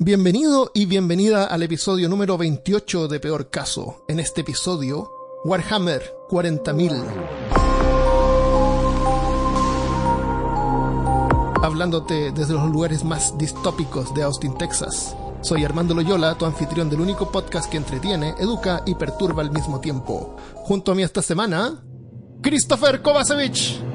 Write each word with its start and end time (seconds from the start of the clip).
Bienvenido 0.00 0.70
y 0.74 0.86
bienvenida 0.86 1.46
al 1.46 1.64
episodio 1.64 2.08
número 2.08 2.38
28 2.38 3.08
de 3.08 3.18
Peor 3.18 3.50
Caso. 3.50 4.04
En 4.06 4.20
este 4.20 4.42
episodio, 4.42 5.10
Warhammer 5.44 6.14
40.000. 6.28 7.04
Hablándote 11.64 12.30
desde 12.30 12.54
los 12.54 12.70
lugares 12.70 13.02
más 13.02 13.36
distópicos 13.38 14.14
de 14.14 14.22
Austin, 14.22 14.56
Texas. 14.56 15.16
Soy 15.40 15.64
Armando 15.64 15.94
Loyola, 15.94 16.38
tu 16.38 16.44
anfitrión 16.44 16.88
del 16.88 17.00
único 17.00 17.32
podcast 17.32 17.68
que 17.68 17.78
entretiene, 17.78 18.36
educa 18.38 18.84
y 18.86 18.94
perturba 18.94 19.42
al 19.42 19.50
mismo 19.50 19.80
tiempo. 19.80 20.36
Junto 20.54 20.92
a 20.92 20.94
mí 20.94 21.02
esta 21.02 21.22
semana, 21.22 21.82
Christopher 22.40 23.02
Kovacevic. 23.02 23.87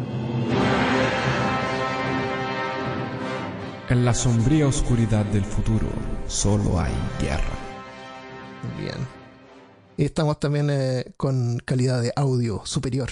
En 3.93 4.05
la 4.05 4.13
sombría 4.15 4.65
oscuridad 4.65 5.23
del 5.25 5.45
futuro 5.45 5.87
solo 6.27 6.79
hay 6.79 6.91
guerra. 7.21 7.43
Bien. 8.79 8.95
Y 9.97 10.05
estamos 10.05 10.39
también 10.39 10.71
eh, 10.71 11.13
con 11.15 11.59
calidad 11.59 12.01
de 12.01 12.11
audio 12.15 12.65
superior. 12.65 13.11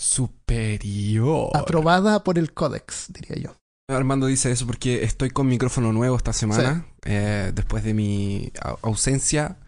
Superior. 0.00 1.50
Aprobada 1.56 2.22
por 2.22 2.38
el 2.38 2.54
Codex, 2.54 3.12
diría 3.12 3.42
yo. 3.42 3.56
Armando 3.90 4.26
dice 4.28 4.52
eso 4.52 4.66
porque 4.66 5.02
estoy 5.02 5.30
con 5.30 5.48
micrófono 5.48 5.92
nuevo 5.92 6.14
esta 6.16 6.32
semana. 6.32 6.86
Eh, 7.04 7.50
después 7.52 7.82
de 7.82 7.94
mi 7.94 8.52
au- 8.60 8.78
ausencia 8.82 9.58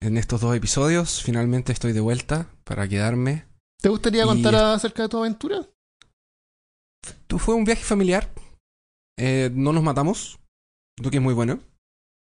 en 0.00 0.16
estos 0.16 0.40
dos 0.40 0.56
episodios, 0.56 1.22
finalmente 1.22 1.70
estoy 1.70 1.92
de 1.92 2.00
vuelta 2.00 2.46
para 2.64 2.88
quedarme. 2.88 3.44
¿Te 3.82 3.90
gustaría 3.90 4.22
Y- 4.24 4.26
contar 4.26 4.54
acerca 4.54 5.02
de 5.02 5.08
tu 5.10 5.18
aventura? 5.18 5.68
Tu- 7.26 7.38
Fue 7.38 7.54
un 7.54 7.64
viaje 7.64 7.84
familiar. 7.84 8.30
Eh, 9.18 9.50
no 9.52 9.72
nos 9.72 9.82
matamos, 9.82 10.40
lo 11.00 11.10
que 11.10 11.18
es 11.18 11.22
muy 11.22 11.34
bueno. 11.34 11.60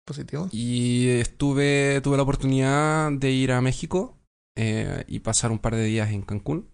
Positivo. 0.07 0.49
Y 0.51 1.09
estuve, 1.09 2.01
tuve 2.03 2.17
la 2.17 2.23
oportunidad 2.23 3.13
de 3.13 3.31
ir 3.31 3.53
a 3.53 3.61
México 3.61 4.19
eh, 4.57 5.05
y 5.07 5.21
pasar 5.21 5.53
un 5.53 5.59
par 5.59 5.75
de 5.75 5.85
días 5.85 6.11
en 6.11 6.23
Cancún. 6.23 6.71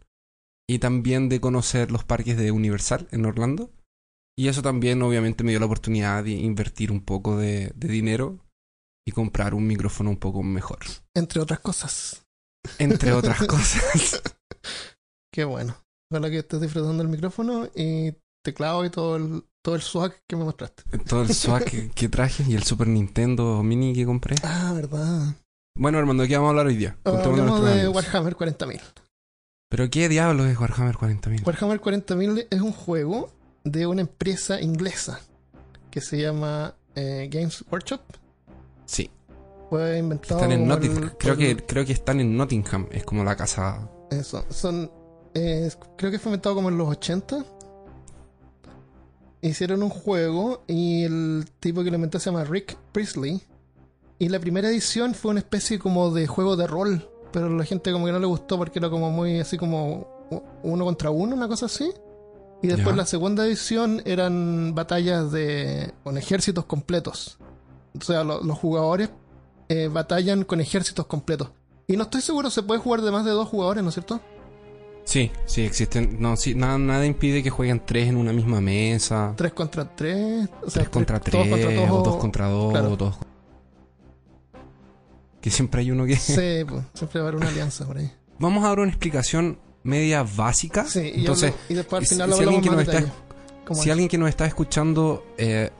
Y 0.68 0.78
también 0.78 1.28
de 1.28 1.40
conocer 1.40 1.92
los 1.92 2.04
parques 2.04 2.36
de 2.36 2.50
Universal 2.50 3.08
en 3.12 3.24
Orlando. 3.24 3.70
Y 4.38 4.48
eso 4.48 4.62
también 4.62 5.00
obviamente 5.02 5.44
me 5.44 5.50
dio 5.50 5.60
la 5.60 5.66
oportunidad 5.66 6.24
de 6.24 6.32
invertir 6.32 6.90
un 6.90 7.00
poco 7.00 7.36
de, 7.36 7.72
de 7.74 7.88
dinero 7.88 8.40
y 9.06 9.12
comprar 9.12 9.54
un 9.54 9.66
micrófono 9.66 10.10
un 10.10 10.16
poco 10.16 10.42
mejor. 10.42 10.80
Entre 11.14 11.40
otras 11.40 11.60
cosas. 11.60 12.26
Entre 12.78 13.12
otras 13.12 13.38
cosas. 13.46 14.22
Qué 15.32 15.44
bueno. 15.44 15.76
Ojalá 16.10 16.30
que 16.30 16.38
estés 16.38 16.60
disfrutando 16.60 17.02
el 17.02 17.08
micrófono 17.08 17.68
y 17.74 18.14
teclado 18.44 18.84
y 18.84 18.90
todo 18.90 19.16
el, 19.16 19.44
todo 19.66 19.74
el 19.74 19.82
swag 19.82 20.14
que 20.28 20.36
me 20.36 20.44
mostraste. 20.44 20.84
Todo 21.08 21.22
el 21.22 21.34
swag 21.34 21.64
que, 21.64 21.90
que 21.94 22.08
traje 22.08 22.44
y 22.46 22.54
el 22.54 22.62
Super 22.62 22.86
Nintendo 22.86 23.64
Mini 23.64 23.92
que 23.94 24.06
compré. 24.06 24.36
Ah, 24.44 24.72
verdad. 24.72 25.34
Bueno, 25.76 25.98
Armando, 25.98 26.22
¿de 26.22 26.28
qué 26.28 26.36
vamos 26.36 26.46
a 26.46 26.50
hablar 26.50 26.66
hoy 26.68 26.76
día? 26.76 26.96
Contémosle 27.02 27.40
a 27.42 27.44
Hablamos 27.46 27.64
de 27.64 27.72
amigos. 27.80 27.94
Warhammer 27.96 28.36
40.000. 28.36 28.80
¿Pero 29.68 29.90
qué 29.90 30.08
diablos 30.08 30.46
es 30.46 30.56
Warhammer 30.60 30.94
40.000? 30.94 31.44
Warhammer 31.44 31.80
40.000 31.80 32.46
es 32.48 32.60
un 32.60 32.70
juego 32.72 33.32
de 33.64 33.88
una 33.88 34.02
empresa 34.02 34.60
inglesa 34.60 35.18
que 35.90 36.00
se 36.00 36.20
llama 36.22 36.76
eh, 36.94 37.28
Games 37.28 37.64
Workshop. 37.68 38.02
Sí. 38.84 39.10
Fue 39.68 39.98
inventado. 39.98 40.36
Están 40.40 40.52
en 40.52 40.68
Nottingham. 40.68 41.02
el- 41.02 41.16
Creo 41.16 41.36
que, 41.36 41.56
creo 41.56 41.84
que 41.84 41.92
están 41.92 42.20
en 42.20 42.36
Nottingham. 42.36 42.86
Es 42.92 43.02
como 43.02 43.24
la 43.24 43.34
casa. 43.34 43.90
Eso, 44.12 44.46
son. 44.48 44.88
eh, 45.34 45.68
creo 45.98 46.12
que 46.12 46.20
fue 46.20 46.30
inventado 46.30 46.54
como 46.54 46.68
en 46.68 46.78
los 46.78 46.88
80. 46.88 47.44
Hicieron 49.48 49.82
un 49.82 49.90
juego 49.90 50.62
y 50.66 51.04
el 51.04 51.46
tipo 51.60 51.82
que 51.84 51.90
lo 51.90 51.96
inventó 51.96 52.18
se 52.18 52.30
llama 52.30 52.44
Rick 52.44 52.76
Priestley. 52.92 53.42
Y 54.18 54.28
la 54.28 54.40
primera 54.40 54.68
edición 54.68 55.14
fue 55.14 55.30
una 55.32 55.40
especie 55.40 55.78
como 55.78 56.10
de 56.10 56.26
juego 56.26 56.56
de 56.56 56.66
rol. 56.66 57.08
Pero 57.32 57.50
la 57.50 57.64
gente 57.64 57.92
como 57.92 58.06
que 58.06 58.12
no 58.12 58.18
le 58.18 58.26
gustó 58.26 58.56
porque 58.56 58.78
era 58.78 58.88
como 58.88 59.10
muy 59.10 59.40
así 59.40 59.58
como 59.58 60.08
uno 60.62 60.84
contra 60.84 61.10
uno, 61.10 61.34
una 61.36 61.48
cosa 61.48 61.66
así. 61.66 61.90
Y 62.62 62.68
después 62.68 62.96
la 62.96 63.04
segunda 63.04 63.46
edición 63.46 64.00
eran 64.06 64.74
batallas 64.74 65.30
de 65.30 65.92
con 66.02 66.16
ejércitos 66.16 66.64
completos. 66.64 67.38
O 67.98 68.02
sea, 68.02 68.24
lo- 68.24 68.42
los 68.42 68.58
jugadores 68.58 69.10
eh, 69.68 69.88
batallan 69.92 70.44
con 70.44 70.60
ejércitos 70.60 71.06
completos. 71.06 71.50
Y 71.86 71.96
no 71.96 72.04
estoy 72.04 72.22
seguro, 72.22 72.48
se 72.50 72.62
puede 72.62 72.80
jugar 72.80 73.02
de 73.02 73.10
más 73.10 73.24
de 73.24 73.32
dos 73.32 73.48
jugadores, 73.48 73.82
¿no 73.82 73.90
es 73.90 73.94
cierto? 73.94 74.20
Sí, 75.06 75.30
sí, 75.46 75.62
existen. 75.62 76.16
No, 76.20 76.36
sí, 76.36 76.54
nada, 76.56 76.76
nada 76.78 77.06
impide 77.06 77.42
que 77.42 77.48
jueguen 77.48 77.80
tres 77.86 78.08
en 78.08 78.16
una 78.16 78.32
misma 78.32 78.60
mesa. 78.60 79.32
3 79.36 79.52
contra 79.52 79.94
3. 79.96 80.48
O 80.62 80.68
sea, 80.68 80.82
Tres 80.82 80.88
contra 80.90 81.20
tres- 81.20 81.32
tres, 81.32 81.48
todos 81.48 81.64
contra 81.64 81.92
o 81.94 82.02
dos 82.02 82.16
contra 82.16 82.46
dos, 82.48 82.70
claro. 82.72 82.90
o 82.92 82.96
dos. 82.96 83.14
Que 85.40 85.50
siempre 85.50 85.80
hay 85.82 85.90
uno 85.90 86.04
que. 86.06 86.16
Sí, 86.16 86.64
pues, 86.68 86.82
siempre 86.94 87.20
va 87.20 87.26
a 87.26 87.28
haber 87.28 87.40
una 87.40 87.48
alianza 87.48 87.86
por 87.86 87.98
ahí. 87.98 88.10
Vamos 88.38 88.64
a 88.64 88.68
dar 88.68 88.80
una 88.80 88.88
explicación 88.90 89.58
media 89.84 90.24
básica. 90.24 90.84
Sí, 90.84 91.12
y, 91.14 91.20
Entonces, 91.20 91.52
hablo- 91.52 91.60
y 91.68 91.74
después 91.74 92.00
al 92.02 92.06
final 92.08 92.32
si 92.32 92.42
alguien 92.42 92.60
que 92.62 92.70
nos 92.70 92.80
está- 92.80 92.92
detalle. 92.92 93.12
¿Cómo 93.64 93.82
si 93.82 93.90
alguien 93.90 94.08
que 94.08 94.18
nos 94.18 94.28
está 94.28 94.46
escuchando 94.46 95.24
eh, 95.38 95.70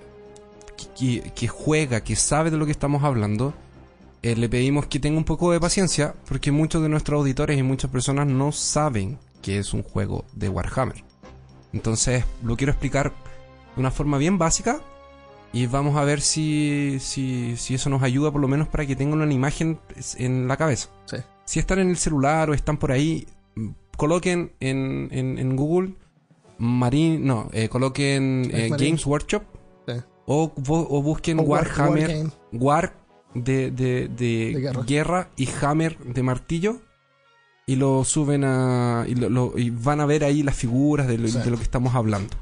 que, 0.76 1.20
que- 1.22 1.30
que 1.32 1.48
juega, 1.48 2.00
que 2.02 2.14
sabe 2.16 2.50
de 2.50 2.56
lo 2.56 2.64
que 2.66 2.72
estamos 2.72 3.02
hablando, 3.02 3.54
eh, 4.30 4.36
le 4.36 4.48
pedimos 4.48 4.86
que 4.86 4.98
tenga 4.98 5.18
un 5.18 5.24
poco 5.24 5.52
de 5.52 5.60
paciencia, 5.60 6.14
porque 6.28 6.50
muchos 6.52 6.82
de 6.82 6.88
nuestros 6.88 7.18
auditores 7.18 7.58
y 7.58 7.62
muchas 7.62 7.90
personas 7.90 8.26
no 8.26 8.52
saben 8.52 9.18
que 9.42 9.58
es 9.58 9.72
un 9.74 9.82
juego 9.82 10.24
de 10.34 10.48
Warhammer. 10.48 11.04
Entonces, 11.72 12.24
lo 12.42 12.56
quiero 12.56 12.72
explicar 12.72 13.12
de 13.74 13.80
una 13.80 13.90
forma 13.90 14.18
bien 14.18 14.38
básica 14.38 14.80
y 15.52 15.66
vamos 15.66 15.96
a 15.96 16.04
ver 16.04 16.20
si, 16.20 16.98
si, 17.00 17.56
si 17.56 17.74
eso 17.74 17.88
nos 17.90 18.02
ayuda 18.02 18.30
por 18.32 18.40
lo 18.40 18.48
menos 18.48 18.68
para 18.68 18.86
que 18.86 18.96
tengan 18.96 19.20
una 19.22 19.32
imagen 19.32 19.78
en 20.18 20.48
la 20.48 20.56
cabeza. 20.56 20.88
Sí. 21.06 21.16
Si 21.44 21.58
están 21.60 21.78
en 21.78 21.90
el 21.90 21.96
celular 21.96 22.50
o 22.50 22.54
están 22.54 22.76
por 22.78 22.90
ahí, 22.92 23.26
coloquen 23.96 24.52
en, 24.60 25.08
en, 25.12 25.38
en 25.38 25.56
Google 25.56 25.94
Marine, 26.58 27.18
no, 27.18 27.48
eh, 27.52 27.68
coloquen 27.68 28.50
eh. 28.52 28.70
Games 28.70 29.06
Workshop 29.06 29.42
Sí. 29.86 29.94
o, 30.26 30.52
bu- 30.54 30.86
o 30.90 31.02
busquen 31.02 31.38
O 31.38 31.42
War- 31.42 31.62
Warhammer. 31.68 32.26
War 32.52 32.92
de, 33.44 33.70
de, 33.70 34.08
de 34.08 34.52
De 34.54 34.60
guerra. 34.60 34.82
guerra. 34.82 35.30
y 35.36 35.48
Hammer 35.62 35.98
de 35.98 36.22
martillo 36.22 36.80
y 37.66 37.76
lo 37.76 38.04
suben 38.04 38.44
a 38.44 39.04
y, 39.08 39.14
lo- 39.14 39.28
lo- 39.28 39.52
y 39.58 39.70
van 39.70 40.00
a 40.00 40.06
ver 40.06 40.22
ahí 40.24 40.42
las 40.42 40.54
figuras 40.56 41.06
de 41.08 41.18
lo, 41.18 41.28
de 41.30 41.50
lo 41.50 41.56
que 41.56 41.62
estamos 41.64 41.94
hablando. 41.94 42.34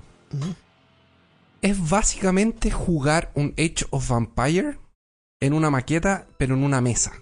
Es 1.62 1.88
básicamente 1.88 2.70
jugar 2.70 3.32
un 3.34 3.54
Age 3.58 3.86
of 3.90 4.08
Vampire 4.08 4.78
en 5.40 5.52
una 5.54 5.70
maqueta, 5.70 6.26
pero 6.38 6.54
en 6.54 6.62
una 6.62 6.80
mesa. 6.80 7.12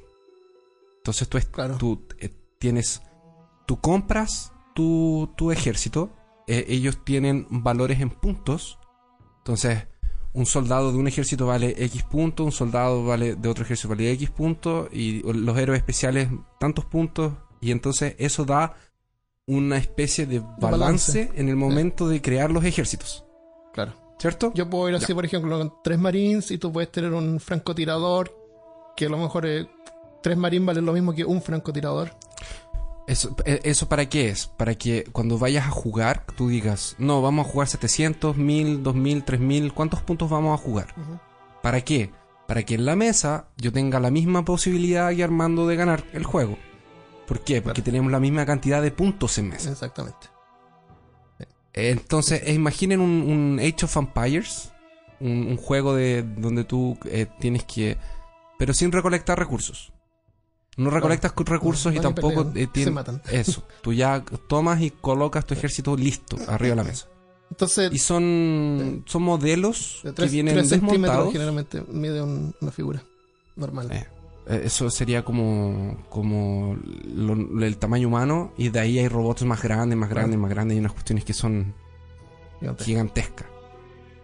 Entonces 0.98 1.28
tú, 1.28 1.38
es- 1.38 1.46
Claro. 1.46 1.76
tú 1.78 2.06
eh, 2.18 2.30
tienes, 2.58 3.02
tú 3.66 3.80
compras 3.80 4.52
tu, 4.74 5.32
tu 5.36 5.50
ejército, 5.52 6.10
eh, 6.48 6.64
ellos 6.68 7.04
tienen 7.04 7.46
valores 7.50 8.00
en 8.00 8.10
puntos, 8.10 8.78
entonces 9.38 9.86
un 10.34 10.46
soldado 10.46 10.92
de 10.92 10.98
un 10.98 11.06
ejército 11.08 11.46
vale 11.46 11.74
X 11.84 12.02
puntos, 12.04 12.46
un 12.46 12.52
soldado 12.52 13.04
vale 13.04 13.34
de 13.34 13.48
otro 13.48 13.64
ejército 13.64 13.88
vale 13.90 14.10
X 14.12 14.30
puntos, 14.30 14.88
y 14.92 15.22
los 15.32 15.58
héroes 15.58 15.78
especiales 15.78 16.28
tantos 16.58 16.84
puntos, 16.86 17.34
y 17.60 17.70
entonces 17.70 18.14
eso 18.18 18.44
da 18.44 18.74
una 19.46 19.76
especie 19.76 20.24
de 20.26 20.40
balance, 20.58 21.24
balance. 21.24 21.30
en 21.34 21.48
el 21.48 21.56
momento 21.56 22.08
de 22.08 22.22
crear 22.22 22.50
los 22.50 22.64
ejércitos, 22.64 23.24
Claro. 23.74 23.92
¿cierto? 24.18 24.52
Yo 24.54 24.70
puedo 24.70 24.88
ir 24.88 24.94
así, 24.94 25.08
Ya. 25.08 25.14
por 25.14 25.24
ejemplo, 25.24 25.58
con 25.58 25.74
tres 25.82 25.98
marines 25.98 26.50
y 26.50 26.58
tú 26.58 26.72
puedes 26.72 26.90
tener 26.92 27.12
un 27.12 27.38
francotirador 27.40 28.32
que 28.96 29.06
a 29.06 29.08
lo 29.08 29.18
mejor 29.18 29.46
eh, 29.46 29.68
tres 30.22 30.36
marines 30.38 30.66
valen 30.66 30.86
lo 30.86 30.92
mismo 30.92 31.12
que 31.12 31.24
un 31.24 31.42
francotirador. 31.42 32.10
Eso, 33.06 33.34
eh, 33.44 33.60
¿Eso 33.64 33.88
para 33.88 34.08
qué 34.08 34.28
es? 34.28 34.46
Para 34.46 34.74
que 34.76 35.04
cuando 35.12 35.38
vayas 35.38 35.66
a 35.66 35.70
jugar, 35.70 36.24
tú 36.36 36.48
digas, 36.48 36.94
no, 36.98 37.20
vamos 37.20 37.46
a 37.46 37.50
jugar 37.50 37.68
700, 37.68 38.36
1000, 38.36 38.82
2000, 38.82 39.24
3000, 39.24 39.72
¿cuántos 39.72 40.02
puntos 40.02 40.30
vamos 40.30 40.58
a 40.58 40.62
jugar? 40.62 40.94
¿Para 41.62 41.80
qué? 41.80 42.10
Para 42.46 42.62
que 42.64 42.74
en 42.74 42.84
la 42.84 42.96
mesa 42.96 43.48
yo 43.56 43.72
tenga 43.72 43.98
la 43.98 44.10
misma 44.10 44.44
posibilidad 44.44 45.14
que 45.14 45.24
Armando 45.24 45.66
de 45.66 45.76
ganar 45.76 46.04
el 46.12 46.24
juego. 46.24 46.58
¿Por 47.26 47.40
qué? 47.40 47.62
Porque 47.62 47.82
tenemos 47.82 48.12
la 48.12 48.20
misma 48.20 48.44
cantidad 48.46 48.82
de 48.82 48.90
puntos 48.90 49.38
en 49.38 49.48
mesa. 49.48 49.70
Exactamente. 49.70 50.28
Eh, 51.72 51.90
Entonces, 51.90 52.42
eh, 52.44 52.52
imaginen 52.52 53.00
un, 53.00 53.22
un 53.22 53.58
Age 53.58 53.84
of 53.84 53.96
Empires, 53.96 54.72
un, 55.20 55.46
un 55.48 55.56
juego 55.56 55.94
de 55.94 56.22
donde 56.22 56.64
tú 56.64 56.98
eh, 57.06 57.26
tienes 57.40 57.64
que... 57.64 57.96
pero 58.58 58.74
sin 58.74 58.92
recolectar 58.92 59.38
recursos. 59.38 59.92
No 60.76 60.88
recolectas 60.90 61.32
cu- 61.32 61.44
recursos 61.44 61.92
y 61.92 61.96
Van 61.96 62.14
tampoco 62.14 62.42
eh, 62.54 62.68
se 62.72 62.72
tien- 62.72 62.92
matan. 62.92 63.20
Eso, 63.30 63.62
tú 63.82 63.92
ya 63.92 64.24
tomas 64.48 64.80
y 64.80 64.90
colocas 64.90 65.44
tu 65.46 65.54
ejército 65.54 65.96
listo 65.96 66.36
arriba 66.48 66.70
de 66.70 66.76
la 66.76 66.84
mesa. 66.84 67.08
Entonces, 67.50 67.92
Y 67.92 67.98
son, 67.98 69.02
son 69.06 69.22
modelos 69.22 70.00
de 70.02 70.10
que 70.10 70.14
tres, 70.16 70.32
vienen 70.32 70.54
tres 70.54 70.70
desmontados. 70.70 71.32
generalmente 71.32 71.82
mide 71.90 72.22
un- 72.22 72.54
una 72.60 72.70
figura 72.72 73.02
normal. 73.56 73.92
Eh, 73.92 74.06
eh, 74.46 74.62
eso 74.64 74.88
sería 74.88 75.22
como, 75.22 76.02
como 76.08 76.78
lo- 77.14 77.62
el 77.64 77.76
tamaño 77.76 78.08
humano 78.08 78.52
y 78.56 78.70
de 78.70 78.80
ahí 78.80 78.98
hay 78.98 79.08
robots 79.08 79.42
más 79.44 79.62
grandes, 79.62 79.98
más 79.98 80.08
grandes, 80.08 80.38
más 80.38 80.48
grandes 80.50 80.76
y 80.76 80.80
unas 80.80 80.92
cuestiones 80.92 81.24
que 81.26 81.34
son 81.34 81.74
Gigante. 82.60 82.84
gigantescas. 82.84 83.46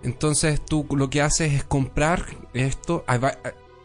Entonces 0.03 0.65
tú 0.65 0.87
lo 0.97 1.11
que 1.11 1.21
haces 1.21 1.53
es 1.53 1.65
comprar 1.65 2.25
esto. 2.55 3.05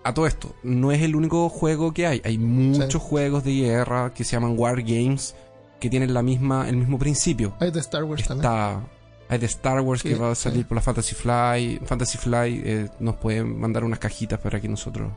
A, 0.04 0.14
todo 0.14 0.28
esto, 0.28 0.56
no 0.64 0.92
es 0.92 1.02
el 1.02 1.16
único 1.16 1.50
juego 1.50 1.94
que 1.94 2.08
hay. 2.08 2.22
Hay 2.26 2.38
muchos 2.38 3.02
juegos 3.02 3.44
de 3.44 3.54
guerra 3.54 4.14
que 4.14 4.24
se 4.24 4.34
llaman 4.34 4.56
War 4.58 4.82
Games 4.82 5.36
que 5.80 5.90
tienen 5.90 6.14
la 6.14 6.24
misma, 6.24 6.70
el 6.70 6.78
mismo 6.78 6.98
principio. 6.98 7.54
Hay 7.60 7.72
de 7.72 7.80
Star 7.80 8.04
Wars 8.04 8.26
también. 8.26 8.46
Está. 8.52 8.82
Hay 9.30 9.38
de 9.38 9.46
Star 9.48 9.82
Wars 9.82 10.04
que 10.04 10.16
va 10.16 10.32
a 10.32 10.36
salir 10.36 10.60
sí. 10.60 10.64
por 10.66 10.76
la 10.76 10.82
Fantasy 10.82 11.16
Fly. 11.16 11.82
Fantasy 11.86 12.18
Fly 12.18 12.62
eh, 12.64 12.90
nos 13.00 13.16
pueden 13.16 13.60
mandar 13.60 13.84
unas 13.84 14.00
cajitas 14.00 14.40
para 14.40 14.62
que 14.62 14.70
nosotros 14.70 15.12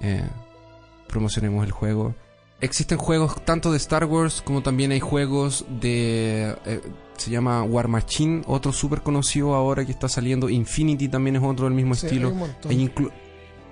eh, 0.00 0.24
promocionemos 1.08 1.64
el 1.64 1.72
juego. 1.72 2.14
Existen 2.60 2.96
juegos 2.96 3.44
tanto 3.44 3.72
de 3.72 3.76
Star 3.76 4.04
Wars 4.04 4.40
como 4.40 4.62
también 4.62 4.92
hay 4.92 5.00
juegos 5.00 5.66
de... 5.80 6.56
eh, 6.64 6.80
se 7.16 7.30
llama 7.30 7.62
War 7.62 7.88
Machine, 7.88 8.42
otro 8.46 8.72
súper 8.72 9.02
conocido 9.02 9.54
ahora 9.54 9.84
que 9.84 9.92
está 9.92 10.08
saliendo. 10.08 10.48
Infinity 10.48 11.08
también 11.08 11.36
es 11.36 11.42
otro 11.42 11.66
del 11.66 11.74
mismo 11.74 11.94
estilo. 11.94 12.32
hay. 12.68 12.70
Hay 12.70 12.90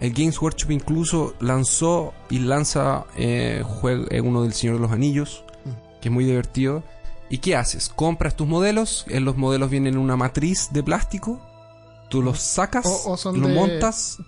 el 0.01 0.13
Games 0.13 0.41
Workshop 0.41 0.71
incluso 0.73 1.35
lanzó 1.41 2.13
y 2.31 2.39
lanza 2.41 3.05
eh, 3.17 3.63
jue- 3.65 4.07
eh, 4.11 4.21
uno 4.21 4.43
del 4.43 4.53
Señor 4.53 4.77
de 4.77 4.83
los 4.83 4.91
Anillos, 4.93 5.45
Mm. 5.65 6.01
que 6.01 6.09
es 6.09 6.13
muy 6.13 6.25
divertido. 6.25 6.83
¿Y 7.31 7.39
qué 7.39 7.57
haces? 7.57 7.89
Compras 7.89 8.37
tus 8.37 8.47
modelos, 8.47 9.05
en 9.09 9.25
los 9.25 9.37
modelos 9.37 9.71
vienen 9.71 9.95
en 9.95 10.01
una 10.01 10.17
matriz 10.17 10.69
de 10.73 10.83
plástico, 10.83 11.41
tú 12.11 12.21
los 12.23 12.41
sacas, 12.41 12.85
O- 12.87 13.13
o 13.13 13.17
son 13.17 13.41
lo 13.41 13.49
de- 13.49 13.55
montas. 13.55 14.19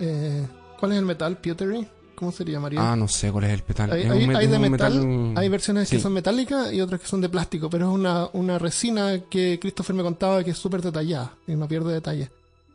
Eh, 0.00 0.46
¿Cuál 0.80 0.92
es 0.92 0.98
el 0.98 1.04
metal? 1.04 1.36
¿Pewtery? 1.38 1.86
¿Cómo 2.14 2.30
se 2.30 2.44
llamaría? 2.44 2.92
Ah, 2.92 2.94
no 2.96 3.08
sé 3.08 3.32
cuál 3.32 3.44
es 3.44 3.50
el 3.52 3.62
petal. 3.62 3.90
Hay, 3.90 4.04
de 4.46 4.58
metal, 4.58 5.32
hay 5.36 5.48
versiones 5.48 5.90
que 5.90 5.98
son 5.98 6.12
metálicas 6.12 6.72
y 6.72 6.80
otras 6.80 7.00
que 7.00 7.06
son 7.08 7.20
de 7.20 7.28
plástico, 7.28 7.68
pero 7.68 7.88
es 7.88 7.94
una, 7.94 8.28
una 8.34 8.58
resina 8.58 9.18
que 9.28 9.58
Christopher 9.60 9.96
me 9.96 10.02
contaba 10.04 10.44
que 10.44 10.52
es 10.52 10.58
súper 10.58 10.80
detallada 10.80 11.34
y 11.46 11.56
no 11.56 11.66
pierde 11.66 11.92
detalle. 11.92 12.30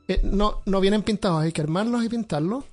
Eh, 0.10 0.20
no, 0.24 0.62
no 0.66 0.82
vienen 0.82 1.04
pintados, 1.04 1.42
hay 1.44 1.52
que 1.54 1.62
armarlos 1.62 2.04
y 2.04 2.10
pintarlos. 2.10 2.66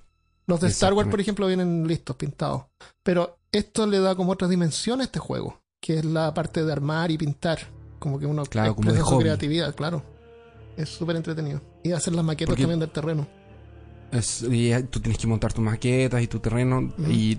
Los 0.48 0.60
de 0.60 0.68
Star 0.68 0.92
Wars, 0.94 1.08
por 1.08 1.20
ejemplo, 1.20 1.46
vienen 1.46 1.86
listos, 1.86 2.16
pintados. 2.16 2.62
Pero 3.02 3.38
esto 3.52 3.86
le 3.86 3.98
da 4.00 4.14
como 4.14 4.32
otra 4.32 4.48
dimensión 4.48 5.00
a 5.00 5.04
este 5.04 5.18
juego, 5.18 5.60
que 5.80 5.98
es 5.98 6.04
la 6.04 6.32
parte 6.34 6.64
de 6.64 6.72
armar 6.72 7.10
y 7.10 7.18
pintar. 7.18 7.58
Como 7.98 8.18
que 8.18 8.26
uno 8.26 8.44
Claro, 8.46 8.72
expresa 8.72 8.98
su 9.00 9.04
hobby. 9.06 9.24
creatividad, 9.24 9.74
claro. 9.74 10.02
Es 10.76 10.88
súper 10.88 11.16
entretenido. 11.16 11.60
Y 11.82 11.92
hacer 11.92 12.14
las 12.14 12.24
maquetas 12.24 12.50
Porque- 12.52 12.62
también 12.62 12.80
del 12.80 12.90
terreno. 12.90 13.26
Es- 14.12 14.42
y 14.42 14.72
eh, 14.72 14.82
tú 14.84 15.00
tienes 15.00 15.18
que 15.18 15.26
montar 15.26 15.52
tus 15.52 15.64
maquetas 15.64 16.22
y 16.22 16.26
tu 16.28 16.38
terreno. 16.38 16.92
y, 17.08 17.38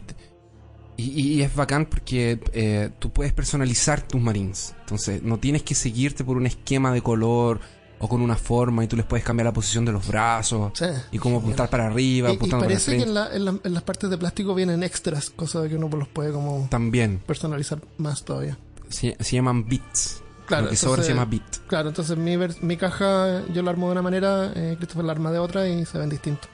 y, 0.97 1.21
y 1.37 1.41
es 1.43 1.55
bacán 1.55 1.85
porque 1.85 2.39
eh, 2.53 2.89
tú 2.99 3.11
puedes 3.11 3.31
personalizar 3.33 4.01
tus 4.05 4.19
marines. 4.19 4.75
Entonces, 4.81 5.23
no 5.23 5.37
tienes 5.39 5.63
que 5.63 5.75
seguirte 5.75 6.23
por 6.25 6.35
un 6.37 6.45
esquema 6.47 6.91
de 6.91 7.01
color 7.01 7.61
o 7.99 8.07
con 8.07 8.21
una 8.21 8.35
forma 8.35 8.83
y 8.83 8.87
tú 8.87 8.95
les 8.95 9.05
puedes 9.05 9.25
cambiar 9.25 9.45
la 9.45 9.53
posición 9.53 9.83
de 9.85 9.91
los 9.91 10.07
brazos 10.07 10.71
Sí. 10.75 10.85
y 11.11 11.17
cómo 11.17 11.37
apuntar 11.39 11.69
para 11.69 11.87
arriba, 11.87 12.31
Y- 12.31 12.37
para 12.37 12.59
parece 12.59 12.95
que 12.97 13.03
en, 13.03 13.13
la- 13.13 13.33
en 13.35 13.45
la- 13.45 13.59
en 13.63 13.73
las 13.73 13.83
partes 13.83 14.09
de 14.09 14.17
plástico 14.17 14.53
vienen 14.53 14.83
extras, 14.83 15.29
cosa 15.31 15.61
de 15.61 15.69
que 15.69 15.75
uno 15.75 15.89
los 15.89 16.07
puede 16.07 16.31
como 16.31 16.67
También 16.69 17.19
personalizar 17.25 17.79
más 17.97 18.23
todavía. 18.23 18.57
se, 18.89 19.17
se 19.19 19.35
llaman 19.35 19.65
bits. 19.67 20.21
Claro, 20.45 20.65
Lo 20.65 20.69
que 20.69 20.77
sobra 20.77 21.03
se 21.03 21.11
entonces- 21.11 21.15
llama 21.15 21.25
bit. 21.29 21.67
Claro, 21.67 21.89
entonces 21.89 22.17
mi, 22.17 22.37
mi 22.61 22.77
caja 22.77 23.43
yo 23.53 23.61
la 23.63 23.71
armo 23.71 23.87
de 23.87 23.91
una 23.93 24.01
manera, 24.01 24.53
eh, 24.55 24.75
Christopher 24.77 25.03
la 25.03 25.11
arma 25.11 25.31
de 25.31 25.39
otra 25.39 25.67
y 25.67 25.85
se 25.85 25.97
ven 25.97 26.09
distintos. 26.09 26.49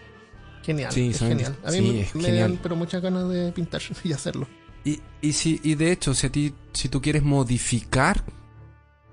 Genial, 0.63 0.91
Sí, 0.93 1.09
es 1.09 1.19
genial. 1.19 1.55
A 1.63 1.71
mí 1.71 1.77
sí, 1.77 1.81
me, 1.83 2.01
es 2.01 2.15
me 2.15 2.23
genial. 2.23 2.51
dan 2.53 2.59
pero 2.63 2.75
muchas 2.75 3.01
ganas 3.03 3.27
de 3.29 3.51
pintar 3.51 3.81
y 4.03 4.13
hacerlo. 4.13 4.47
Y, 4.85 4.99
y, 5.21 5.33
si, 5.33 5.59
y 5.63 5.75
de 5.75 5.91
hecho, 5.91 6.13
si, 6.13 6.25
a 6.27 6.31
ti, 6.31 6.55
si 6.73 6.89
tú 6.89 7.01
quieres 7.01 7.21
modificar 7.21 8.23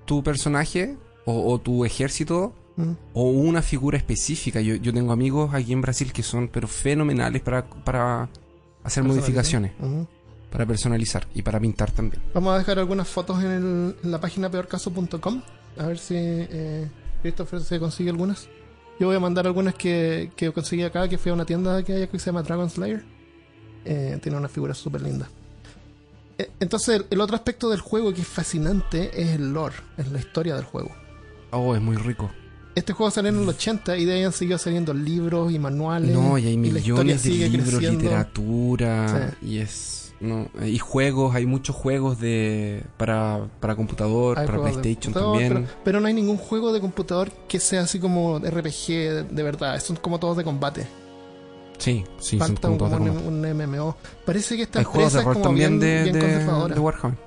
tu 0.06 0.22
personaje 0.22 0.96
o, 1.24 1.52
o 1.52 1.58
tu 1.60 1.84
ejército, 1.84 2.54
Mm. 2.76 2.92
o 3.14 3.24
una 3.30 3.60
figura 3.62 3.98
específica. 3.98 4.60
Yo, 4.60 4.76
yo 4.76 4.92
tengo 4.94 5.12
amigos 5.12 5.52
aquí 5.52 5.72
en 5.72 5.82
Brasil 5.82 6.12
que 6.12 6.22
son 6.22 6.48
pero 6.48 6.66
fenomenales 6.68 7.42
para, 7.42 7.68
para 7.68 8.28
hacer 8.84 9.02
modificaciones, 9.04 9.72
para 10.50 10.64
personalizar 10.64 11.26
y 11.34 11.42
para 11.42 11.60
pintar 11.60 11.90
también. 11.90 12.22
Vamos 12.32 12.54
a 12.54 12.58
dejar 12.58 12.78
algunas 12.78 13.06
fotos 13.08 13.42
en, 13.42 13.50
el- 13.50 13.96
en 14.02 14.10
la 14.10 14.20
página 14.20 14.48
peorcaso.com. 14.50 15.42
A 15.78 15.86
ver 15.86 15.98
si 15.98 16.14
eh, 16.16 16.88
Christopher 17.22 17.60
se 17.60 17.78
consigue 17.78 18.08
algunas. 18.10 18.48
Yo 18.98 19.08
voy 19.08 19.16
a 19.16 19.20
mandar 19.20 19.46
algunas 19.46 19.74
que, 19.74 20.30
que 20.36 20.50
conseguí 20.52 20.82
acá, 20.84 21.06
que 21.08 21.18
fui 21.18 21.30
a 21.30 21.34
una 21.34 21.44
tienda 21.44 21.82
que 21.82 21.92
hay 21.94 22.02
aquí 22.02 22.12
que 22.12 22.18
se 22.20 22.26
llama 22.26 22.42
Dragon 22.44 22.70
Slayer. 22.70 23.04
Eh, 23.84 24.18
tiene 24.22 24.38
unas 24.38 24.50
figuras 24.52 24.78
súper 24.78 25.02
lindas. 25.02 25.28
Eh, 26.38 26.50
Entonces, 26.60 26.96
el, 27.00 27.06
el 27.10 27.20
otro 27.20 27.36
aspecto 27.36 27.68
del 27.68 27.80
juego 27.80 28.14
que 28.14 28.22
es 28.22 28.26
fascinante 28.28 29.10
es 29.20 29.30
el 29.30 29.52
lore, 29.52 29.76
es 29.98 30.10
la 30.10 30.18
historia 30.18 30.54
del 30.54 30.64
juego. 30.64 30.90
Oh, 31.52 31.74
es 31.74 31.82
muy 31.82 31.96
rico. 31.96 32.30
Este 32.74 32.92
juego 32.92 33.10
salió 33.10 33.30
en 33.30 33.40
el 33.40 33.48
80 33.48 33.96
y 33.96 34.04
de 34.04 34.14
ahí 34.14 34.22
han 34.22 34.32
seguido 34.32 34.58
saliendo 34.58 34.94
libros 34.94 35.52
y 35.52 35.58
manuales. 35.58 36.14
No, 36.14 36.38
y 36.38 36.46
hay 36.46 36.56
millones 36.56 37.22
de 37.24 37.30
libros, 37.30 37.70
creciendo. 37.70 38.02
literatura 38.02 39.36
y 39.42 39.58
es 39.58 40.00
no, 40.20 40.50
y 40.62 40.78
juegos, 40.78 41.34
hay 41.34 41.46
muchos 41.46 41.74
juegos 41.74 42.20
de 42.20 42.84
para, 42.98 43.48
para 43.58 43.74
computador, 43.74 44.38
Hay 44.38 44.46
para 44.46 44.60
PlayStation 44.60 45.14
computador, 45.14 45.32
también. 45.32 45.64
Pero, 45.64 45.80
pero 45.82 46.00
no 46.00 46.08
hay 46.08 46.14
ningún 46.14 46.36
juego 46.36 46.74
de 46.74 46.80
computador 46.80 47.30
que 47.48 47.58
sea 47.58 47.82
así 47.82 47.98
como 47.98 48.38
RPG 48.38 48.86
de, 48.86 49.22
de 49.24 49.42
verdad. 49.42 49.80
Son 49.80 49.96
como 49.96 50.20
todos 50.20 50.36
de 50.36 50.44
combate. 50.44 50.86
Sí, 51.78 52.04
sí, 52.18 52.38
son 52.38 52.48
Falta 52.48 52.68
como 52.68 52.72
un, 52.74 52.78
todos 52.78 52.90
de 52.90 52.98
como 52.98 53.28
un, 53.28 53.44
un 53.44 53.56
MMO. 53.56 53.96
Parece 54.26 54.56
que 54.56 54.64
esta 54.64 54.80
Hay 54.80 54.84
juegos 54.84 55.14
empresa 55.14 55.30
es 55.30 55.32
como 55.32 55.42
también 55.42 55.80
bien, 55.80 56.04
de, 56.04 56.12
bien 56.12 56.48
de, 56.48 56.74
de 56.74 56.80
Warhammer. 56.80 57.18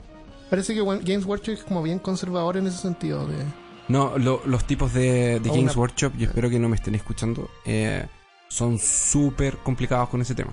Parece 0.51 0.75
que 0.75 0.81
Games 0.83 1.25
Workshop 1.25 1.55
es 1.55 1.63
como 1.63 1.81
bien 1.81 1.97
conservador 1.97 2.57
en 2.57 2.67
ese 2.67 2.77
sentido. 2.77 3.25
De... 3.25 3.37
No, 3.93 4.17
lo- 4.17 4.41
los 4.45 4.65
tipos 4.65 4.91
de, 4.93 5.39
de 5.39 5.49
O 5.49 5.53
Games 5.53 5.73
una- 5.75 5.81
Workshop, 5.81 6.13
y 6.17 6.23
espero 6.23 6.49
que 6.49 6.57
no 6.59 6.67
me 6.67 6.75
estén 6.75 6.95
escuchando, 6.95 7.49
eh, 7.65 8.07
son 8.49 8.79
súper 8.79 9.57
complicados 9.57 10.09
con 10.09 10.19
ese 10.21 10.33
tema. 10.33 10.51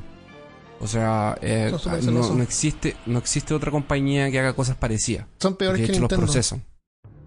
O 0.80 0.86
sea, 0.86 1.36
eh, 1.40 1.72
súper 1.78 2.04
no, 2.04 2.42
existe 2.42 2.96
no 3.06 3.18
existe 3.18 3.54
otra 3.54 3.70
compañía 3.70 4.30
que 4.30 4.38
haga 4.40 4.52
cosas 4.54 4.76
parecidas. 4.76 5.26
Son 5.38 5.56
peores 5.56 5.80
De 5.80 5.86
que 5.86 5.92
hecho, 5.92 6.00
los 6.02 6.10
Nintendo. 6.10 6.26
procesan. 6.26 6.64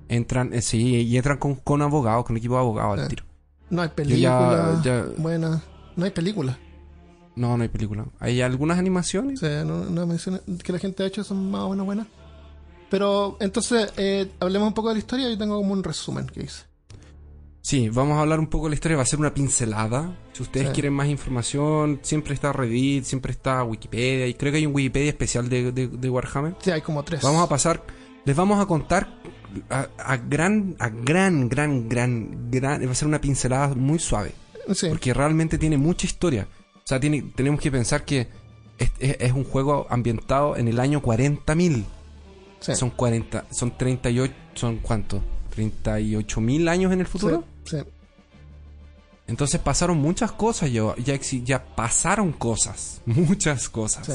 Entran, 0.08 0.54
eh, 0.54 0.62
sí, 0.62 1.02
y 1.02 1.18
entran 1.18 1.38
con, 1.38 1.56
con 1.56 1.82
abogados, 1.82 2.26
con 2.26 2.38
equipo 2.38 2.56
de 2.56 2.60
abogados 2.62 3.00
al 3.00 3.06
Ah. 3.06 3.08
tiro. 3.08 3.26
No 3.72 3.82
hay 3.82 3.90
Yo 3.90 3.96
película 3.96 4.82
ya, 4.84 4.84
ya- 4.84 5.06
buena. 5.18 5.64
No 5.96 6.06
hay 6.06 6.12
película. 6.12 6.60
No, 7.36 7.58
no 7.58 7.64
hay 7.64 7.70
película. 7.70 8.06
Hay 8.20 8.42
algunas 8.42 8.78
O 8.78 8.80
animaciones. 8.80 9.40
sea, 9.40 9.64
no, 9.66 9.86
no 9.86 10.08
que 10.64 10.72
la 10.74 10.78
gente 10.80 11.02
ha 11.04 11.08
hecho 11.08 11.24
son 11.24 11.50
más 11.50 11.62
o 11.62 11.70
menos 11.72 11.86
buenas. 11.88 12.08
Pero 12.94 13.38
entonces, 13.40 13.92
eh, 13.98 14.28
hablemos 14.40 14.68
un 14.68 14.74
poco 14.76 14.90
de 14.90 14.94
la 14.94 15.00
historia. 15.00 15.28
Yo 15.28 15.36
tengo 15.36 15.58
como 15.58 15.74
un 15.74 15.84
resumen 15.84 16.28
que 16.28 16.44
hice. 16.44 16.62
Sí, 17.60 17.90
vamos 17.90 18.18
a 18.18 18.22
hablar 18.22 18.40
un 18.40 18.46
poco 18.46 18.66
de 18.66 18.70
la 18.70 18.76
historia. 18.76 18.98
Va 18.98 19.02
a 19.02 19.06
ser 19.08 19.18
una 19.18 19.34
pincelada. 19.34 20.16
Si 20.32 20.44
ustedes 20.44 20.68
Sí. 20.68 20.74
quieren 20.76 20.94
más 20.94 21.08
información, 21.08 22.02
siempre 22.04 22.36
está 22.36 22.54
Reddit, 22.54 23.04
siempre 23.06 23.32
está 23.32 23.64
Wikipedia. 23.64 24.28
Y 24.28 24.36
creo 24.36 24.52
que 24.52 24.60
hay 24.60 24.68
un 24.68 24.76
Wikipedia 24.76 25.10
especial 25.10 25.50
de, 25.50 25.72
de- 25.72 25.88
de 25.88 26.10
Warhammer. 26.12 26.56
Sí, 26.60 26.70
hay 26.70 26.82
como 26.82 27.02
tres. 27.02 27.24
Vamos 27.24 27.42
a 27.42 27.50
pasar, 27.50 27.82
les 28.26 28.36
vamos 28.36 28.62
a 28.62 28.68
contar 28.68 29.12
a, 29.72 29.88
a 29.98 30.18
gran, 30.18 30.76
a 30.78 30.90
gran, 30.90 31.50
gran, 31.50 31.90
gran, 31.90 32.52
gran, 32.52 32.88
va 32.88 32.92
a 32.92 32.96
ser 32.96 33.08
una 33.08 33.20
pincelada 33.22 33.74
muy 33.74 33.98
suave, 33.98 34.34
Sí. 34.72 34.88
porque 34.90 35.16
realmente 35.16 35.58
tiene 35.58 35.78
mucha 35.80 36.06
historia. 36.06 36.48
O 36.76 36.82
sea, 36.86 37.00
tiene, 37.00 37.24
tenemos 37.36 37.60
que 37.60 37.72
pensar 37.72 38.06
que 38.06 38.28
es, 38.78 38.92
es- 39.00 39.18
es 39.20 39.32
un 39.32 39.46
juego 39.46 39.88
ambientado 39.90 40.58
en 40.58 40.68
el 40.68 40.80
año 40.80 41.02
40.000. 41.02 41.86
sí. 42.66 42.76
Son 42.76 42.90
40, 42.90 43.46
son 43.52 43.78
38, 43.78 44.34
son 44.56 44.78
cuánto? 44.78 45.22
38.000 45.56 46.70
años 46.70 46.92
en 46.92 47.00
el 47.02 47.06
futuro. 47.08 47.44
Sí, 47.66 47.78
sí. 47.78 47.84
Entonces 49.28 49.60
pasaron 49.62 49.98
muchas 50.00 50.32
cosas, 50.32 50.72
ya, 50.72 50.84
exi- 50.84 51.44
ya 51.44 51.64
pasaron 51.64 52.32
cosas, 52.34 53.02
muchas 53.06 53.70
cosas. 53.70 54.06
Sí. 54.08 54.14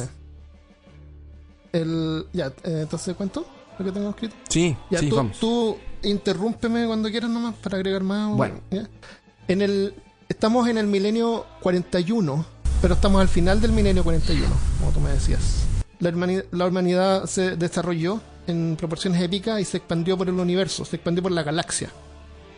El, 1.72 2.26
ya, 2.32 2.46
eh, 2.64 2.80
entonces 2.82 3.14
cuento 3.14 3.46
lo 3.78 3.84
que 3.84 3.92
tengo 3.92 4.10
escrito. 4.10 4.34
Sí, 4.48 4.76
Ya, 4.90 4.98
sí, 4.98 5.08
tú, 5.08 5.16
vamos. 5.16 5.38
tú 5.38 5.76
interrúmpeme 6.02 6.86
cuando 6.86 7.10
quieras 7.10 7.30
nomás 7.30 7.54
para 7.56 7.76
agregar 7.76 8.02
más. 8.02 8.36
Bueno. 8.36 8.60
¿ya? 8.70 8.88
En 9.48 9.62
el, 9.62 9.94
estamos 10.28 10.68
en 10.68 10.78
el 10.78 10.86
milenio 10.86 11.46
41, 11.62 12.44
pero 12.82 12.94
estamos 12.94 13.20
al 13.20 13.28
final 13.28 13.60
del 13.60 13.72
milenio 13.72 14.02
41, 14.04 14.46
como 14.80 14.90
tú 14.92 15.00
me 15.00 15.10
decías. 15.10 15.64
La, 16.00 16.10
hermani- 16.10 16.44
la 16.52 16.66
humanidad 16.66 17.26
se 17.26 17.56
desarrolló 17.56 18.20
en 18.48 18.76
proporciones 18.76 19.22
épicas 19.22 19.60
y 19.60 19.64
se 19.64 19.78
expandió 19.78 20.16
por 20.16 20.28
el 20.28 20.38
universo, 20.38 20.84
se 20.84 20.96
expandió 20.96 21.22
por 21.22 21.32
la 21.32 21.42
galaxia. 21.42 21.90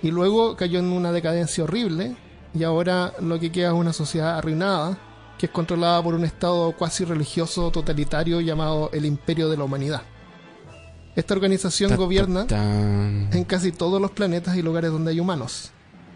Y 0.03 0.11
luego 0.11 0.57
cayó 0.57 0.79
en 0.79 0.87
una 0.87 1.13
decadencia 1.13 1.65
horrible 1.65 2.17
y 2.55 2.65
ahora 2.65 3.13
lo 3.21 3.39
que 3.39 3.53
queda 3.53 3.69
es 3.69 3.75
una 3.75 3.93
sociedad 3.93 4.39
arruinada 4.39 4.99
que 5.39 5.47
es 5.47 5.53
controlada 5.53 6.03
por 6.03 6.15
un 6.15 6.25
estado 6.25 6.73
cuasi 6.77 7.05
religioso 7.07 7.71
totalitario 7.71 8.43
llamado 8.43 8.91
el 8.93 9.07
Imperio 9.07 9.49
de 9.49 9.57
la 9.57 9.65
Humanidad. 9.65 10.03
Esta 11.17 11.33
organización 11.33 11.89
Ta, 11.89 11.97
ta, 11.97 12.03
gobierna 12.03 12.47
en 12.51 13.45
casi 13.45 13.73
todos 13.73 14.01
los 14.03 14.11
planetas 14.11 14.57
y 14.57 14.63
lugares 14.63 14.91
donde 14.91 15.13
hay 15.13 15.21
humanos. 15.21 15.71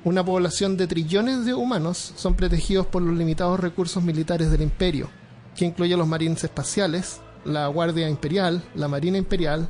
Una 0.04 0.22
población 0.22 0.76
de 0.76 0.86
trillones 0.86 1.46
de 1.46 1.54
humanos 1.54 2.12
son 2.16 2.34
protegidos 2.34 2.86
por 2.86 3.00
los 3.00 3.16
limitados 3.16 3.58
recursos 3.58 4.02
militares 4.02 4.50
del 4.50 4.60
imperio, 4.60 5.08
que 5.56 5.64
incluye 5.64 5.96
los 5.96 6.06
marines 6.06 6.44
espaciales, 6.44 7.22
la 7.44 7.66
Guardia 7.68 8.08
Imperial, 8.08 8.62
la 8.74 8.88
Marina 8.88 9.18
Imperial, 9.18 9.68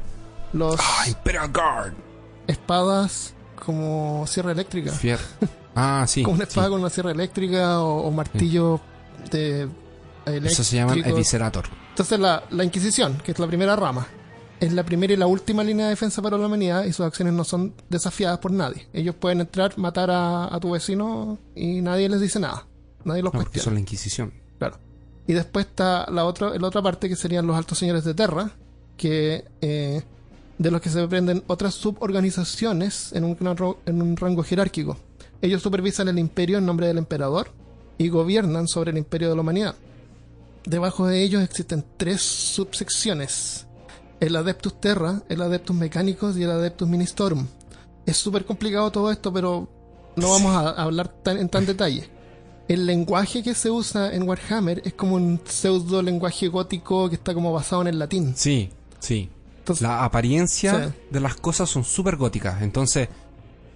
los 0.52 0.76
Ah, 0.78 1.04
Imperial 1.08 1.50
Guard. 1.52 1.92
espadas 2.46 3.34
como 3.64 4.26
sierra 4.26 4.52
eléctrica. 4.52 4.92
Fier. 4.92 5.18
Ah, 5.76 6.04
sí. 6.06 6.22
como 6.22 6.36
una 6.36 6.44
espada 6.44 6.68
sí. 6.68 6.70
con 6.70 6.80
una 6.82 6.88
sierra 6.90 7.10
eléctrica 7.10 7.80
o, 7.80 8.02
o 8.06 8.10
martillo 8.12 8.80
de 9.32 9.62
eléctrico. 10.24 10.46
Eso 10.52 10.62
se 10.62 10.76
llama 10.76 10.94
Eviscerator. 10.94 11.64
Entonces 11.90 12.20
la, 12.20 12.44
la 12.50 12.62
Inquisición, 12.62 13.18
que 13.24 13.32
es 13.32 13.38
la 13.40 13.48
primera 13.48 13.74
rama, 13.74 14.06
es 14.60 14.72
la 14.72 14.84
primera 14.84 15.12
y 15.14 15.16
la 15.16 15.26
última 15.26 15.64
línea 15.64 15.86
de 15.86 15.90
defensa 15.90 16.22
para 16.22 16.38
la 16.38 16.46
humanidad 16.46 16.84
y 16.84 16.92
sus 16.92 17.04
acciones 17.04 17.34
no 17.34 17.42
son 17.42 17.74
desafiadas 17.90 18.38
por 18.38 18.52
nadie. 18.52 18.86
Ellos 18.92 19.16
pueden 19.16 19.40
entrar, 19.40 19.76
matar 19.76 20.12
a, 20.12 20.54
a 20.54 20.60
tu 20.60 20.70
vecino 20.70 21.38
y 21.56 21.80
nadie 21.80 22.08
les 22.08 22.20
dice 22.20 22.38
nada. 22.38 22.68
Nadie 23.02 23.22
los 23.24 23.32
No, 23.34 23.40
porque 23.40 23.50
cuestiona. 23.54 23.64
son 23.64 23.74
la 23.74 23.80
Inquisición. 23.80 24.32
Claro. 24.60 24.78
Y 25.26 25.32
después 25.32 25.66
está 25.66 26.06
la 26.10 26.24
otra, 26.24 26.50
la 26.58 26.68
otra 26.68 26.82
parte 26.82 27.08
que 27.08 27.16
serían 27.16 27.46
los 27.46 27.56
altos 27.56 27.78
señores 27.78 28.04
de 28.04 28.14
Terra, 28.14 28.50
que 28.96 29.44
eh, 29.60 30.02
de 30.58 30.70
los 30.70 30.80
que 30.80 30.90
se 30.90 31.00
desprenden 31.00 31.42
otras 31.46 31.74
suborganizaciones 31.74 33.12
en 33.12 33.24
un, 33.24 33.36
rango- 33.36 33.78
en 33.86 34.02
un 34.02 34.16
rango 34.16 34.42
jerárquico. 34.42 34.96
Ellos 35.40 35.62
supervisan 35.62 36.08
el 36.08 36.18
imperio 36.18 36.58
en 36.58 36.66
nombre 36.66 36.86
del 36.86 36.98
emperador 36.98 37.50
y 37.98 38.08
gobiernan 38.08 38.68
sobre 38.68 38.90
el 38.90 38.98
imperio 38.98 39.28
de 39.30 39.34
la 39.34 39.40
humanidad. 39.40 39.74
Debajo 40.64 41.06
de 41.06 41.22
ellos 41.22 41.42
existen 41.42 41.84
tres 41.96 42.22
subsecciones. 42.22 43.66
El 44.20 44.36
Adeptus 44.36 44.80
Terra, 44.80 45.22
el 45.28 45.42
Adeptus 45.42 45.76
Mechanicus 45.76 46.36
y 46.36 46.42
el 46.44 46.50
Adeptus 46.50 46.88
Ministorum. 46.88 47.46
Es 48.06 48.16
súper 48.16 48.44
complicado 48.44 48.90
todo 48.90 49.10
esto, 49.10 49.32
pero 49.32 49.68
no 50.16 50.30
vamos 50.30 50.54
a 50.54 50.70
hablar 50.70 51.08
tan, 51.08 51.38
en 51.38 51.48
tan 51.48 51.66
detalle. 51.66 52.08
El 52.68 52.86
lenguaje 52.86 53.42
que 53.42 53.54
se 53.54 53.70
usa 53.70 54.12
en 54.14 54.22
Warhammer 54.28 54.80
es 54.84 54.94
como 54.94 55.16
un 55.16 55.40
pseudo 55.44 56.00
lenguaje 56.02 56.48
gótico 56.48 57.08
que 57.10 57.16
está 57.16 57.34
como 57.34 57.52
basado 57.52 57.82
en 57.82 57.88
el 57.88 57.98
latín. 57.98 58.32
Sí, 58.36 58.70
sí. 58.98 59.28
Entonces, 59.58 59.82
La 59.82 60.04
apariencia 60.04 60.88
Sí. 60.88 60.94
de 61.10 61.20
las 61.20 61.34
cosas 61.36 61.68
son 61.68 61.84
súper 61.84 62.16
góticas. 62.16 62.62
Entonces, 62.62 63.08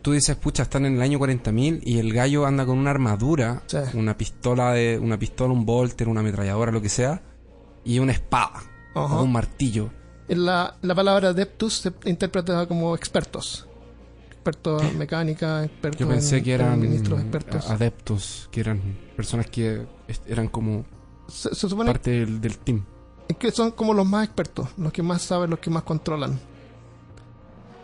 tú 0.02 0.12
dices, 0.12 0.36
pucha, 0.36 0.62
están 0.62 0.86
en 0.86 0.94
el 0.96 1.02
año 1.02 1.18
40.000 1.18 1.80
y 1.84 1.98
el 1.98 2.12
gallo 2.14 2.46
anda 2.46 2.64
con 2.64 2.78
una 2.78 2.90
armadura, 2.90 3.62
Sí. 3.66 3.78
una 3.94 4.16
pistola, 4.16 4.72
de, 4.72 4.98
una 4.98 5.18
pistola, 5.18 5.52
un 5.52 5.66
bolter, 5.66 6.08
una 6.08 6.20
ametralladora, 6.20 6.72
lo 6.72 6.80
que 6.80 6.88
sea, 6.88 7.22
y 7.84 7.98
una 7.98 8.12
espada 8.12 8.62
o 8.94 9.22
un 9.22 9.32
martillo. 9.32 9.90
la, 10.28 10.76
la 10.82 10.94
palabra 10.94 11.28
adeptus 11.30 11.74
se 11.74 11.92
interpreta 12.06 12.66
como 12.66 12.94
expertos. 12.94 13.66
Expertos 14.48 14.82
en 14.82 14.98
mecánica, 14.98 15.64
expertos 15.64 16.00
Yo 16.00 16.08
pensé 16.08 16.38
en, 16.38 16.44
que 16.44 16.52
eran 16.54 16.80
ministros 16.80 17.20
expertos. 17.20 17.70
adeptos, 17.70 18.48
que 18.50 18.60
eran 18.60 18.80
personas 19.16 19.46
que 19.46 19.86
eran 20.26 20.48
como 20.48 20.84
Se, 21.28 21.54
se 21.54 21.68
supone 21.68 21.90
parte 21.90 22.10
del, 22.10 22.40
del 22.40 22.56
team. 22.58 22.84
que 23.38 23.50
son 23.50 23.72
como 23.72 23.92
los 23.92 24.06
más 24.06 24.24
expertos, 24.24 24.68
los 24.78 24.92
que 24.92 25.02
más 25.02 25.20
saben, 25.22 25.50
los 25.50 25.58
que 25.58 25.68
más 25.70 25.82
controlan. 25.82 26.38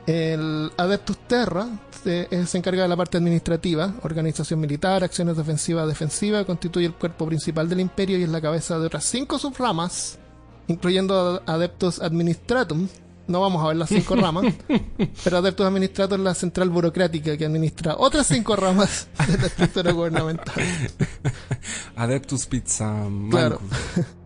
El 0.06 0.70
Adeptus 0.76 1.16
Terra 1.26 1.66
se, 2.02 2.28
eh, 2.30 2.46
se 2.46 2.58
encarga 2.58 2.82
de 2.82 2.88
la 2.88 2.96
parte 2.96 3.16
administrativa, 3.16 3.94
organización 4.02 4.60
militar, 4.60 5.02
acciones 5.02 5.36
defensivas, 5.36 5.88
defensiva, 5.88 6.44
constituye 6.44 6.86
el 6.86 6.94
cuerpo 6.94 7.26
principal 7.26 7.68
del 7.70 7.80
imperio 7.80 8.18
y 8.18 8.22
es 8.22 8.28
la 8.28 8.40
cabeza 8.42 8.78
de 8.78 8.86
otras 8.86 9.04
cinco 9.04 9.38
subramas, 9.38 10.18
incluyendo 10.66 11.42
Adeptus 11.46 12.00
Administratum. 12.02 12.86
No 13.26 13.40
vamos 13.40 13.64
a 13.64 13.68
ver 13.68 13.76
las 13.78 13.88
cinco 13.88 14.16
ramas, 14.16 14.44
pero 15.24 15.38
Adeptus 15.38 15.64
Administratum 15.66 16.18
es 16.20 16.24
la 16.24 16.34
central 16.34 16.68
burocrática 16.68 17.36
que 17.38 17.46
administra 17.46 17.94
otras 17.98 18.26
cinco 18.26 18.54
ramas 18.54 19.08
de 19.26 19.38
la 19.38 19.46
estructura 19.46 19.92
gubernamental. 19.92 20.54
Adeptus 21.96 22.46
Pizza 22.46 22.94
Claro. 23.30 23.60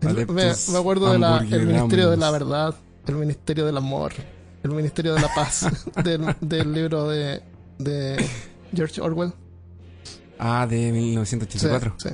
Me, 0.01 0.09
Adeptus 0.09 0.69
me 0.69 0.77
acuerdo 0.79 1.11
del 1.11 1.19
Ministerio 1.65 2.09
de 2.09 2.17
la. 2.17 2.31
Verdad, 2.31 2.75
el 3.07 3.15
Ministerio 3.15 3.65
del 3.65 3.77
Amor, 3.77 4.11
el 4.63 4.71
Ministerio 4.71 5.13
de 5.13 5.21
la 5.21 5.33
Paz 5.33 5.65
del, 6.03 6.35
del 6.41 6.73
libro 6.73 7.07
de, 7.07 7.41
de 7.77 8.23
George 8.75 9.01
Orwell. 9.01 9.33
Ah, 10.37 10.67
de 10.69 10.87
Sí, 10.87 10.91
1984. 10.91 11.95
sí. 11.97 12.09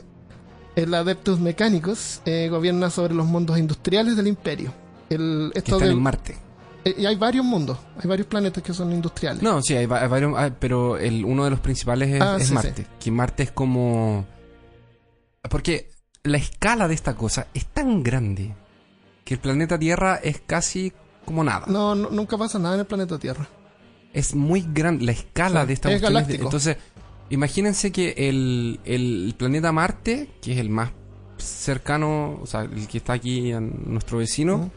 El 0.76 0.94
Adeptus 0.94 1.40
Mechanicus 1.40 2.22
eh, 2.26 2.48
gobierna 2.50 2.90
sobre 2.90 3.14
los 3.14 3.26
mundos 3.26 3.58
industriales 3.58 4.16
del 4.18 4.28
imperio. 4.28 4.74
El, 5.10 5.52
que 5.54 5.60
esto 5.60 5.76
están 5.78 5.88
de- 5.88 5.94
en 5.94 6.02
Marte. 6.02 6.38
Eh, 6.86 6.96
y 7.00 7.06
hay 7.06 7.16
varios 7.16 7.44
mundos, 7.44 7.78
hay 8.02 8.08
varios 8.08 8.28
planetas 8.28 8.64
que 8.64 8.74
son 8.74 8.92
industriales. 8.94 9.42
No, 9.44 9.62
sí, 9.62 9.76
hay, 9.76 9.86
va- 9.88 10.02
hay 10.02 10.08
varios, 10.08 10.34
pero 10.60 10.98
el, 10.98 11.26
uno 11.26 11.44
de 11.44 11.50
los 11.50 11.60
principales 11.60 12.10
es, 12.14 12.22
Ah, 12.22 12.38
es 12.40 12.48
sí, 12.48 12.54
Marte. 12.54 12.86
Que 13.00 13.12
Marte 13.12 13.44
es 13.44 13.52
como... 13.52 14.26
Porque 15.50 15.90
la 16.24 16.38
escala 16.38 16.88
de 16.88 16.94
esta 16.96 17.16
cosa 17.16 17.48
es 17.54 17.66
tan 17.68 18.02
grande 18.04 18.56
que 19.24 19.36
el 19.36 19.40
planeta 19.40 19.78
Tierra 19.78 20.16
es 20.24 20.42
casi 20.46 20.92
como 21.26 21.44
nada. 21.44 21.66
No, 21.68 21.96
no- 21.96 22.10
nunca 22.10 22.38
pasa 22.38 22.58
nada 22.60 22.76
en 22.76 22.82
el 22.82 22.86
planeta 22.88 23.18
Tierra. 23.20 23.48
Es 24.14 24.34
muy 24.34 24.66
grande 24.74 25.06
la 25.06 25.12
escala 25.12 25.62
Sí, 25.62 25.68
de 25.68 25.74
esta 25.74 25.92
es 25.94 26.02
de-. 26.28 26.36
Entonces, 26.36 26.78
imagínense 27.30 27.92
que 27.92 28.14
el, 28.18 28.80
el 28.86 29.36
planeta 29.38 29.72
Marte, 29.72 30.30
que 30.42 30.54
es 30.54 30.58
el 30.60 30.70
más 30.70 30.92
cercano, 31.38 32.40
o 32.42 32.46
sea, 32.46 32.62
el 32.62 32.88
que 32.88 32.98
está 33.00 33.14
aquí 33.14 33.52
a 33.52 33.60
nuestro 33.60 34.20
vecino. 34.20 34.72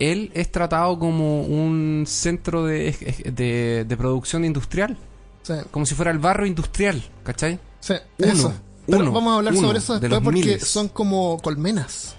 Él 0.00 0.30
es 0.34 0.50
tratado 0.50 0.98
como 0.98 1.42
un 1.42 2.04
centro 2.08 2.64
de, 2.64 2.92
de, 3.32 3.84
de 3.86 3.96
producción 3.96 4.44
industrial, 4.44 4.96
Sí, 5.42 5.54
como 5.70 5.86
si 5.86 5.94
fuera 5.94 6.10
el 6.10 6.18
barro 6.18 6.44
industrial, 6.46 7.02
¿cachai? 7.22 7.58
sí, 7.80 7.94
Uno, 8.18 8.32
eso. 8.32 8.52
Pero 8.86 8.98
uno, 9.02 9.12
vamos 9.12 9.32
a 9.32 9.36
hablar 9.36 9.54
sobre 9.56 9.78
eso 9.78 9.94
de 9.94 10.00
después 10.00 10.22
porque 10.22 10.40
miles. 10.40 10.66
son 10.66 10.88
como 10.88 11.38
colmenas. 11.38 12.16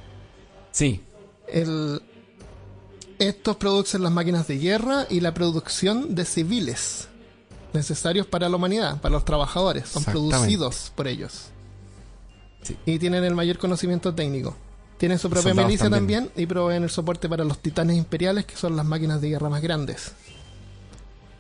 Sí, 0.72 1.02
el, 1.48 2.02
estos 3.20 3.58
producen 3.58 4.02
las 4.04 4.12
máquinas 4.12 4.48
de 4.48 4.58
guerra 4.58 5.06
y 5.10 5.20
la 5.20 5.34
producción 5.34 6.16
de 6.16 6.26
civiles 6.26 7.10
necesarios 7.74 8.26
para 8.26 8.50
la 8.50 8.56
humanidad, 8.56 9.00
para 9.02 9.14
los 9.14 9.24
trabajadores. 9.26 9.88
Son 9.90 10.04
producidos 10.04 10.92
por 10.96 11.08
ellos. 11.08 11.46
Sí. 12.64 12.76
Y 12.86 13.00
tienen 13.00 13.24
el 13.24 13.36
mayor 13.36 13.58
conocimiento 13.60 14.14
técnico. 14.16 14.56
Tienen 15.02 15.18
su 15.18 15.30
propia 15.30 15.50
soldados 15.50 15.68
milicia 15.68 15.90
también. 15.90 16.26
también. 16.26 16.44
y 16.44 16.46
proveen 16.48 16.84
el 16.84 16.90
soporte 16.92 17.28
para 17.28 17.44
los 17.44 17.58
titanes 17.60 17.98
imperiales, 17.98 18.46
que 18.46 18.56
son 18.56 18.76
las 18.76 18.86
máquinas 18.86 19.20
de 19.20 19.30
guerra 19.30 19.50
más 19.50 19.62
grandes 19.62 20.14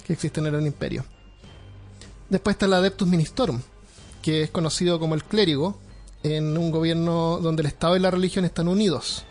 que 0.06 0.14
existen 0.14 0.48
en 0.48 0.56
el 0.56 0.66
imperio. 0.66 1.06
Después 2.30 2.56
está 2.56 2.66
el 2.66 2.74
Adeptus 2.74 3.08
Ministorum, 3.08 3.62
que 4.24 4.42
es 4.44 4.50
conocido 4.50 5.00
como 5.00 5.14
el 5.16 5.24
clérigo 5.24 5.78
en 6.24 6.58
un 6.58 6.72
gobierno 6.72 7.38
donde 7.40 7.62
el 7.62 7.68
Estado 7.68 7.96
y 7.96 8.00
la 8.00 8.10
religión 8.10 8.46
están 8.46 8.68
unidos. 8.68 9.26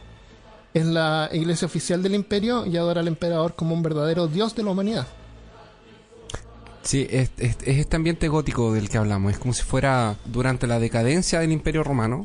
Es 0.75 0.87
la 0.87 1.29
iglesia 1.33 1.67
oficial 1.67 2.01
del 2.03 2.15
imperio 2.15 2.67
y 2.67 2.77
adora 2.77 3.01
al 3.01 3.09
emperador 3.09 3.57
como 3.57 3.75
un 3.75 3.83
verdadero 3.83 4.29
dios 4.29 4.55
de 4.55 4.63
la 4.63 4.71
humanidad. 4.71 5.07
sí, 6.83 7.07
es, 7.11 7.31
es- 7.39 7.57
es 7.65 7.79
este 7.79 7.97
ambiente 7.97 8.29
gótico 8.29 8.73
del 8.73 8.89
que 8.89 8.99
hablamos. 8.99 9.33
Es 9.33 9.39
como 9.39 9.53
si 9.55 9.63
fuera 9.63 10.17
durante 10.25 10.67
la 10.67 10.79
decadencia 10.79 11.41
del 11.41 11.53
Imperio 11.53 11.83
Romano. 11.83 12.25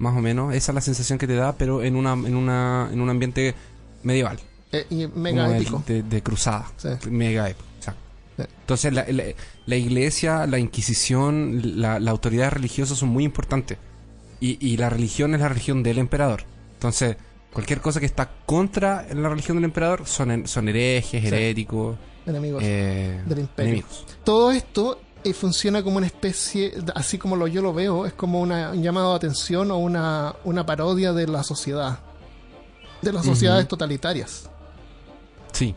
Más 0.00 0.16
o 0.16 0.20
menos. 0.20 0.52
Esa 0.54 0.72
es 0.72 0.74
la 0.74 0.80
sensación 0.80 1.18
que 1.18 1.28
te 1.28 1.34
da, 1.36 1.52
pero 1.56 1.82
en, 1.84 1.94
una, 1.94 2.14
en, 2.14 2.34
una, 2.34 2.88
en 2.92 3.00
un 3.00 3.08
ambiente 3.08 3.54
medieval. 4.02 4.40
Eh, 4.72 4.86
y 4.90 5.06
mega 5.06 5.56
épico. 5.56 5.82
De, 5.86 6.02
de 6.02 6.22
cruzada. 6.22 6.66
Sí. 6.76 6.88
Mega 7.10 7.48
épico. 7.48 7.66
Sí. 7.80 8.42
Entonces, 8.60 8.92
la, 8.92 9.04
la- 9.08 9.24
la 9.66 9.76
iglesia, 9.76 10.46
la 10.48 10.58
inquisición, 10.58 11.80
la, 11.80 12.00
la 12.00 12.10
autoridad 12.10 12.50
religiosa 12.50 12.94
son 12.96 13.10
muy 13.10 13.24
importantes. 13.24 13.78
Y, 14.40 14.58
y 14.66 14.76
la 14.78 14.90
religión 14.90 15.34
es 15.34 15.40
la 15.40 15.48
religión 15.48 15.82
del 15.82 15.98
emperador. 15.98 16.42
Entonces, 16.74 17.16
cualquier 17.52 17.80
cosa 17.80 18.00
que 18.00 18.06
está 18.06 18.30
contra 18.46 19.06
la 19.14 19.28
religión 19.28 19.56
del 19.58 19.64
emperador 19.64 20.06
son, 20.06 20.46
son 20.46 20.68
herejes, 20.68 21.20
Sí. 21.20 21.26
heréticos, 21.28 21.96
Enemigos 22.26 22.62
eh, 22.64 23.20
del 23.26 23.40
imperio. 23.40 23.68
enemigos. 23.72 24.06
Todo 24.24 24.50
esto 24.52 25.00
eh, 25.24 25.32
funciona 25.34 25.82
como 25.82 25.96
una 25.98 26.06
especie, 26.06 26.74
así 26.94 27.18
como 27.18 27.36
lo, 27.36 27.46
yo 27.46 27.62
lo 27.62 27.72
veo, 27.74 28.06
es 28.06 28.12
como 28.14 28.40
una, 28.40 28.70
un 28.72 28.82
llamado 28.82 29.10
de 29.10 29.16
atención 29.16 29.70
o 29.70 29.78
una, 29.78 30.34
una 30.44 30.64
parodia 30.66 31.12
de 31.12 31.26
la 31.26 31.42
sociedad. 31.42 31.98
De 33.02 33.12
las 33.12 33.24
sociedades 33.24 33.66
totalitarias. 33.66 34.48
Sí. 35.52 35.74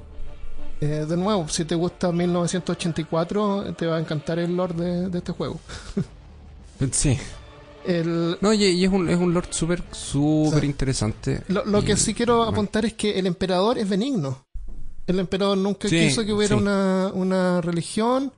Eh, 0.82 1.06
de 1.08 1.16
nuevo, 1.18 1.48
si 1.48 1.64
te 1.64 1.76
gusta 1.76 2.12
1984, 2.12 3.74
te 3.78 3.86
va 3.88 3.98
a 3.98 4.00
encantar 4.00 4.40
el 4.40 4.56
lore 4.56 4.74
de, 4.76 5.10
de 5.10 5.18
este 5.18 5.32
juego. 5.32 5.60
Sí. 6.92 7.18
El, 7.86 8.38
No, 8.42 8.52
y, 8.52 8.64
y 8.66 8.84
es 8.84 8.92
un, 8.92 9.10
es 9.10 9.18
un 9.18 9.34
lord 9.34 9.48
súper, 9.52 9.84
súper 9.92 10.62
Sí. 10.62 10.66
interesante. 10.66 11.44
lo, 11.48 11.64
lo 11.66 11.82
que 11.82 11.94
Y- 11.94 11.98
sí 11.98 12.14
quiero 12.14 12.44
apuntar 12.44 12.84
es 12.86 12.94
que 12.94 13.18
el 13.18 13.26
emperador 13.28 13.78
es 13.78 13.88
benigno. 13.88 14.44
El 15.08 15.20
emperador 15.20 15.58
nunca 15.58 15.88
Sí, 15.88 15.98
quiso 16.00 16.26
que 16.26 16.34
hubiera 16.34 16.56
sí. 16.58 16.62
una, 16.62 17.12
una 17.14 17.62
religión, 17.62 18.34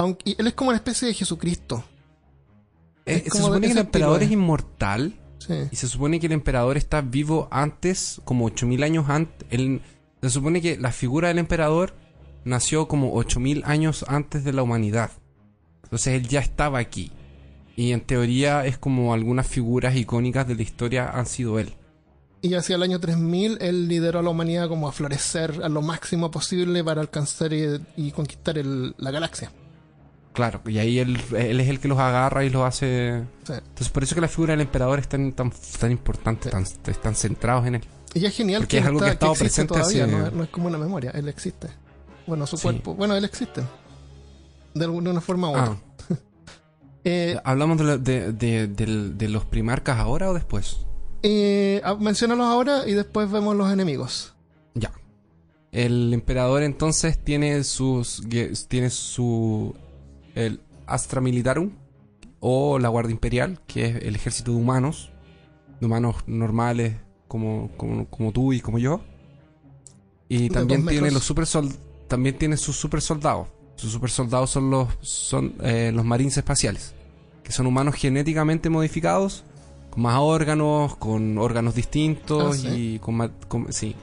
aunque 0.00 0.34
él 0.38 0.46
es 0.46 0.54
como 0.54 0.70
una 0.70 0.76
especie 0.78 1.08
de 1.08 1.14
Jesucristo. 1.14 1.84
Es 3.06 3.24
se 3.24 3.38
supone 3.38 3.66
que 3.66 3.72
el 3.72 3.78
emperador 3.78 4.22
es 4.22 4.30
inmortal. 4.30 5.14
Sí. 5.38 5.54
Y 5.70 5.76
se 5.76 5.88
supone 5.88 6.20
que 6.20 6.26
el 6.26 6.32
emperador 6.32 6.76
está 6.76 7.00
vivo 7.00 7.48
antes, 7.50 8.20
como 8.24 8.44
8000 8.46 8.82
años 8.82 9.08
antes. 9.08 9.46
El- 9.50 9.80
se 10.22 10.30
supone 10.30 10.60
que 10.60 10.76
la 10.76 10.92
figura 10.92 11.28
del 11.28 11.38
emperador 11.38 11.94
nació 12.44 12.88
como 12.88 13.14
8000 13.14 13.62
años 13.64 14.04
antes 14.06 14.44
de 14.44 14.52
la 14.52 14.62
humanidad. 14.62 15.10
Entonces 15.84 16.14
él 16.14 16.28
ya 16.28 16.40
estaba 16.40 16.78
aquí. 16.78 17.10
Y 17.76 17.92
en 17.92 18.00
teoría 18.02 18.66
es 18.66 18.76
como 18.76 19.14
algunas 19.14 19.46
figuras 19.46 19.96
icónicas 19.96 20.46
de 20.46 20.54
la 20.56 20.62
historia 20.62 21.08
han 21.10 21.24
sido 21.26 21.58
él. 21.58 21.72
Y 22.42 22.54
hacia 22.54 22.76
el 22.76 22.82
año 22.82 23.00
3000 23.00 23.58
él 23.60 23.88
lideró 23.88 24.18
a 24.18 24.22
la 24.22 24.30
humanidad 24.30 24.68
como 24.68 24.88
a 24.88 24.92
florecer 24.92 25.60
a 25.62 25.68
lo 25.68 25.80
máximo 25.82 26.30
posible 26.30 26.84
para 26.84 27.00
alcanzar 27.00 27.52
y, 27.52 27.80
y 27.96 28.10
conquistar 28.12 28.58
el- 28.58 28.94
la 28.98 29.10
galaxia. 29.10 29.50
Claro, 30.40 30.62
y 30.66 30.78
ahí 30.78 30.98
él, 30.98 31.20
él 31.36 31.60
es 31.60 31.68
el 31.68 31.80
que 31.80 31.88
los 31.88 31.98
agarra 31.98 32.44
y 32.44 32.48
los 32.50 32.62
hace... 32.62 33.24
Sí. 33.44 33.52
Entonces 33.52 33.90
por 33.90 34.02
eso 34.02 34.14
que 34.14 34.22
la 34.22 34.28
figura 34.28 34.52
del 34.52 34.62
emperador 34.62 34.98
es 34.98 35.06
tan, 35.08 35.32
tan, 35.32 35.52
tan 35.78 35.90
importante, 35.90 36.48
tan, 36.48 36.62
están 36.62 37.14
centrados 37.14 37.66
en 37.66 37.74
él. 37.74 37.82
Y 38.14 38.24
es 38.24 38.34
genial 38.34 38.62
Porque 38.62 38.76
que, 38.76 38.80
es 38.80 38.86
algo 38.86 39.00
que 39.00 39.04
ha 39.04 39.12
está- 39.12 39.26
estado 39.26 39.34
presente 39.38 39.74
todavía, 39.74 40.04
hace- 40.04 40.12
no, 40.12 40.26
es- 40.26 40.32
no 40.32 40.42
es 40.44 40.48
como 40.48 40.68
una 40.68 40.78
memoria, 40.78 41.10
él 41.10 41.28
existe. 41.28 41.68
Bueno, 42.26 42.46
su 42.46 42.56
Sí. 42.56 42.62
cuerpo, 42.62 42.94
bueno, 42.94 43.14
él 43.16 43.24
existe. 43.24 43.62
De 44.72 44.84
alguna 44.86 45.10
una 45.10 45.20
forma 45.20 45.48
u 45.48 45.52
otra. 45.52 45.76
Ah, 45.76 45.76
Eh, 47.04 47.38
¿Hablamos 47.44 47.78
de, 47.78 47.98
de, 47.98 48.32
de- 48.32 48.66
del- 48.68 49.16
de 49.18 49.28
los 49.28 49.44
primarcas 49.44 49.98
ahora 49.98 50.30
o 50.30 50.34
después? 50.34 50.86
eh, 51.22 51.80
ah, 51.84 51.96
menciónalos 52.00 52.46
ahora 52.46 52.86
y 52.86 52.94
después 52.94 53.30
vemos 53.30 53.54
los 53.56 53.70
enemigos. 53.72 54.32
Ya. 54.74 54.90
El 55.72 56.12
emperador 56.14 56.62
entonces 56.62 57.18
tiene 57.22 57.62
sus 57.64 58.22
tiene 58.68 58.90
su 58.90 59.74
el 60.34 60.60
Astra 60.86 61.20
Militarum 61.20 61.70
o 62.40 62.78
la 62.78 62.88
Guardia 62.88 63.12
Imperial, 63.12 63.60
que 63.66 63.84
es 63.86 63.96
el 64.02 64.14
ejército 64.16 64.52
de 64.52 64.56
humanos, 64.58 65.10
de 65.80 65.86
humanos 65.86 66.16
normales 66.26 66.96
como, 67.28 67.70
como, 67.76 68.06
como 68.06 68.32
tú 68.32 68.52
y 68.52 68.60
como 68.60 68.78
yo. 68.78 69.00
Y 70.28 70.48
De 70.48 70.54
también 70.54 70.86
tiene 70.86 71.10
los 71.10 71.24
super 71.24 71.46
sol- 71.46 71.72
también 72.08 72.36
tiene 72.38 72.56
sus 72.56 72.76
super 72.76 73.00
soldados. 73.00 73.48
Sus 73.76 73.92
super 73.92 74.10
soldados 74.10 74.50
son 74.50 74.70
los 74.70 74.88
son 75.00 75.54
eh, 75.62 75.90
los 75.94 76.04
marines 76.04 76.36
espaciales, 76.36 76.94
que 77.42 77.50
son 77.52 77.66
humanos 77.66 77.94
genéticamente 77.94 78.68
modificados 78.70 79.44
con 79.90 80.02
más 80.02 80.18
órganos, 80.20 80.96
con 80.96 81.36
órganos 81.38 81.74
distintos 81.74 82.56
Ah, 82.58 82.58
¿sí? 82.58 82.94
y 82.94 82.98
con, 83.00 83.16
más- 83.16 83.30
con- 83.48 83.72
sí, 83.72 83.96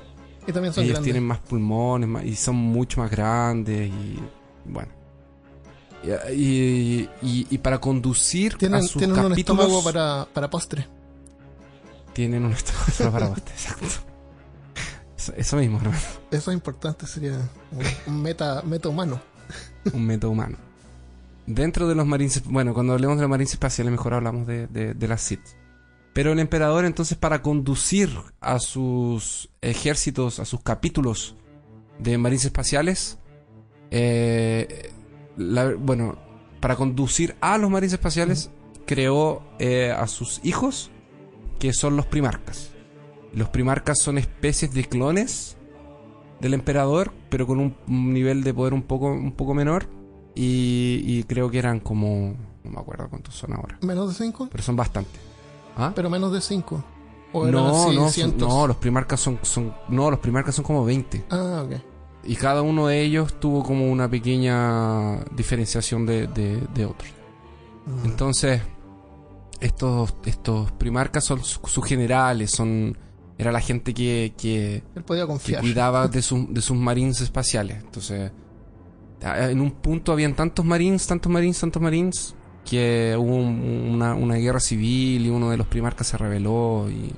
Y 0.48 0.51
también 0.51 0.74
son 0.74 0.84
ellos 0.84 0.96
grandes. 0.96 1.03
tienen 1.03 1.24
más 1.24 1.39
pulmones 1.39 2.10
más- 2.10 2.25
y 2.25 2.36
son 2.36 2.55
mucho 2.55 3.00
más 3.01 3.10
grandes 3.12 3.88
y 3.89 4.19
bueno. 4.65 4.91
Y, 6.33 7.09
y- 7.21 7.57
para 7.57 7.79
conducir 7.79 8.55
Tienen, 8.57 8.79
a 8.79 8.83
sus 8.83 8.97
tienen 8.97 9.17
un 9.19 9.29
capítulos 9.29 9.65
estómago 9.65 9.83
para, 9.83 10.27
para 10.33 10.49
postre. 10.49 10.87
tienen 12.13 12.45
un 12.45 12.53
estómago 12.53 13.11
para 13.11 13.27
postre, 13.29 13.53
exacto. 13.53 13.85
Eso, 15.17 15.33
eso 15.35 15.57
mismo, 15.57 15.77
hermano. 15.77 15.97
Eso 16.31 16.51
es 16.51 16.55
importante, 16.55 17.07
sería 17.07 17.37
un, 17.71 18.13
un 18.13 18.21
meta, 18.21 18.61
meta 18.63 18.87
humano. 18.89 19.19
un 19.91 20.05
método 20.05 20.31
humano. 20.31 20.57
Dentro 21.47 21.87
de 21.87 21.95
los 21.95 22.05
marines, 22.05 22.43
bueno, 22.45 22.73
cuando 22.73 22.93
hablemos 22.93 23.17
de 23.17 23.21
los 23.23 23.29
marines 23.29 23.53
espaciales, 23.53 23.91
mejor 23.91 24.13
hablamos 24.13 24.45
de, 24.45 24.67
de, 24.67 24.93
de 24.93 25.07
las 25.07 25.21
Sith. 25.21 25.41
Pero 26.13 26.31
el 26.33 26.39
emperador, 26.39 26.85
entonces, 26.85 27.17
para 27.17 27.41
conducir 27.41 28.09
a 28.41 28.59
sus 28.59 29.49
ejércitos, 29.61 30.39
a 30.39 30.45
sus 30.45 30.61
capítulos 30.61 31.35
de 31.99 32.17
marines 32.17 32.45
espaciales, 32.45 33.17
eh, 33.91 34.91
la- 35.38 35.74
bueno, 35.75 36.17
para 36.60 36.75
conducir 36.75 37.36
a 37.41 37.58
los 37.58 37.70
marines 37.70 37.94
espaciales, 37.94 38.50
creó 38.86 39.41
eh, 39.60 39.91
a 39.98 40.08
sus 40.08 40.39
hijos, 40.44 40.91
que 41.60 41.74
son 41.74 41.96
los 41.98 42.06
primarcas. 42.06 42.72
Los 43.34 43.50
primarcas 43.50 44.00
son 44.01 44.17
especies 44.17 44.74
de 44.74 44.86
clones 44.86 45.58
del 46.39 46.53
emperador, 46.53 47.12
pero 47.29 47.46
con 47.48 47.60
un, 47.60 47.75
un 47.88 48.13
nivel 48.13 48.44
de 48.44 48.53
poder 48.53 48.74
un 48.74 48.84
poco, 48.84 49.08
un 49.08 49.32
poco 49.34 49.53
menor. 49.53 49.88
Y, 50.36 51.01
y 51.06 51.24
creo 51.24 51.50
que 51.50 51.58
eran 51.60 51.79
como. 51.79 52.36
No 52.63 52.72
me 52.72 52.79
acuerdo 52.79 53.10
cuántos 53.10 53.34
son 53.34 53.53
ahora. 53.53 53.79
Menos 53.82 54.10
de 54.10 54.24
5, 54.25 54.50
Pero 54.51 54.63
son 54.63 54.75
bastantes. 54.75 55.20
¿Ah? 55.75 55.91
pero 55.96 56.10
menos 56.10 56.32
de 56.32 56.41
5. 56.41 56.84
O 57.34 57.48
eran 57.48 57.62
No, 57.63 57.91
no, 57.91 58.10
son- 58.10 58.38
no, 58.38 58.67
los 58.67 58.77
primarcas 58.77 59.20
son, 59.20 59.39
son. 59.41 59.74
No, 59.89 60.10
los 60.12 60.20
primarcas 60.20 60.53
son 60.56 60.63
como 60.65 60.86
20. 60.86 61.25
Ah, 61.29 61.63
ok. 61.65 61.82
Y 62.27 62.36
cada 62.36 62.62
uno 62.62 62.88
de 62.88 63.01
ellos 63.01 63.39
tuvo 63.39 63.63
como 63.63 63.89
una 63.89 64.10
pequeña 64.10 65.19
diferenciación 65.36 66.05
de, 66.05 66.27
de, 66.27 66.62
de 66.74 66.86
otros. 66.86 67.10
Entonces, 68.03 68.62
estos, 69.62 70.13
estos 70.25 70.72
primarcas 70.74 71.24
son 71.24 71.43
su- 71.43 71.60
sus 71.65 71.86
generales, 71.86 72.51
son. 72.51 72.97
Era 73.39 73.51
la 73.51 73.62
gente 73.62 73.93
que, 73.93 74.34
que, 74.38 74.84
Él 74.95 75.04
podía 75.04 75.23
que 75.23 75.28
confiar. 75.28 75.62
cuidaba 75.62 76.08
de, 76.08 76.21
sus 76.23 76.54
de 76.54 76.62
sus 76.62 76.75
marines 76.75 77.21
espaciales. 77.21 77.78
Entonces, 77.84 78.32
en 79.21 79.62
un 79.62 79.71
punto 79.71 80.12
habían 80.12 80.36
tantos 80.36 80.65
marines, 80.65 81.08
tantos 81.08 81.32
marines, 81.32 81.60
tantos 81.60 81.82
marines, 81.82 82.36
que 82.65 83.15
hubo 83.17 83.36
un- 83.36 83.91
una, 83.93 84.15
una 84.15 84.36
guerra 84.36 84.60
civil 84.60 85.25
y 85.25 85.30
uno 85.30 85.49
de 85.51 85.58
los 85.58 85.67
primarcas 85.67 86.08
se 86.08 86.17
rebeló 86.17 86.88
y 86.89 87.13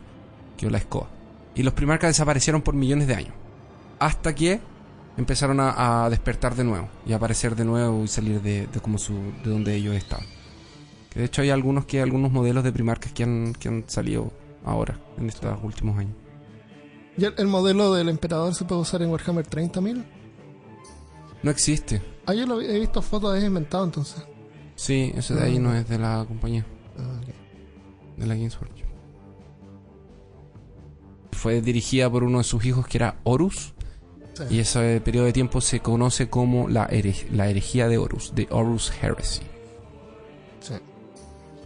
quedó 0.57 0.69
la 0.69 0.77
escoba. 0.77 1.07
Y 1.55 1.63
los 1.63 1.73
primarcas 1.73 2.09
desaparecieron 2.11 2.61
por 2.61 2.75
millones 2.75 3.07
de 3.07 3.15
años. 3.15 3.33
Hasta 3.97 4.35
que 4.35 4.59
empezaron 5.19 5.59
a, 5.59 6.05
a 6.05 6.09
despertar 6.09 6.55
de 6.55 6.63
nuevo 6.63 6.87
y 7.05 7.11
a 7.13 7.17
aparecer 7.17 7.55
de 7.55 7.65
nuevo 7.65 8.03
y 8.03 8.07
salir 8.07 8.41
de, 8.41 8.67
de 8.67 8.79
como 8.79 8.97
su, 8.97 9.13
de 9.43 9.49
donde 9.51 9.75
ellos 9.75 9.93
estaban. 9.95 10.25
Que 11.09 11.19
de 11.19 11.25
hecho 11.25 11.41
hay 11.41 11.49
algunos 11.49 11.85
que 11.85 12.01
algunos 12.01 12.31
modelos 12.31 12.63
de 12.63 12.71
primarcas 12.71 13.11
que 13.11 13.23
han, 13.23 13.53
que 13.53 13.67
han 13.67 13.83
salido 13.87 14.31
ahora, 14.63 14.99
en 15.17 15.27
estos 15.27 15.57
últimos 15.63 15.97
años. 15.97 16.15
¿Y 17.17 17.25
el, 17.25 17.33
el 17.37 17.47
modelo 17.47 17.93
del 17.93 18.07
emperador 18.09 18.55
se 18.55 18.63
puede 18.65 18.81
usar 18.81 19.01
en 19.01 19.09
Warhammer 19.09 19.45
30.000? 19.45 20.05
No 21.43 21.51
existe. 21.51 22.01
Ah, 22.25 22.33
yo 22.33 22.45
lo 22.45 22.61
he 22.61 22.79
visto 22.79 23.01
fotos, 23.01 23.35
es 23.37 23.43
inventado 23.43 23.83
entonces. 23.83 24.23
Sí, 24.75 25.11
ese 25.15 25.33
de 25.35 25.43
ahí 25.43 25.57
Ah. 25.57 25.59
no 25.59 25.75
es 25.75 25.87
de 25.89 25.97
la 25.99 26.23
compañía, 26.27 26.65
Ah, 26.97 27.19
ok. 27.21 28.17
de 28.17 28.25
la 28.27 28.35
Games 28.35 28.55
Workshop. 28.61 28.87
Fue 31.31 31.61
dirigida 31.61 32.09
por 32.09 32.23
uno 32.23 32.37
de 32.39 32.43
sus 32.43 32.63
hijos 32.65 32.87
que 32.87 32.97
era 32.97 33.19
Horus, 33.23 33.73
Sí. 34.47 34.55
y 34.55 34.59
ese 34.59 35.01
periodo 35.01 35.25
de 35.25 35.33
tiempo 35.33 35.61
se 35.61 35.81
conoce 35.81 36.29
como 36.29 36.69
la, 36.69 36.89
la 37.31 37.49
herejía 37.49 37.87
de 37.87 37.97
Horus, 37.97 38.33
de 38.35 38.47
Horus 38.49 38.91
Heresy. 39.01 39.41
Sí. 40.61 40.73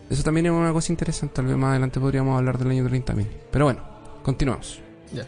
Eso 0.09 0.23
también 0.23 0.47
es 0.47 0.51
una 0.51 0.73
cosa 0.73 0.91
interesante, 0.91 1.35
tal 1.35 1.45
vez 1.45 1.55
más 1.57 1.71
adelante 1.71 1.99
podríamos 1.99 2.37
hablar 2.37 2.57
del 2.57 2.71
año 2.71 2.83
30.000. 2.85 3.27
Pero 3.51 3.65
bueno, 3.65 3.81
continuamos. 4.23 4.79
Ya. 5.13 5.25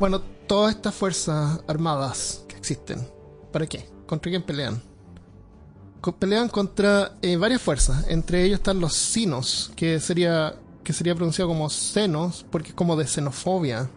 Bueno, 0.00 0.20
todas 0.46 0.74
estas 0.74 0.94
fuerzas 0.94 1.60
armadas 1.66 2.44
que 2.48 2.56
existen, 2.56 3.06
¿para 3.52 3.66
qué? 3.66 3.86
¿Contra 4.06 4.30
quién 4.30 4.42
pelean? 4.42 4.80
Pelean 6.20 6.48
contra 6.48 7.16
eh, 7.20 7.36
varias 7.36 7.60
fuerzas. 7.60 8.06
Entre 8.08 8.44
ellos 8.44 8.58
están 8.58 8.78
los 8.78 8.94
sinos, 8.94 9.72
que 9.74 9.98
sería 9.98 10.54
que 10.86 10.92
sería 10.92 11.16
pronunciado 11.16 11.48
como 11.48 11.68
senos, 11.68 12.46
porque 12.48 12.68
es 12.68 12.74
como 12.74 12.94
de 12.94 13.08
xenofobia. 13.08 13.90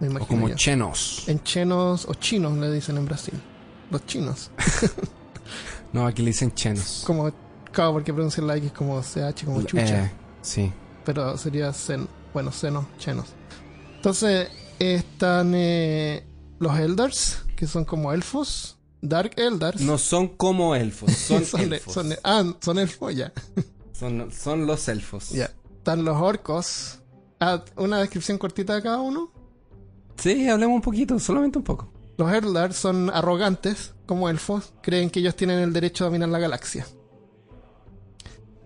Me 0.00 0.08
O 0.20 0.26
como 0.26 0.48
yo. 0.48 0.54
chenos. 0.56 1.24
En 1.28 1.42
chenos 1.42 2.06
o 2.08 2.14
chinos 2.14 2.56
le 2.58 2.70
dicen 2.72 2.96
en 2.96 3.04
Brasil. 3.06 3.34
Los 3.90 4.04
chinos. 4.06 4.50
No, 5.92 6.06
aquí 6.06 6.22
le 6.22 6.28
dicen 6.28 6.54
chenos. 6.54 7.02
Como, 7.04 7.32
claro, 7.72 7.92
porque 7.94 8.12
pronuncian 8.14 8.46
la 8.46 8.56
X 8.56 8.70
como 8.70 9.00
CH, 9.02 9.44
como 9.44 9.62
chucha. 9.62 10.04
Eh, 10.04 10.10
sí. 10.40 10.72
pero 11.04 11.36
sería 11.36 11.72
sen, 11.72 12.06
bueno, 12.32 12.52
senos, 12.52 12.86
chenos. 12.98 13.26
Entonces 13.96 14.48
están 14.78 15.52
eh, 15.56 16.24
los 16.60 16.78
Eldars, 16.78 17.44
que 17.56 17.66
son 17.66 17.84
como 17.84 18.12
elfos, 18.12 18.78
Dark 19.02 19.32
Eldars. 19.36 19.80
No 19.80 19.98
son 19.98 20.28
como 20.28 20.76
elfos, 20.76 21.10
son, 21.16 21.44
son, 21.44 21.60
elfos. 21.72 21.92
son- 21.92 22.14
ah, 22.22 22.44
son 22.60 22.78
elfos, 22.78 23.14
ya. 23.16 23.32
Son, 23.92 24.30
son 24.30 24.66
los 24.68 24.86
elfos. 24.88 25.30
Ya. 25.30 25.50
Están 25.78 26.04
los 26.04 26.16
orcos. 26.22 27.00
Ah, 27.40 27.64
una 27.76 27.98
descripción 27.98 28.38
cortita 28.38 28.76
de 28.76 28.82
cada 28.82 29.00
uno. 29.00 29.32
Sí, 30.20 30.48
hablemos 30.48 30.76
un 30.76 30.82
poquito, 30.82 31.18
solamente 31.18 31.58
un 31.58 31.64
poco. 31.64 31.92
Los 32.16 32.32
Eldars 32.32 32.76
son 32.76 33.08
arrogantes, 33.10 33.94
como 34.06 34.28
elfos, 34.28 34.72
creen 34.82 35.08
que 35.10 35.20
ellos 35.20 35.34
tienen 35.36 35.58
el 35.60 35.72
derecho 35.72 36.04
a 36.04 36.08
dominar 36.08 36.28
la 36.28 36.38
galaxia. 36.38 36.86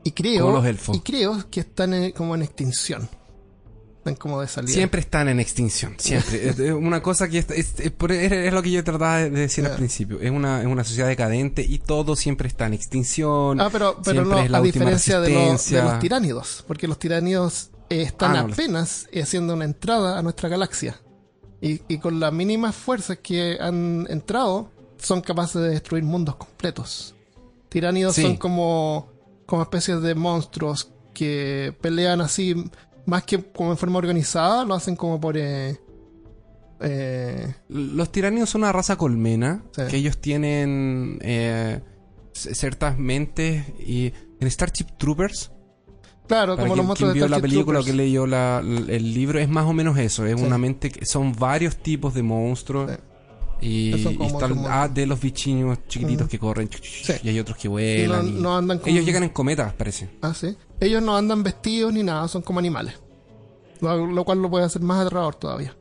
Y 0.03 0.11
creo, 0.13 0.45
Como 0.47 0.57
los 0.59 0.67
elfos. 0.67 0.97
y 0.97 1.01
creo 1.01 1.45
que 1.51 1.61
están 1.61 1.95
en- 1.95 2.13
como 2.13 2.35
en 2.35 2.43
extinción. 2.43 3.09
Están 3.99 4.17
como 4.17 4.39
de 4.43 4.49
salida. 4.49 4.75
Siempre 4.75 5.01
están 5.01 5.29
en 5.31 5.41
extinción, 5.41 5.95
siempre. 5.99 6.49
es 6.51 6.59
una 6.73 7.01
cosa 7.03 7.29
que 7.29 7.39
es, 7.39 7.47
es- 7.51 8.53
lo 8.53 8.63
que 8.63 8.71
yo 8.71 8.85
trataba 8.85 9.19
de 9.19 9.31
decir 9.31 9.65
al 9.65 9.77
principio. 9.77 10.21
Es 10.21 10.31
una, 10.31 10.61
es 10.61 10.67
una 10.67 10.85
sociedad 10.85 11.09
decadente 11.09 11.63
y 11.67 11.79
todo 11.79 12.15
siempre 12.17 12.49
está 12.49 12.67
en 12.67 12.75
extinción. 12.75 13.61
Ah, 13.63 13.71
pero, 13.73 13.99
pero 14.05 14.25
no, 14.27 14.39
es 14.41 14.51
la 14.51 14.59
a 14.59 14.61
diferencia 14.61 15.21
de, 15.21 15.33
los- 15.33 15.71
de 15.71 15.83
los 15.83 15.99
tiránidos, 16.01 16.65
porque 16.67 16.87
los 16.87 16.99
tiránidos 16.99 17.71
eh, 17.89 18.03
están 18.03 18.37
Ah, 18.37 18.43
no, 18.43 18.53
apenas 18.53 19.07
eh, 19.11 19.23
haciendo 19.23 19.55
una 19.55 19.65
entrada 19.65 20.19
a 20.19 20.23
nuestra 20.23 20.51
galaxia. 20.51 21.01
Y, 21.67 21.81
y 21.89 21.99
con 21.99 22.21
las 22.21 22.33
mínimas 22.33 22.75
fuerzas 22.75 23.19
que 23.23 23.57
han 23.61 24.07
entrado, 24.11 24.71
son 24.99 25.21
capaces 25.23 25.63
de 25.63 25.71
destruir 25.71 26.05
mundos 26.05 26.37
completos. 26.37 27.15
Tiránidos 27.71 28.15
Sí. 28.15 28.23
son 28.23 28.37
como, 28.37 29.09
como 29.47 29.63
especies 29.63 30.03
de 30.03 30.15
monstruos 30.15 30.91
que 31.15 31.75
pelean 31.81 32.21
así, 32.21 32.55
más 33.07 33.25
que 33.25 33.43
como 33.43 33.71
en 33.73 33.79
forma 33.79 33.99
organizada, 33.99 34.65
lo 34.65 34.75
hacen 34.75 34.95
como 34.97 35.21
por... 35.21 35.37
eh, 35.39 35.79
eh, 36.81 37.55
Los 37.69 38.11
tiranios 38.13 38.51
son 38.51 38.63
una 38.63 38.73
raza 38.73 38.97
colmena 38.97 39.63
Sí. 39.73 39.83
que 39.91 39.97
ellos 39.97 40.19
tienen 40.19 41.19
eh, 41.23 41.81
ciertas 42.33 42.99
mentes 42.99 43.65
y 43.79 44.13
en 44.41 44.51
Starship 44.51 44.87
Troopers 44.99 45.51
claro, 46.27 46.57
para 46.57 46.69
como 46.69 46.75
quien, 46.75 46.77
los 46.79 46.87
monstruos 46.87 47.13
quien 47.13 47.27
vio 47.27 47.29
la 47.29 47.41
película 47.41 47.81
o 47.81 47.85
que 47.85 47.93
leyó 47.93 48.27
la- 48.27 48.61
el 48.61 49.15
libro 49.15 49.39
es 49.39 49.49
más 49.49 49.67
o 49.67 49.73
menos 49.73 49.97
eso 49.99 50.25
es 50.27 50.39
Sí. 50.41 50.47
una 50.47 50.59
mente 50.59 50.91
que 50.91 51.05
son 51.07 51.33
varios 51.35 51.77
tipos 51.77 52.15
de 52.15 52.23
monstruos 52.23 52.91
Sí. 52.91 52.97
Y, 53.61 53.95
Esos 53.95 54.13
y 54.13 54.17
como 54.17 54.31
está 54.31 54.47
el 54.47 54.53
otros 54.53 54.67
A 54.69 54.89
de 54.89 55.07
los 55.07 55.21
bichinos 55.21 55.79
chiquititos 55.89 56.29
que 56.29 56.39
corren. 56.39 56.69
Y 57.23 57.29
hay 57.29 57.39
otros 57.39 57.57
que 57.57 57.69
Y 57.69 57.71
no, 57.71 57.73
vuelan. 57.73 58.29
y- 58.29 58.31
no 58.33 58.57
andan 58.57 58.79
con... 58.79 58.91
Ellos 58.91 59.07
llegan 59.07 59.23
en 59.23 59.31
cometas, 59.31 59.73
parece. 59.73 60.11
Ah, 60.21 60.35
sí. 60.35 60.55
Ellos 60.81 61.03
no 61.03 61.17
andan 61.17 61.43
vestidos 61.43 61.91
ni 61.95 62.03
nada, 62.03 62.29
son 62.29 62.43
como 62.43 62.59
animales. 62.59 62.95
Lo, 63.81 64.07
lo 64.07 64.25
cual 64.25 64.43
lo 64.43 64.51
puede 64.51 64.65
hacer 64.67 64.83
más 64.83 65.01
aterrador 65.01 65.37
todavía. 65.37 65.75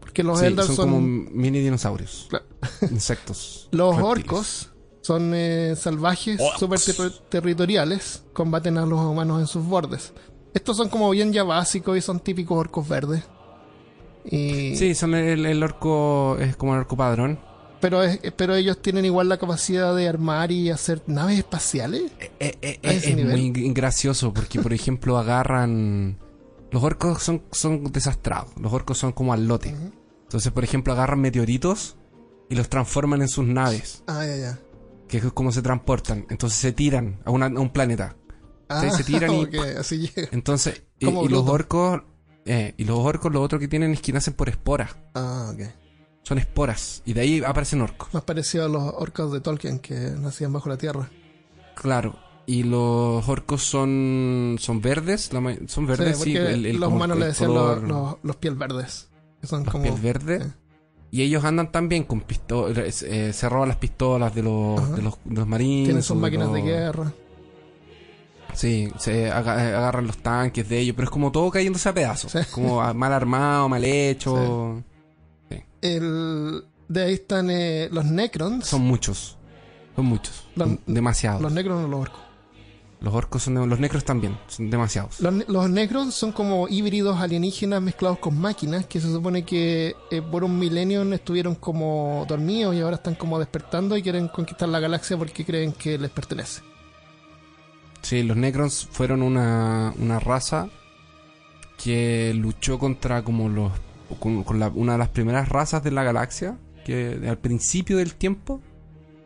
Porque 0.00 0.24
los 0.24 0.42
Eldar 0.42 0.66
son, 0.66 0.76
son... 0.76 0.86
como 0.90 1.00
mini 1.00 1.60
dinosaurios. 1.60 2.26
Claro. 2.30 2.46
Insectos. 2.90 3.68
Los 3.72 3.94
reptiles. 3.96 4.10
orcos 4.10 4.70
son 5.10 5.32
eh, 5.34 5.74
salvajes, 5.76 6.40
Orcs. 6.40 6.60
súper 6.60 6.78
ter- 6.80 7.18
territoriales, 7.28 8.22
combaten 8.32 8.78
a 8.78 8.86
los 8.86 9.00
humanos 9.00 9.40
en 9.40 9.48
sus 9.48 9.64
bordes. 9.64 10.12
Estos 10.54 10.76
son 10.76 10.88
como 10.88 11.10
bien 11.10 11.32
ya 11.32 11.42
básicos 11.42 11.98
y 11.98 12.00
son 12.00 12.20
típicos 12.20 12.56
orcos 12.56 12.88
verdes. 12.88 13.24
Y, 14.24 14.76
Sí, 14.76 14.94
son 14.94 15.14
el, 15.16 15.46
el 15.46 15.62
orco. 15.64 16.36
Es 16.38 16.54
como 16.54 16.74
el 16.74 16.80
orco 16.80 16.96
padrón. 16.96 17.40
pero, 17.80 18.04
es- 18.04 18.20
pero 18.36 18.54
ellos 18.54 18.80
tienen 18.80 19.04
igual 19.04 19.28
la 19.28 19.38
capacidad 19.38 19.96
de 19.96 20.06
armar 20.08 20.52
y 20.52 20.70
hacer 20.70 21.02
naves 21.08 21.38
espaciales. 21.38 22.12
Eh, 22.20 22.30
eh, 22.38 22.56
eh, 22.62 22.78
es 22.82 23.16
nivel. 23.16 23.36
muy 23.52 23.72
gracioso 23.72 24.32
porque, 24.32 24.60
por 24.60 24.72
ejemplo, 24.72 25.18
agarran. 25.18 26.18
Los 26.70 26.84
orcos 26.84 27.20
son, 27.22 27.42
son 27.50 27.90
desastrados. 27.90 28.50
Los 28.60 28.72
orcos 28.72 28.96
son 28.98 29.10
como 29.10 29.32
al 29.32 29.48
lote. 29.48 29.74
Entonces, 30.22 30.52
por 30.52 30.62
ejemplo, 30.62 30.92
agarran 30.92 31.20
meteoritos 31.20 31.96
y 32.48 32.54
los 32.54 32.68
transforman 32.68 33.22
en 33.22 33.28
sus 33.28 33.44
naves, 33.46 34.04
Ah, 34.06 34.24
ya, 34.24 34.36
ya. 34.36 34.58
Que 35.10 35.18
es 35.18 35.32
como 35.32 35.50
se 35.52 35.60
transportan. 35.62 36.24
Entonces 36.30 36.58
se 36.58 36.72
tiran 36.72 37.20
a, 37.24 37.30
una- 37.30 37.46
a 37.46 37.60
un 37.60 37.72
planeta. 37.72 38.16
Ah, 38.68 38.88
se 38.90 39.02
tiran 39.04 39.30
y- 39.34 39.42
ok, 39.44 39.54
así 39.78 39.98
llega. 39.98 40.28
Entonces, 40.32 40.84
y, 40.98 41.06
los 41.28 41.48
orcos. 41.48 42.02
eh, 42.46 42.74
y 42.76 42.84
los 42.84 42.98
orcos 42.98 43.32
lo 43.32 43.42
otro 43.42 43.58
que 43.58 43.68
tienen 43.68 43.92
es 43.92 44.00
que 44.00 44.12
nacen 44.12 44.34
por 44.34 44.48
esporas. 44.48 44.96
Ah, 45.14 45.50
ok. 45.52 45.62
Son 46.22 46.38
esporas. 46.38 47.02
Y 47.04 47.12
de 47.14 47.20
ahí 47.22 47.42
aparecen 47.44 47.80
orcos. 47.80 48.12
Más 48.14 48.22
parecido 48.22 48.66
a 48.66 48.68
los 48.68 48.82
orcos 48.96 49.32
de 49.32 49.40
Tolkien 49.40 49.78
que 49.80 49.94
nacían 49.94 50.52
bajo 50.52 50.68
la 50.68 50.76
tierra. 50.76 51.08
Claro. 51.74 52.16
Y 52.46 52.62
los 52.64 53.28
orcos 53.28 53.62
son. 53.62 54.56
son 54.58 54.80
verdes. 54.80 55.32
la 55.32 55.40
son 55.66 55.86
verdes, 55.86 56.18
sí. 56.18 56.34
porque 56.34 56.52
el- 56.52 56.66
el- 56.66 56.76
los 56.78 56.92
humanos 56.92 57.18
le 57.18 57.26
decían 57.26 57.50
color- 57.50 57.80
los, 57.82 57.88
los, 57.90 58.16
los 58.22 58.36
piel 58.36 58.54
verdes. 58.54 59.08
Que 59.40 59.46
son 59.46 59.64
los 59.64 59.72
como. 59.72 59.84
piel 59.84 60.00
verde. 60.00 60.52
Y 61.12 61.22
ellos 61.22 61.44
andan 61.44 61.72
también 61.72 62.04
con 62.04 62.20
pistolas. 62.20 62.94
se 62.94 63.48
roban 63.48 63.68
las 63.68 63.78
pistolas 63.78 64.34
de 64.34 64.42
los, 64.42 64.96
de 64.96 65.02
los, 65.02 65.18
de 65.24 65.34
los 65.34 65.46
marines. 65.46 65.86
Tienen 65.86 66.02
sus 66.02 66.16
máquinas 66.16 66.52
de 66.52 66.62
guerra. 66.62 67.12
Sí, 68.54 68.92
se 68.98 69.26
eh, 69.26 69.30
agarran 69.30 70.06
los 70.06 70.18
tanques 70.18 70.68
de 70.68 70.78
ellos. 70.78 70.94
Pero 70.96 71.04
es 71.06 71.10
como 71.10 71.32
todo 71.32 71.50
cayéndose 71.50 71.88
a 71.88 71.94
pedazos. 71.94 72.32
Sí. 72.32 72.38
Como 72.52 72.82
mal 72.94 73.12
armado, 73.12 73.68
mal 73.68 73.84
hecho. 73.84 74.82
El, 75.80 76.64
de 76.88 77.02
ahí 77.02 77.14
están 77.14 77.50
eh, 77.50 77.88
los 77.90 78.04
Necrons. 78.04 78.66
Son 78.66 78.82
muchos. 78.82 79.36
Son 79.96 80.04
muchos. 80.06 80.46
Los- 80.54 80.70
demasiados. 80.86 81.40
Los 81.42 81.52
Necrons 81.52 81.84
o 81.84 81.88
los 81.88 82.00
orcos. 82.00 82.20
Orcos 83.14 83.42
son. 83.44 83.54
de- 83.54 83.66
los 83.66 83.80
necros 83.80 84.04
también. 84.04 84.36
Son 84.48 84.68
demasiados. 84.70 85.20
Los, 85.20 85.48
los 85.48 85.70
Necrons 85.70 86.14
son 86.14 86.32
como 86.32 86.68
híbridos 86.68 87.18
alienígenas 87.20 87.80
mezclados 87.80 88.18
con 88.18 88.38
máquinas 88.38 88.86
que 88.86 89.00
se 89.00 89.08
supone 89.10 89.44
que 89.44 89.94
eh, 90.10 90.20
por 90.22 90.44
un 90.44 90.58
milenio 90.58 91.02
estuvieron 91.14 91.54
como 91.54 92.26
dormidos 92.28 92.74
y 92.74 92.80
ahora 92.80 92.96
están 92.96 93.14
como 93.14 93.38
despertando 93.38 93.96
y 93.96 94.02
quieren 94.02 94.28
conquistar 94.28 94.68
la 94.68 94.80
galaxia 94.80 95.16
porque 95.16 95.44
creen 95.44 95.72
que 95.72 95.96
les 95.98 96.10
pertenece. 96.10 96.60
Sí, 98.02 98.22
los 98.22 98.36
Necrons 98.36 98.88
fueron 98.92 99.22
una, 99.22 99.92
una 99.98 100.18
raza 100.20 100.68
que 101.82 102.32
luchó 102.34 102.78
contra 102.78 103.22
como 103.22 103.48
los 103.48 103.72
con, 104.18 104.42
con 104.42 104.58
la- 104.58 104.68
una 104.68 104.92
de 104.92 104.98
las 104.98 105.08
primeras 105.08 105.48
razas 105.48 105.82
de 105.84 105.90
la 105.92 106.02
galaxia 106.02 106.58
que 106.84 107.20
al 107.28 107.38
principio 107.38 107.96
del 107.98 108.14
tiempo 108.14 108.60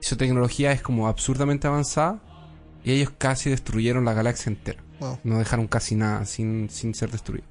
su 0.00 0.16
tecnología 0.16 0.72
es 0.72 0.82
como 0.82 1.08
absurdamente 1.08 1.66
avanzada 1.66 2.20
y 2.85 2.92
ellos 2.92 3.12
casi 3.18 3.51
destruyeron 3.51 4.05
la 4.05 4.12
galaxia 4.12 4.51
entera. 4.51 4.83
Wow. 5.01 5.18
No 5.25 5.38
dejaron 5.38 5.66
casi 5.66 5.94
nada 5.97 6.25
sin, 6.27 6.68
sin 6.70 6.94
ser 6.94 7.11
destruido. 7.11 7.47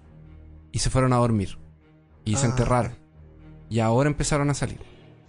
Y 0.71 0.79
se 0.79 0.89
fueron 0.89 1.11
a 1.13 1.17
dormir. 1.17 1.57
Y 2.25 2.35
se 2.37 2.45
Ah. 2.45 2.49
enterraron. 2.49 2.93
Y 3.69 3.79
ahora 3.79 4.09
empezaron 4.09 4.49
a 4.49 4.53
salir. 4.53 4.79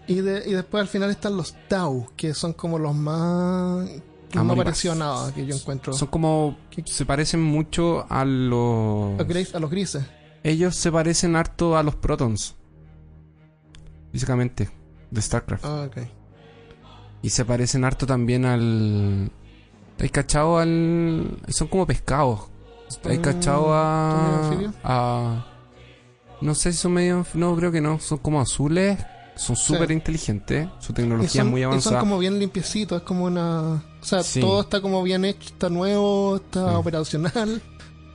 Y, 0.06 0.16
de- 0.16 0.42
y 0.46 0.52
después 0.52 0.82
al 0.82 0.88
final 0.88 1.10
están 1.10 1.36
los 1.36 1.56
Tau, 1.68 2.08
que 2.16 2.34
son 2.34 2.52
como 2.52 2.78
los 2.78 2.94
más... 2.94 3.88
No 4.34 4.40
Amor 4.40 4.56
y 4.56 4.58
me 4.58 4.64
paz. 4.64 4.72
pareció 4.72 4.94
nada 4.94 5.32
que 5.32 5.46
yo 5.46 5.54
encuentro. 5.54 5.92
Son 5.92 6.08
como... 6.08 6.58
¿Qué- 6.70 6.82
Se 6.86 7.06
parecen 7.06 7.40
mucho 7.42 8.04
a 8.10 8.24
los... 8.24 9.18
a, 9.20 9.24
gris- 9.24 9.54
a 9.54 9.60
los 9.60 9.70
grises. 9.70 10.04
Ellos 10.42 10.76
se 10.76 10.90
parecen 10.92 11.36
harto 11.36 11.76
a 11.76 11.82
los 11.82 11.94
Protons. 11.94 12.54
Físicamente. 14.12 14.68
De 15.10 15.22
StarCraft. 15.22 15.64
Ah, 15.64 15.84
ok. 15.88 15.96
Y 17.22 17.30
se 17.30 17.44
parecen 17.44 17.84
harto 17.84 18.06
también 18.06 18.44
al... 18.44 19.30
¿Hay 20.00 20.08
cachado 20.08 20.58
al...? 20.58 21.38
Son 21.48 21.68
como 21.68 21.86
pescados. 21.86 22.40
¿Hay 23.04 23.18
cachado 23.18 23.64
¿son 23.66 24.50
medio 24.58 24.72
a... 24.82 25.36
a... 25.38 25.46
No 26.40 26.54
sé 26.54 26.72
si 26.72 26.78
son 26.78 26.92
medio... 26.92 27.24
No, 27.34 27.56
creo 27.56 27.72
que 27.72 27.80
no. 27.80 27.98
Son 28.00 28.18
como 28.18 28.40
azules. 28.40 28.98
Son 29.36 29.56
súper 29.56 29.90
inteligentes. 29.90 30.68
Su 30.78 30.92
tecnología 30.92 31.28
son, 31.42 31.46
es 31.46 31.50
muy 31.50 31.60
y 31.60 31.64
son 31.64 31.70
avanzada. 31.72 32.00
como 32.00 32.18
bien 32.18 32.38
limpiecitos, 32.38 33.00
es 33.02 33.06
como 33.06 33.24
una... 33.24 33.84
O 34.00 34.04
sea, 34.04 34.22
Sí. 34.22 34.40
todo 34.40 34.60
está 34.60 34.80
como 34.80 35.02
bien 35.02 35.24
hecho, 35.24 35.48
está 35.48 35.68
nuevo, 35.70 36.36
está 36.36 36.70
Sí. 36.70 36.74
operacional. 36.76 37.62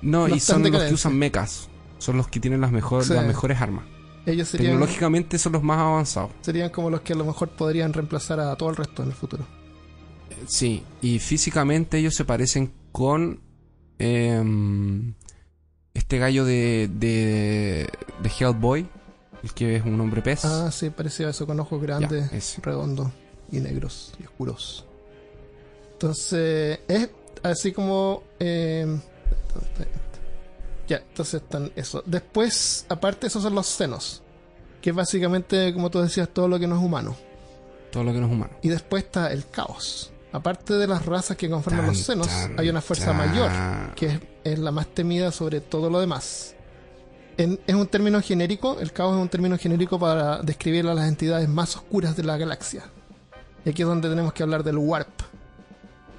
No, 0.01 0.27
no 0.29 0.35
y 0.35 0.39
son 0.39 0.63
los 0.63 0.83
que 0.83 0.93
usan 0.93 1.17
mechas. 1.17 1.67
Son 1.97 2.15
los 2.15 2.29
que 2.29 2.39
tienen 2.39 2.61
las, 2.61 2.71
mejor, 2.71 3.05
las 3.09 3.25
mejores 3.25 3.59
armas. 3.59 3.83
Ellos 4.25 4.47
serían, 4.47 4.73
Tecnológicamente 4.73 5.37
son 5.37 5.53
los 5.53 5.63
más 5.63 5.79
avanzados. 5.79 6.31
serían 6.41 6.69
como 6.69 6.89
los 6.89 7.01
que 7.01 7.11
a 7.13 7.15
lo 7.17 7.25
mejor 7.25 7.49
podrían 7.49 7.91
reemplazar 7.91 8.39
a 8.39 8.55
todo 8.55 8.69
el 8.69 8.75
resto 8.77 9.01
en 9.03 9.09
el 9.09 9.15
futuro. 9.15 9.43
Sí, 10.47 10.83
y 11.01 11.19
físicamente 11.19 11.97
ellos 11.97 12.15
se 12.15 12.25
parecen 12.25 12.71
con 12.91 13.41
em, 13.97 15.13
este 15.93 16.17
gallo 16.17 16.45
de, 16.45 16.89
de, 16.93 17.89
de 18.21 18.29
Hellboy, 18.39 18.87
el 19.43 19.53
que 19.53 19.75
es 19.75 19.85
un 19.85 19.99
hombre 19.99 20.21
pez. 20.21 20.45
Ah, 20.45 20.71
sí, 20.71 20.89
parecía 20.89 21.29
eso, 21.29 21.45
con 21.45 21.59
ojos 21.59 21.81
grandes, 21.81 22.57
redondos 22.61 23.11
y 23.51 23.59
negros 23.59 24.13
y 24.19 24.23
oscuros. 24.25 24.85
Entonces, 25.93 26.79
es 26.87 27.09
así 27.43 27.71
como... 27.71 28.23
eh, 28.39 28.99
ya, 30.87 30.97
entonces 30.97 31.41
están 31.43 31.71
eso. 31.75 32.01
Después, 32.05 32.85
aparte, 32.89 33.27
esos 33.27 33.43
son 33.43 33.53
los 33.53 33.67
senos. 33.67 34.23
Que 34.81 34.89
es 34.91 34.95
básicamente, 34.95 35.73
como 35.73 35.91
tú 35.91 35.99
decías, 35.99 36.29
todo 36.29 36.47
lo 36.47 36.57
que 36.57 36.65
no 36.65 36.77
es 36.77 36.81
humano. 36.81 37.15
Todo 37.91 38.03
lo 38.03 38.13
que 38.13 38.19
no 38.19 38.27
es 38.27 38.31
humano. 38.31 38.53
Y 38.61 38.69
después 38.69 39.03
está 39.03 39.31
el 39.31 39.45
caos. 39.47 40.11
Aparte 40.31 40.75
de 40.75 40.85
las 40.87 41.05
razas 41.05 41.35
que 41.37 41.49
conforman 41.49 41.81
Tan, 41.85 41.89
los 41.95 41.97
senos, 42.03 42.27
tan, 42.27 42.59
hay 42.59 42.69
una 42.69 42.81
fuerza 42.81 43.07
tan. 43.07 43.17
mayor, 43.17 43.49
que 43.95 44.05
es, 44.07 44.19
es 44.43 44.59
la 44.59 44.71
más 44.71 44.87
temida 44.87 45.31
sobre 45.31 45.59
todo 45.61 45.89
lo 45.89 45.99
demás. 45.99 46.55
En- 47.37 47.59
es 47.65 47.73
un 47.75 47.87
término 47.87 48.21
genérico, 48.21 48.79
el 48.79 48.91
caos 48.91 49.15
es 49.15 49.21
un 49.21 49.29
término 49.29 49.57
genérico 49.57 49.97
para 49.97 50.41
describir 50.43 50.85
a 50.87 50.93
las 50.93 51.07
entidades 51.07 51.49
más 51.49 51.75
oscuras 51.75 52.15
de 52.15 52.23
la 52.23 52.37
galaxia. 52.37 52.83
Y 53.65 53.69
aquí 53.69 53.81
es 53.81 53.87
donde 53.87 54.07
tenemos 54.09 54.33
que 54.33 54.43
hablar 54.43 54.63
del 54.63 54.77
warp, 54.77 55.09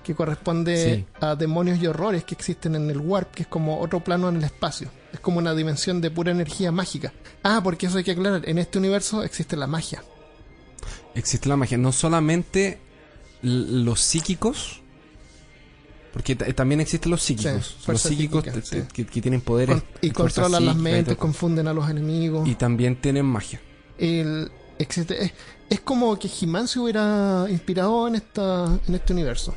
que 0.03 0.15
corresponde 0.15 0.97
Sí. 0.97 1.07
a 1.21 1.37
demonios 1.37 1.79
y 1.81 1.87
horrores 1.87 2.25
que 2.25 2.35
existen 2.35 2.75
en 2.75 2.91
el 2.91 2.99
warp, 2.99 3.33
que 3.33 3.43
es 3.43 3.49
como 3.49 3.79
otro 3.81 4.01
plano 4.03 4.29
en 4.29 4.37
el 4.37 4.45
espacio. 4.45 4.89
Es 5.13 5.21
como 5.21 5.39
una 5.39 5.55
dimensión 5.55 6.01
de 6.01 6.11
pura 6.11 6.33
energía 6.33 6.73
mágica. 6.73 7.13
Ah, 7.45 7.61
porque 7.63 7.87
eso 7.87 7.99
hay 7.99 8.05
que 8.05 8.13
aclarar, 8.13 8.49
en 8.49 8.59
este 8.59 8.79
universo 8.79 9.23
existe 9.23 9.57
la 9.57 9.67
magia. 9.69 10.03
Existe 11.15 11.49
la 11.49 11.57
magia. 11.57 11.77
No 11.79 11.93
solamente 11.93 12.81
los 13.43 14.01
psíquicos, 14.01 14.81
porque 16.13 16.35
ta- 16.37 16.53
también 16.53 16.81
existen 16.81 17.11
los 17.11 17.23
psíquicos. 17.23 17.77
Sí, 17.85 17.93
los 17.93 18.01
psíquicos 18.03 18.45
sí. 18.65 18.83
que, 18.93 19.07
que 19.07 19.21
tienen 19.23 19.41
poderes. 19.41 19.77
Con- 19.83 19.85
y 20.03 20.11
controlan 20.11 20.67
las 20.67 20.77
mentes, 20.77 21.17
confunden 21.17 21.69
a 21.69 21.73
los 21.73 21.89
enemigos. 21.89 22.49
Y 22.49 22.55
también 22.55 22.97
tienen 23.01 23.27
magia. 23.27 23.61
el 23.99 24.51
existe 24.79 25.25
es, 25.25 25.33
es 25.69 25.81
como 25.81 26.19
que 26.19 26.29
He-Man 26.41 26.67
se 26.67 26.79
hubiera 26.81 27.45
inspirado 27.51 28.09
en 28.09 28.15
esta 28.15 28.65
en 28.89 28.95
este 28.95 29.13
universo 29.13 29.55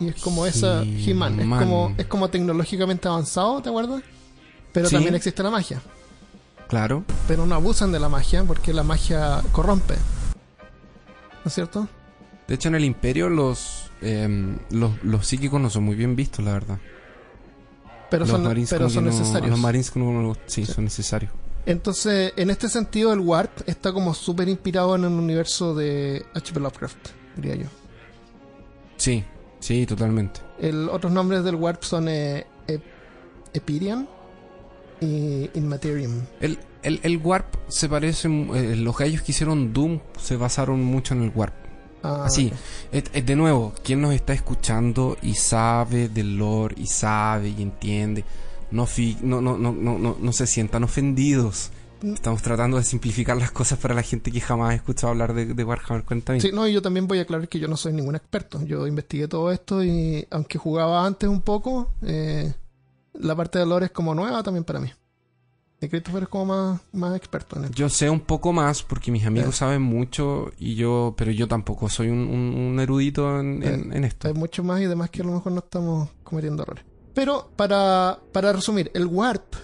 y 0.00 0.08
es 0.08 0.14
como 0.22 0.46
esa 0.46 0.82
He-Man 0.82 1.40
es 1.40 1.46
como 1.46 1.94
es 1.98 2.06
como 2.06 2.30
tecnológicamente 2.30 3.06
avanzado 3.06 3.60
¿te 3.60 3.68
acuerdas? 3.68 4.02
pero 4.72 4.88
Sí. 4.88 4.94
también 4.94 5.14
existe 5.14 5.42
la 5.42 5.50
magia 5.50 5.82
Claro. 6.68 7.04
pero 7.28 7.44
no 7.44 7.54
abusan 7.54 7.92
de 7.92 8.00
la 8.00 8.08
magia 8.08 8.44
porque 8.44 8.72
la 8.72 8.82
magia 8.82 9.42
corrompe 9.52 9.94
¿no 9.94 11.48
es 11.48 11.52
cierto? 11.52 11.86
De 12.48 12.54
hecho, 12.54 12.68
en 12.68 12.74
el 12.74 12.84
Imperio 12.84 13.28
los, 13.30 13.90
em, 14.02 14.58
los, 14.70 15.02
los 15.02 15.26
psíquicos 15.26 15.60
no 15.60 15.70
son 15.70 15.84
muy 15.84 15.94
bien 15.96 16.14
vistos, 16.16 16.44
la 16.44 16.52
verdad. 16.52 16.78
pero 18.10 18.20
los 18.26 18.30
son 18.30 18.44
Marines 18.44 18.70
pero 18.70 18.80
como 18.84 18.90
son 18.94 19.04
no- 19.06 19.10
necesarios 19.10 19.50
Los 19.50 19.58
Marines 19.58 19.96
no 19.96 20.34
sí, 20.46 20.66
Sí. 20.66 20.72
son 20.72 20.84
necesarios. 20.84 21.32
entonces 21.66 22.32
en 22.36 22.50
este 22.50 22.68
sentido 22.68 23.12
el 23.12 23.20
warp 23.20 23.66
está 23.66 23.92
como 23.92 24.12
súper 24.14 24.48
inspirado 24.48 24.94
en 24.94 25.04
el 25.04 25.12
universo 25.12 25.74
de 25.74 26.24
H.P. 26.34 26.60
Lovecraft 26.60 27.08
diría 27.36 27.56
yo 27.56 27.66
Sí, 28.96 29.24
sí, 29.58 29.86
totalmente. 29.86 30.40
El, 30.60 30.88
otros 30.88 31.10
nombres 31.12 31.42
del 31.44 31.56
warp 31.56 31.82
son 31.82 32.08
eh, 32.08 32.46
Ep- 32.68 32.82
Epirian 33.52 34.08
y 35.00 35.50
Inmaterium. 35.54 36.20
El, 36.40 36.58
el, 36.82 37.00
el 37.02 37.16
Warp 37.18 37.56
se 37.68 37.88
parece. 37.88 38.28
eh, 38.28 38.76
los 38.76 38.96
gallos 38.96 39.22
que 39.22 39.32
hicieron 39.32 39.72
Doom 39.72 39.98
se 40.20 40.36
basaron 40.36 40.82
mucho 40.84 41.14
en 41.14 41.22
el 41.22 41.32
Warp. 41.34 41.54
Ah, 42.06 42.24
Así, 42.26 42.52
de 42.92 43.34
nuevo, 43.36 43.72
quien 43.82 44.00
nos 44.02 44.12
está 44.14 44.32
escuchando 44.34 45.16
y 45.22 45.34
sabe 45.34 46.08
del 46.08 46.36
lore 46.36 46.74
y 46.78 46.86
sabe 46.86 47.48
y 47.48 47.62
entiende, 47.62 48.24
no, 48.70 48.84
fi- 48.86 49.16
no, 49.22 49.40
no, 49.40 49.56
no, 49.56 49.72
no, 49.72 49.98
no, 49.98 50.16
no 50.20 50.32
se 50.32 50.46
sientan 50.46 50.84
ofendidos. 50.84 51.70
Estamos 52.02 52.42
tratando 52.42 52.76
de 52.76 52.84
simplificar 52.84 53.38
las 53.38 53.50
cosas 53.50 53.78
para 53.78 53.94
la 53.94 54.02
gente 54.02 54.30
que 54.30 54.38
jamás 54.40 54.72
ha 54.72 54.74
escuchado 54.74 55.12
hablar 55.12 55.32
de, 55.32 55.46
de 55.54 55.64
Warhammer 55.64 56.04
40.000. 56.04 56.40
Sí, 56.40 56.50
no, 56.52 56.68
y 56.68 56.74
yo 56.74 56.82
también 56.82 57.06
voy 57.06 57.18
a 57.18 57.22
aclarar 57.22 57.48
que 57.48 57.58
yo 57.58 57.66
no 57.68 57.78
soy 57.78 57.94
ningún 57.94 58.14
experto. 58.16 58.62
Yo 58.66 58.86
investigué 58.86 59.26
todo 59.26 59.50
esto 59.50 59.82
y 59.82 60.26
aunque 60.30 60.58
jugaba 60.58 61.06
antes 61.06 61.30
un 61.30 61.40
poco, 61.40 61.88
eh, 62.02 62.52
la 63.14 63.34
parte 63.34 63.58
de 63.58 63.64
lore 63.64 63.86
es 63.86 63.92
como 63.92 64.14
nueva 64.14 64.42
también 64.42 64.64
para 64.64 64.80
mí. 64.80 64.90
Y 65.84 65.88
Christopher 65.88 66.22
es 66.24 66.28
como 66.28 66.46
más, 66.46 66.80
más 66.92 67.16
experto 67.16 67.56
en 67.58 67.64
esto. 67.66 67.76
Yo 67.76 67.88
sé 67.88 68.08
un 68.10 68.20
poco 68.20 68.52
más 68.52 68.82
porque 68.82 69.10
mis 69.12 69.24
amigos 69.26 69.50
Eh. 69.54 69.58
saben 69.58 69.82
mucho 69.82 70.52
y 70.58 70.74
yo, 70.74 71.14
pero 71.16 71.30
yo 71.30 71.46
tampoco 71.48 71.88
soy 71.88 72.08
un, 72.08 72.18
un- 72.18 72.54
un 72.56 72.80
erudito 72.80 73.40
en, 73.40 73.62
en- 73.62 73.92
en 73.92 74.04
esto. 74.04 74.28
Hay 74.28 74.34
mucho 74.34 74.62
más 74.64 74.80
y 74.80 74.86
demás 74.86 75.10
que 75.10 75.22
a 75.22 75.24
lo 75.24 75.32
mejor 75.32 75.52
no 75.52 75.58
estamos 75.60 76.08
cometiendo 76.22 76.62
errores. 76.62 76.84
Pero 77.14 77.50
para, 77.56 78.18
para 78.32 78.52
resumir, 78.52 78.90
el 78.94 79.06
Warp 79.06 79.54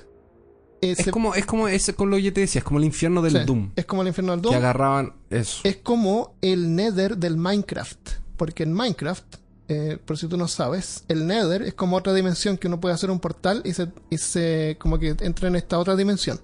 Es 0.83 1.11
como, 1.11 1.35
es 1.35 1.45
como, 1.45 1.69
es 1.69 1.93
con 1.95 2.09
lo 2.11 2.17
que 2.17 2.23
yo 2.23 2.33
te 2.33 2.41
decía, 2.43 2.61
es 2.61 2.65
como 2.65 2.79
el 2.79 2.85
infierno 2.87 3.21
del 3.23 3.33
sí, 3.33 3.39
Doom. 3.45 3.71
es 3.77 3.85
como 3.85 4.03
el 4.03 4.09
infierno 4.09 4.33
del 4.33 4.41
Que 4.41 4.47
Doom. 4.49 4.57
agarraban 4.57 5.13
eso. 5.29 5.61
es 5.65 5.77
como 5.77 6.37
el 6.41 6.75
Nether 6.75 7.19
del 7.19 7.37
Minecraft. 7.37 7.99
Porque 8.37 8.63
en 8.63 8.73
Minecraft, 8.73 9.37
eh, 9.73 9.99
por 10.05 10.19
si 10.19 10.27
tú 10.27 10.37
no 10.37 10.49
sabes, 10.49 11.05
el 11.07 11.29
Nether 11.29 11.63
es 11.63 11.75
como 11.75 11.97
otra 11.97 12.13
dimensión 12.13 12.59
que 12.59 12.67
uno 12.67 12.81
puede 12.81 12.93
hacer 12.93 13.09
un 13.09 13.21
portal 13.21 13.63
y 13.65 13.73
se, 13.73 13.87
y 14.11 14.19
se 14.19 14.77
como 14.81 14.99
que 14.99 15.15
entra 15.21 15.47
en 15.47 15.55
esta 15.55 15.79
otra 15.79 15.95
dimensión. 15.95 16.41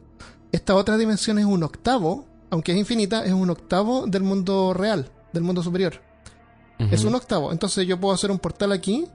Esta 0.52 0.76
otra 0.76 0.96
dimensión 0.96 1.40
es 1.40 1.44
un 1.44 1.64
octavo, 1.64 2.24
aunque 2.50 2.70
es 2.70 2.78
infinita, 2.78 3.24
es 3.24 3.32
un 3.32 3.50
octavo 3.50 4.06
del 4.06 4.22
mundo 4.22 4.72
real, 4.74 5.10
del 5.32 5.42
mundo 5.42 5.60
superior. 5.60 6.00
Es 6.78 7.02
un 7.02 7.16
octavo. 7.16 7.50
Entonces 7.50 7.84
yo 7.84 7.98
puedo 7.98 8.14
hacer 8.14 8.30
un 8.30 8.38
portal 8.38 8.70
aquí, 8.70 9.08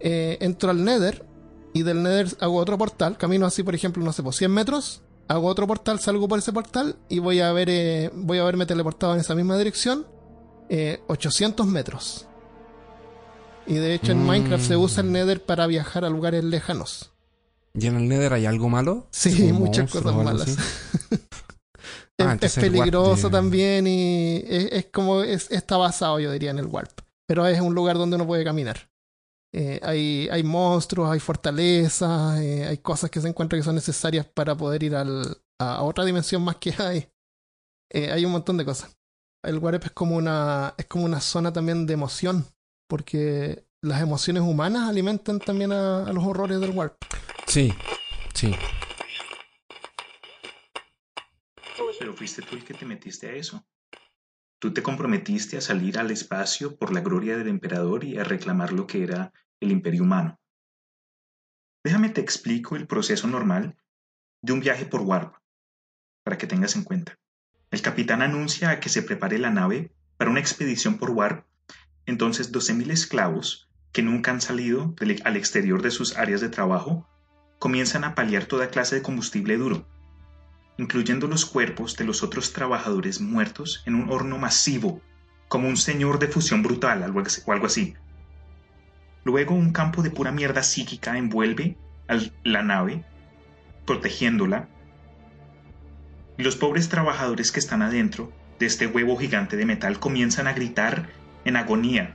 eh, 0.00 0.38
entro 0.40 0.70
al 0.70 0.82
Nether 0.82 1.26
y 1.74 1.82
del 1.82 2.02
Nether 2.02 2.34
hago 2.40 2.56
otro 2.56 2.78
portal, 2.78 3.18
camino 3.18 3.44
así, 3.44 3.62
por 3.62 3.74
ejemplo, 3.74 4.02
no 4.02 4.14
sé, 4.14 4.22
por 4.22 4.32
100 4.32 4.50
metros, 4.50 5.02
hago 5.28 5.48
otro 5.48 5.66
portal, 5.66 6.00
salgo 6.00 6.26
por 6.28 6.38
ese 6.38 6.54
portal 6.54 6.96
y 7.10 7.18
voy 7.18 7.40
a 7.40 7.52
ver, 7.52 7.68
eh, 7.68 8.10
voy 8.14 8.38
a 8.38 8.40
haberme 8.40 8.64
teleportado 8.64 9.12
en 9.12 9.20
esa 9.20 9.34
misma 9.34 9.58
dirección 9.58 10.06
eh, 10.70 11.02
800 11.08 11.66
metros. 11.66 12.26
Y 13.66 13.74
de 13.74 13.94
hecho 13.94 14.12
en 14.12 14.22
Mm. 14.22 14.26
Minecraft 14.26 14.64
se 14.64 14.76
usa 14.76 15.02
el 15.02 15.12
Nether 15.12 15.42
para 15.42 15.66
viajar 15.66 16.04
a 16.04 16.10
lugares 16.10 16.44
lejanos. 16.44 17.10
¿Y 17.72 17.86
en 17.86 17.96
el 17.96 18.08
Nether 18.08 18.34
hay 18.34 18.46
algo 18.46 18.68
malo? 18.68 19.08
Sí, 19.10 19.48
¿Como 19.48 19.60
muchas 19.66 19.90
cosas 19.90 20.14
malas. 20.14 20.48
Es, 20.48 20.58
Ah, 22.16 22.38
es 22.40 22.54
peligroso 22.54 23.28
también 23.28 23.88
y 23.88 24.36
es, 24.46 24.68
es 24.70 24.86
como 24.86 25.22
es, 25.22 25.50
está 25.50 25.76
basado, 25.76 26.20
yo 26.20 26.30
diría, 26.30 26.52
en 26.52 26.60
el 26.60 26.66
warp. 26.66 27.00
Pero 27.26 27.44
es 27.44 27.60
un 27.60 27.74
lugar 27.74 27.98
donde 27.98 28.14
uno 28.14 28.24
puede 28.26 28.44
caminar. 28.44 28.88
Eh, 29.52 29.80
hay, 29.82 30.28
hay 30.30 30.44
monstruos, 30.44 31.10
hay 31.10 31.18
fortalezas, 31.18 32.38
eh, 32.40 32.66
hay 32.66 32.78
cosas 32.78 33.10
que 33.10 33.20
se 33.20 33.26
encuentran 33.28 33.60
que 33.60 33.64
son 33.64 33.74
necesarias 33.74 34.26
para 34.26 34.56
poder 34.56 34.84
ir 34.84 34.94
al, 34.94 35.38
a, 35.58 35.76
a 35.76 35.82
otra 35.82 36.04
dimensión 36.04 36.42
más 36.42 36.56
que 36.56 36.72
hay. 36.78 37.08
Eh, 37.90 38.12
hay 38.12 38.24
un 38.24 38.30
montón 38.32 38.58
de 38.58 38.64
cosas. 38.64 38.96
El 39.42 39.58
warp 39.58 39.84
es 39.84 39.90
como 39.90 40.16
una 40.16 40.74
es 40.78 40.86
como 40.86 41.04
una 41.04 41.20
zona 41.20 41.52
también 41.52 41.84
de 41.84 41.94
emoción, 41.94 42.46
porque 42.86 43.64
las 43.80 44.00
emociones 44.00 44.42
humanas 44.42 44.88
alimentan 44.88 45.38
también 45.38 45.72
a, 45.72 46.06
a 46.06 46.12
los 46.12 46.24
horrores 46.24 46.60
del 46.60 46.70
warp. 46.70 46.96
Sí, 47.46 47.72
sí. 48.34 48.54
Pero 51.98 52.14
fuiste 52.14 52.42
tú 52.42 52.56
el 52.56 52.64
que 52.64 52.74
te 52.74 52.84
metiste 52.84 53.28
a 53.28 53.32
eso. 53.32 53.64
Tú 54.58 54.72
te 54.74 54.82
comprometiste 54.82 55.56
a 55.56 55.60
salir 55.60 55.98
al 55.98 56.10
espacio 56.10 56.76
por 56.76 56.92
la 56.92 57.00
gloria 57.00 57.36
del 57.36 57.48
emperador 57.48 58.04
y 58.04 58.18
a 58.18 58.24
reclamar 58.24 58.72
lo 58.72 58.86
que 58.86 59.02
era 59.02 59.32
el 59.60 59.72
imperio 59.72 60.02
humano. 60.02 60.38
Déjame 61.82 62.08
te 62.10 62.20
explico 62.20 62.76
el 62.76 62.86
proceso 62.86 63.26
normal 63.26 63.76
de 64.42 64.52
un 64.52 64.60
viaje 64.60 64.84
por 64.84 65.02
Warp, 65.02 65.34
para 66.24 66.36
que 66.36 66.46
tengas 66.46 66.76
en 66.76 66.84
cuenta. 66.84 67.18
El 67.70 67.82
capitán 67.82 68.22
anuncia 68.22 68.80
que 68.80 68.88
se 68.88 69.02
prepare 69.02 69.38
la 69.38 69.50
nave 69.50 69.90
para 70.16 70.30
una 70.30 70.40
expedición 70.40 70.98
por 70.98 71.10
Warp, 71.10 71.46
entonces 72.06 72.52
12.000 72.52 72.90
esclavos 72.90 73.68
que 73.92 74.02
nunca 74.02 74.30
han 74.30 74.40
salido 74.40 74.94
al 75.24 75.36
exterior 75.36 75.82
de 75.82 75.90
sus 75.90 76.16
áreas 76.16 76.40
de 76.40 76.48
trabajo 76.48 77.08
comienzan 77.58 78.04
a 78.04 78.14
paliar 78.14 78.46
toda 78.46 78.68
clase 78.68 78.96
de 78.96 79.02
combustible 79.02 79.56
duro 79.56 79.86
incluyendo 80.76 81.26
los 81.28 81.44
cuerpos 81.44 81.96
de 81.96 82.04
los 82.04 82.22
otros 82.22 82.52
trabajadores 82.52 83.20
muertos 83.20 83.82
en 83.86 83.94
un 83.94 84.10
horno 84.10 84.38
masivo, 84.38 85.00
como 85.48 85.68
un 85.68 85.76
señor 85.76 86.18
de 86.18 86.28
fusión 86.28 86.62
brutal 86.62 87.02
o 87.02 87.52
algo 87.52 87.66
así. 87.66 87.94
Luego 89.24 89.54
un 89.54 89.72
campo 89.72 90.02
de 90.02 90.10
pura 90.10 90.32
mierda 90.32 90.62
psíquica 90.62 91.16
envuelve 91.16 91.76
a 92.08 92.18
la 92.42 92.62
nave, 92.62 93.04
protegiéndola. 93.86 94.68
Y 96.36 96.42
los 96.42 96.56
pobres 96.56 96.88
trabajadores 96.88 97.52
que 97.52 97.60
están 97.60 97.82
adentro 97.82 98.32
de 98.58 98.66
este 98.66 98.86
huevo 98.86 99.16
gigante 99.16 99.56
de 99.56 99.66
metal 99.66 100.00
comienzan 100.00 100.46
a 100.46 100.52
gritar 100.52 101.08
en 101.44 101.56
agonía 101.56 102.14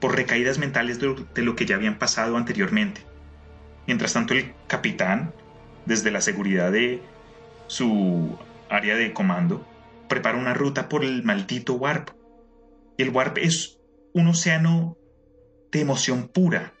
por 0.00 0.14
recaídas 0.14 0.58
mentales 0.58 0.98
de 1.00 1.42
lo- 1.42 1.56
que 1.56 1.66
ya 1.66 1.76
habían 1.76 1.98
pasado 1.98 2.36
anteriormente. 2.36 3.02
Mientras 3.86 4.12
tanto 4.12 4.34
el 4.34 4.54
capitán, 4.66 5.32
desde 5.86 6.10
la 6.10 6.20
seguridad 6.20 6.72
de 6.72 7.00
su 7.68 8.38
área 8.68 8.96
de 8.96 9.12
comando, 9.12 9.66
prepara 10.08 10.38
una 10.38 10.54
ruta 10.54 10.88
por 10.88 11.04
el 11.04 11.22
maldito 11.22 11.74
Warp. 11.74 12.10
Y 12.96 13.02
el 13.02 13.10
Warp 13.10 13.38
es 13.38 13.78
un 14.12 14.28
océano 14.28 14.96
de 15.72 15.80
emoción 15.80 16.28
pura, 16.28 16.72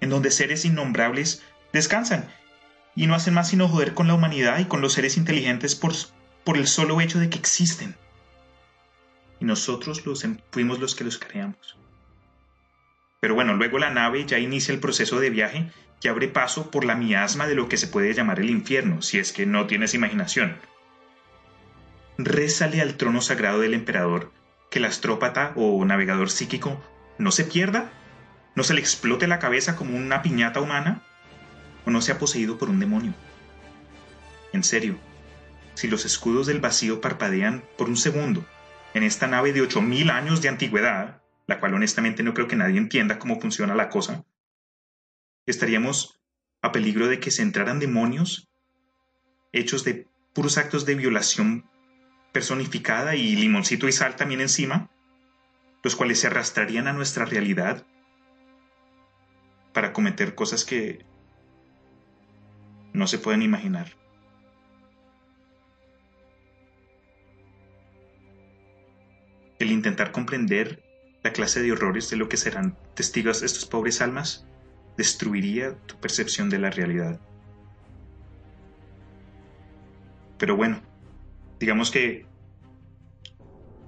en 0.00 0.10
donde 0.10 0.30
seres 0.30 0.64
innombrables 0.64 1.42
descansan 1.72 2.28
y 2.94 3.06
no 3.06 3.14
hacen 3.14 3.34
más 3.34 3.48
sino 3.48 3.68
joder 3.68 3.94
con 3.94 4.08
la 4.08 4.14
humanidad 4.14 4.58
y 4.58 4.64
con 4.64 4.80
los 4.80 4.92
seres 4.94 5.16
inteligentes 5.16 5.74
por, 5.74 5.92
por 6.44 6.56
el 6.56 6.66
solo 6.66 7.00
hecho 7.00 7.18
de 7.18 7.30
que 7.30 7.38
existen. 7.38 7.94
Y 9.40 9.44
nosotros 9.44 10.04
los, 10.06 10.24
em- 10.24 10.38
fuimos 10.50 10.80
los 10.80 10.94
que 10.94 11.04
los 11.04 11.18
creamos. 11.18 11.76
Pero 13.20 13.34
bueno, 13.34 13.54
luego 13.54 13.78
la 13.78 13.90
nave 13.90 14.24
ya 14.26 14.38
inicia 14.38 14.72
el 14.72 14.80
proceso 14.80 15.20
de 15.20 15.30
viaje 15.30 15.70
que 16.00 16.08
abre 16.08 16.28
paso 16.28 16.70
por 16.70 16.84
la 16.84 16.94
miasma 16.94 17.46
de 17.46 17.56
lo 17.56 17.68
que 17.68 17.76
se 17.76 17.88
puede 17.88 18.14
llamar 18.14 18.38
el 18.40 18.50
infierno, 18.50 19.02
si 19.02 19.18
es 19.18 19.32
que 19.32 19.46
no 19.46 19.66
tienes 19.66 19.94
imaginación. 19.94 20.56
Rézale 22.16 22.80
al 22.80 22.96
trono 22.96 23.20
sagrado 23.20 23.60
del 23.60 23.74
emperador 23.74 24.32
que 24.70 24.78
el 24.78 24.84
astrópata 24.84 25.52
o 25.56 25.84
navegador 25.84 26.30
psíquico 26.30 26.80
no 27.18 27.32
se 27.32 27.44
pierda, 27.44 27.90
no 28.54 28.62
se 28.64 28.74
le 28.74 28.80
explote 28.80 29.26
la 29.26 29.38
cabeza 29.38 29.76
como 29.76 29.96
una 29.96 30.22
piñata 30.22 30.60
humana, 30.60 31.02
o 31.84 31.90
no 31.90 32.00
sea 32.00 32.18
poseído 32.18 32.58
por 32.58 32.68
un 32.68 32.80
demonio. 32.80 33.14
En 34.52 34.62
serio, 34.62 34.96
si 35.74 35.88
los 35.88 36.04
escudos 36.04 36.46
del 36.46 36.60
vacío 36.60 37.00
parpadean 37.00 37.64
por 37.76 37.88
un 37.88 37.96
segundo 37.96 38.44
en 38.94 39.02
esta 39.02 39.26
nave 39.26 39.52
de 39.52 39.62
8000 39.62 40.10
años 40.10 40.42
de 40.42 40.48
antigüedad, 40.48 41.22
la 41.46 41.60
cual 41.60 41.74
honestamente 41.74 42.22
no 42.22 42.34
creo 42.34 42.48
que 42.48 42.56
nadie 42.56 42.78
entienda 42.78 43.18
cómo 43.18 43.40
funciona 43.40 43.74
la 43.74 43.88
cosa, 43.88 44.24
estaríamos 45.46 46.20
a 46.62 46.72
peligro 46.72 47.08
de 47.08 47.20
que 47.20 47.30
se 47.30 47.42
entraran 47.42 47.78
demonios 47.78 48.48
hechos 49.52 49.84
de 49.84 50.06
puros 50.34 50.58
actos 50.58 50.84
de 50.84 50.94
violación 50.94 51.68
personificada 52.32 53.16
y 53.16 53.34
limoncito 53.36 53.88
y 53.88 53.92
sal 53.92 54.16
también 54.16 54.40
encima, 54.40 54.90
los 55.82 55.96
cuales 55.96 56.20
se 56.20 56.26
arrastrarían 56.26 56.86
a 56.86 56.92
nuestra 56.92 57.24
realidad 57.24 57.86
para 59.72 59.92
cometer 59.92 60.34
cosas 60.34 60.64
que 60.64 61.04
no 62.92 63.06
se 63.06 63.18
pueden 63.18 63.42
imaginar. 63.42 63.96
El 69.68 69.74
intentar 69.74 70.12
comprender 70.12 70.82
la 71.22 71.34
clase 71.34 71.60
de 71.60 71.70
horrores 71.72 72.08
de 72.08 72.16
lo 72.16 72.30
que 72.30 72.38
serán 72.38 72.78
testigos 72.94 73.42
estos 73.42 73.66
pobres 73.66 74.00
almas 74.00 74.46
destruiría 74.96 75.76
tu 75.84 75.94
percepción 75.96 76.48
de 76.48 76.58
la 76.58 76.70
realidad. 76.70 77.20
Pero 80.38 80.56
bueno, 80.56 80.80
digamos 81.60 81.90
que 81.90 82.24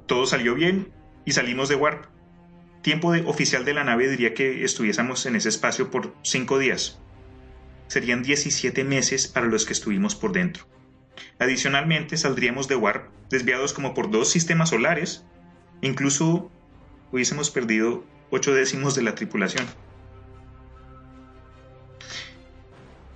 todo 0.05 0.27
salió 0.27 0.55
bien 0.55 0.93
y 1.25 1.33
salimos 1.33 1.71
de 1.71 1.77
Warp. 1.77 2.05
Tiempo 2.83 3.13
de- 3.13 3.23
oficial 3.23 3.65
de 3.65 3.73
la 3.73 3.83
nave 3.83 4.11
diría 4.11 4.35
que 4.35 4.65
estuviésemos 4.65 5.25
en 5.25 5.35
ese 5.35 5.49
espacio 5.49 5.91
por 5.91 6.15
5 6.23 6.59
días. 6.59 7.01
Serían 7.89 8.23
17 8.23 8.85
meses 8.85 9.29
para 9.29 9.47
los 9.47 9.65
que 9.65 9.73
estuvimos 9.73 10.15
por 10.15 10.33
dentro. 10.33 10.67
Adicionalmente, 11.39 12.19
saldríamos 12.19 12.69
de 12.69 12.77
Warp 12.77 13.09
desviados 13.31 13.73
como 13.73 13.95
por 13.95 14.11
dos 14.11 14.29
sistemas 14.29 14.69
solares. 14.69 15.25
Incluso 15.83 16.51
hubiésemos 17.13 17.51
perdido 17.51 18.05
8 18.31 18.55
décimos 18.55 18.95
de 18.95 19.03
la 19.03 19.15
tripulación. 19.15 19.67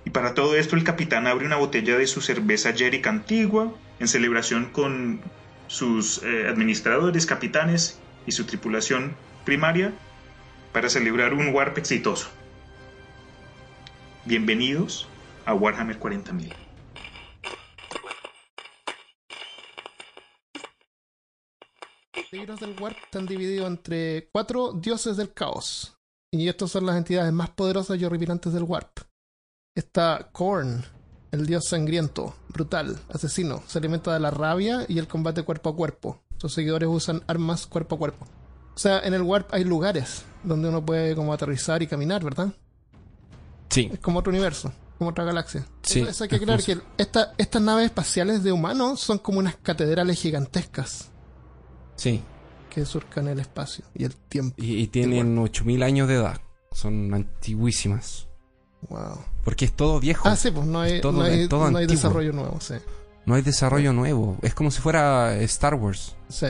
Y 0.03 0.09
Para 0.09 0.33
todo 0.33 0.55
esto, 0.55 0.75
el 0.75 0.83
capitán 0.83 1.27
abre 1.27 1.45
una 1.45 1.55
botella 1.55 1.97
de 1.97 2.07
su 2.07 2.21
cerveza 2.21 2.73
Jerick 2.73 3.07
antigua 3.07 3.73
en 3.99 4.07
celebración 4.07 4.65
con 4.71 5.21
sus 5.67 6.21
eh, 6.23 6.47
administradores, 6.47 7.25
capitanes 7.25 7.99
y 8.25 8.31
su 8.31 8.45
tripulación 8.45 9.15
primaria 9.45 9.93
para 10.73 10.89
celebrar 10.89 11.33
un 11.33 11.49
warp 11.49 11.77
exitoso. 11.77 12.29
Bienvenidos 14.25 15.07
a 15.45 15.53
Warhammer 15.53 15.99
40.000. 15.99 16.64
libros 22.35 22.59
del 22.59 22.75
Warp 22.79 22.97
están 23.03 23.25
divididos 23.25 23.67
entre 23.67 24.29
cuatro 24.31 24.73
dioses 24.73 25.17
del 25.17 25.33
caos. 25.33 25.93
Y 26.31 26.47
estos 26.49 26.71
son 26.71 26.85
las 26.85 26.97
entidades 26.97 27.31
más 27.31 27.49
poderosas 27.51 27.99
y 27.99 28.05
horripilantes 28.05 28.51
del 28.53 28.63
Warp. 28.63 28.99
Está 29.75 30.29
Korn, 30.31 30.83
el 31.31 31.45
dios 31.45 31.65
sangriento, 31.69 32.35
brutal, 32.49 32.99
asesino. 33.09 33.63
Se 33.67 33.77
alimenta 33.77 34.13
de 34.13 34.19
la 34.19 34.31
rabia 34.31 34.85
y 34.87 34.99
el 34.99 35.07
combate 35.07 35.43
cuerpo 35.43 35.69
a 35.69 35.75
cuerpo. 35.75 36.21
Sus 36.37 36.53
seguidores 36.53 36.89
usan 36.89 37.23
armas 37.27 37.67
cuerpo 37.67 37.95
a 37.95 37.97
cuerpo. 37.99 38.25
O 38.75 38.77
sea, 38.77 38.99
en 38.99 39.13
el 39.13 39.21
Warp 39.21 39.53
hay 39.53 39.63
lugares 39.63 40.23
donde 40.43 40.67
uno 40.67 40.85
puede 40.85 41.15
como 41.15 41.31
aterrizar 41.33 41.81
y 41.81 41.87
caminar, 41.87 42.23
¿verdad? 42.23 42.49
Sí. 43.69 43.89
Es 43.93 43.99
como 43.99 44.19
otro 44.19 44.31
universo, 44.31 44.73
como 44.97 45.11
otra 45.11 45.23
galaxia. 45.23 45.65
Sí, 45.83 46.01
Eso, 46.01 46.09
eso 46.09 46.23
hay 46.25 46.29
que 46.29 46.39
justo. 46.39 46.65
que 46.65 46.81
esta- 47.01 47.33
estas 47.37 47.61
naves 47.61 47.85
espaciales 47.85 48.43
de 48.43 48.51
humanos 48.51 48.99
son 48.99 49.17
como 49.19 49.39
unas 49.39 49.55
catedrales 49.55 50.19
gigantescas 50.21 51.09
Sí. 51.95 52.21
que 52.69 52.85
surcan 52.85 53.27
el 53.29 53.39
espacio 53.39 53.85
y 53.93 54.03
el 54.03 54.15
tiempo. 54.15 54.55
Y, 54.57 54.75
y 54.81 54.87
tienen 54.87 55.37
8000 55.37 55.81
años 55.83 56.07
de 56.09 56.15
edad. 56.15 56.41
Son 56.71 57.13
antiguísimas. 57.13 58.27
Wow. 58.89 59.17
Porque 59.43 59.65
es 59.65 59.73
todo 59.73 59.99
viejo. 59.99 60.27
Ah, 60.27 60.35
sí, 60.35 60.51
pues 60.51 60.65
no 60.67 60.81
hay, 60.81 60.99
todo- 61.01 61.13
no 61.13 61.21
hay, 61.23 61.41
es 61.41 61.49
todo 61.49 61.71
no 61.71 61.77
hay 61.77 61.83
antiguo. 61.85 62.01
desarrollo 62.01 62.33
nuevo, 62.33 62.59
sí. 62.59 62.73
No 63.25 63.35
hay 63.35 63.41
desarrollo 63.41 63.93
nuevo. 63.93 64.37
Es 64.41 64.53
como 64.53 64.69
si 64.71 64.81
fuera 64.81 65.35
Star 65.41 65.75
Wars. 65.75 66.15
Sí. 66.29 66.47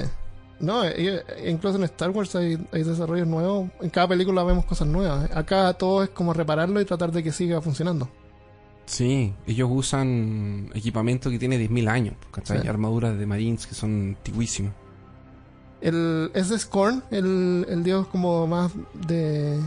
No, 0.60 0.84
eh, 0.86 1.24
incluso 1.48 1.78
en 1.78 1.84
Star 1.84 2.10
Wars 2.12 2.36
hay, 2.36 2.58
hay 2.72 2.84
desarrollos 2.84 3.28
nuevos. 3.28 3.70
En 3.82 3.90
cada 3.90 4.08
película 4.08 4.44
vemos 4.44 4.66
cosas 4.66 4.88
nuevas. 4.88 5.30
Acá 5.36 5.74
todo 5.74 6.04
es 6.04 6.10
como 6.10 6.34
repararlo 6.34 6.82
y 6.82 6.86
tratar 6.86 7.12
de 7.12 7.22
que 7.24 7.32
siga 7.32 7.62
funcionando. 7.62 8.10
Sí, 8.86 9.34
ellos 9.48 9.70
usan 9.72 10.70
equipamiento 10.74 11.30
que 11.30 11.40
tiene 11.40 11.58
10.000 11.58 11.88
años. 11.90 12.16
¿cachai? 12.32 12.62
Sí. 12.62 12.68
Armaduras 12.68 13.18
de 13.18 13.26
Marines 13.26 13.68
que 13.68 13.76
son 13.76 14.16
antiguísimas. 14.18 14.74
El, 15.82 16.32
es 16.34 16.66
Korn, 16.66 17.04
el, 17.12 17.66
el 17.70 17.84
dios 17.84 18.08
como 18.08 18.48
más 18.48 18.72
de... 19.08 19.60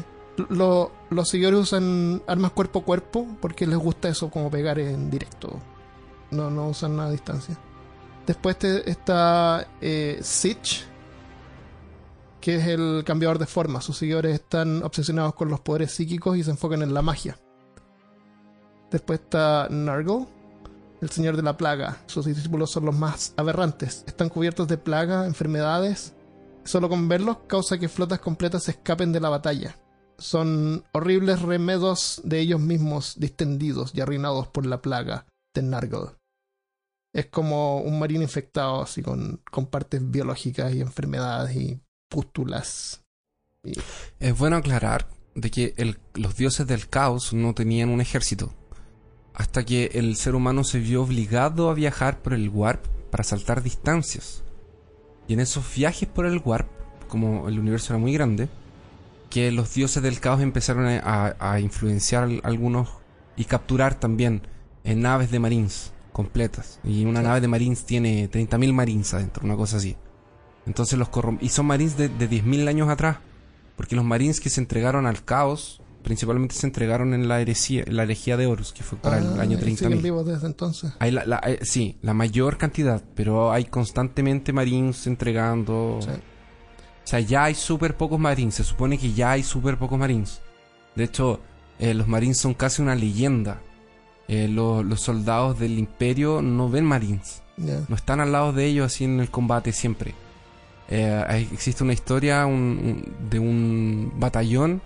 Lo- 0.49 0.93
los 1.11 1.29
seguidores 1.29 1.61
usan 1.61 2.23
armas 2.27 2.53
cuerpo 2.53 2.81
a 2.81 2.85
cuerpo 2.85 3.27
porque 3.41 3.67
les 3.67 3.79
gusta 3.79 4.09
eso 4.09 4.31
como 4.31 4.51
pegar 4.51 4.79
en 4.79 5.11
directo. 5.11 5.59
No, 6.31 6.51
no 6.51 6.69
usan 6.69 6.97
nada 6.97 7.09
a 7.09 7.13
distancia. 7.13 7.57
Después 8.27 8.59
te- 8.59 8.89
está 8.91 9.67
eh, 9.81 10.19
Sitch, 10.23 10.85
que 12.41 12.57
es 12.57 12.67
el 12.69 13.03
cambiador 13.05 13.39
de 13.39 13.47
forma. 13.47 13.81
Sus 13.81 13.97
seguidores 13.99 14.35
están 14.35 14.83
obsesionados 14.85 15.35
con 15.35 15.49
los 15.49 15.61
poderes 15.61 15.93
psíquicos 15.93 16.37
y 16.37 16.45
se 16.45 16.51
enfocan 16.51 16.83
en 16.83 16.95
la 16.95 17.03
magia. 17.03 17.39
Después 18.91 19.21
está 19.21 19.67
Nargle, 19.71 20.27
el 21.01 21.11
señor 21.11 21.37
de 21.37 21.43
la 21.43 21.57
plaga. 21.57 21.99
Sus 22.07 22.27
discípulos 22.27 22.71
son 22.71 22.87
los 22.87 22.95
más 22.95 23.35
aberrantes. 23.37 24.05
Están 24.07 24.29
cubiertos 24.29 24.69
de 24.69 24.79
plaga, 24.79 25.27
enfermedades. 25.27 26.15
Solo 26.65 26.89
con 26.89 27.09
verlos 27.09 27.39
causa 27.47 27.79
que 27.79 27.89
flotas 27.89 28.21
completas 28.21 28.65
se 28.65 28.73
escapen 28.73 29.13
de 29.13 29.21
la 29.21 29.29
batalla. 29.29 29.77
Son 30.19 30.85
horribles 30.93 31.43
remedos 31.43 32.21
de 32.25 32.41
ellos 32.41 32.61
mismos, 32.61 33.15
distendidos 33.19 33.93
y 33.95 34.01
arruinados 34.01 34.49
por 34.49 34.67
la 34.67 34.83
plaga 34.83 35.27
de 35.55 35.63
Nargle. 35.63 36.17
Es 37.15 37.27
como 37.27 37.81
un 37.81 37.99
marino 37.99 38.23
infectado, 38.23 38.83
así 38.83 39.03
con, 39.03 39.41
con 39.51 39.67
partes 39.67 40.11
biológicas 40.11 40.75
y 40.75 40.81
enfermedades 40.81 41.57
y 41.57 41.81
pústulas. 42.11 43.03
Es 44.19 44.39
bueno 44.39 44.57
aclarar 44.57 45.09
de 45.35 45.51
que 45.51 45.97
los 46.15 46.37
dioses 46.37 46.67
del 46.67 46.89
caos 46.89 47.33
no 47.33 47.55
tenían 47.55 47.89
un 47.91 48.01
ejército. 48.01 48.53
Hasta 49.39 49.65
que 49.65 49.91
el 49.95 50.17
ser 50.17 50.35
humano 50.35 50.63
se 50.65 50.79
vio 50.81 51.03
obligado 51.03 51.71
a 51.71 51.75
viajar 51.75 52.19
por 52.19 52.35
el 52.35 52.49
warp 52.51 52.85
para 53.11 53.25
saltar 53.25 53.63
distancias. 53.63 54.43
Y 55.27 55.33
en 55.35 55.41
esos 55.41 55.65
viajes 55.75 56.09
por 56.09 56.27
el 56.27 56.43
warp, 56.45 56.69
como 57.09 57.49
el 57.49 57.59
universo 57.59 57.93
era 57.95 58.01
muy 58.01 58.13
grande, 58.13 58.49
que 59.31 59.51
los 59.53 59.73
dioses 59.75 60.03
del 60.03 60.21
caos 60.21 60.41
empezaron 60.43 60.87
a, 60.89 61.61
influenciar 61.61 62.25
al- 62.25 62.41
algunos 62.45 62.89
y 63.37 63.45
capturar 63.45 63.95
también 63.95 64.43
en 64.85 65.01
naves 65.03 65.31
de 65.31 65.39
marines 65.39 65.93
completas. 66.13 66.81
Y 66.83 67.05
una 67.05 67.21
Sí. 67.21 67.27
nave 67.27 67.41
de 67.41 67.49
marines 67.49 67.85
tiene 67.85 68.29
30.000 68.29 68.73
marines 68.73 69.15
adentro, 69.15 69.45
una 69.45 69.55
cosa 69.57 69.77
así. 69.77 69.97
Entonces 70.67 70.99
los 70.99 71.09
corrom- 71.11 71.39
Y 71.41 71.49
son 71.51 71.67
marines 71.67 71.97
de, 71.97 72.09
de 72.09 72.29
10.000 72.29 72.67
años 72.69 72.89
atrás. 72.89 73.19
Porque 73.77 73.95
los 73.95 74.05
marines 74.05 74.41
que 74.41 74.51
se 74.51 74.61
entregaron 74.61 75.07
al 75.07 75.25
caos, 75.25 75.81
principalmente 76.03 76.55
se 76.55 76.67
entregaron 76.67 77.15
en 77.15 77.29
la 77.29 77.41
herejía, 77.41 77.85
la 77.89 78.05
herejía 78.05 78.37
de 78.37 78.47
Horus, 78.47 78.73
que 78.73 78.83
fue 78.83 78.99
para 78.99 79.19
el 79.19 79.39
Ah, 79.39 79.43
año 79.43 79.59
y 79.59 79.61
siguen 79.75 79.93
30.000. 79.99 80.03
vivos 80.03 80.27
desde 80.27 80.47
entonces. 80.47 80.93
Hay 80.99 81.11
la, 81.11 81.25
la- 81.27 81.41
eh, 81.47 81.59
sí, 81.63 81.99
la 82.03 82.15
mayor 82.15 82.57
cantidad, 82.59 83.03
pero 83.15 83.53
hay 83.53 83.65
constantemente 83.65 84.53
marines 84.53 85.07
entregando. 85.07 85.99
Sí. 86.03 86.11
O 86.11 87.07
sea, 87.11 87.21
ya 87.21 87.45
hay 87.45 87.55
súper 87.55 87.97
pocos 87.97 88.19
marines. 88.19 88.55
Se 88.57 88.65
supone 88.65 88.99
que 88.99 89.13
ya 89.13 89.33
hay 89.33 89.43
súper 89.43 89.79
pocos 89.79 89.99
marines. 89.99 90.41
De 90.95 91.05
hecho, 91.05 91.41
eh, 91.79 91.95
los 91.95 92.07
marines 92.09 92.39
son 92.39 92.55
casi 92.55 92.83
una 92.83 92.95
leyenda. 92.95 93.61
Eh, 94.29 94.47
lo- 94.49 94.83
los 94.83 95.01
soldados 95.01 95.59
del 95.59 95.79
imperio 95.79 96.43
no 96.43 96.69
ven 96.69 96.85
marines. 96.85 97.43
No 97.57 97.97
están 97.97 98.21
al 98.21 98.31
lado 98.31 98.53
de 98.53 98.67
ellos 98.67 98.87
así 98.87 99.05
en 99.05 99.21
el 99.21 99.31
combate 99.31 99.73
siempre. 99.73 100.15
Eh, 100.91 101.49
existe 101.53 101.83
una 101.85 101.93
historia 101.93 102.47
un- 102.47 102.55
un- 102.55 103.29
de 103.31 103.39
un 103.39 104.13
batallón 104.17 104.81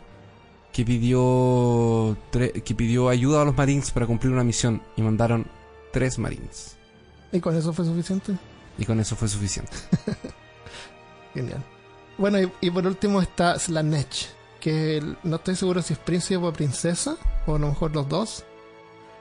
que 0.72 0.84
pidió 0.84 2.16
que 2.32 2.74
pidió 2.74 3.08
ayuda 3.08 3.42
a 3.42 3.44
los 3.44 3.56
marines 3.56 3.90
para 3.90 4.06
cumplir 4.06 4.32
una 4.32 4.44
misión 4.44 4.82
y 4.96 5.02
mandaron 5.02 5.46
tres 5.92 6.18
marines 6.18 6.76
¿Y 7.30 7.40
con 7.40 7.56
eso 7.56 7.72
fue 7.72 7.84
suficiente? 7.84 8.36
y 8.78 8.84
con 8.86 8.98
eso 9.00 9.16
fue 9.16 9.28
suficiente. 9.28 9.72
Genial. 11.34 11.62
Bueno, 12.18 12.40
y, 12.40 12.50
y 12.60 12.70
por 12.70 12.86
último 12.86 13.20
está 13.20 13.58
Slanesh, 13.58 14.28
que 14.60 15.02
no 15.22 15.36
estoy 15.36 15.56
seguro 15.56 15.82
si 15.82 15.92
es 15.94 15.98
príncipe 15.98 16.36
o 16.36 16.52
princesa, 16.52 17.16
o 17.46 17.56
a 17.56 17.58
lo 17.58 17.68
mejor 17.68 17.94
los 17.94 18.08
dos, 18.08 18.44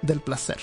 del 0.02 0.20
placer. 0.22 0.58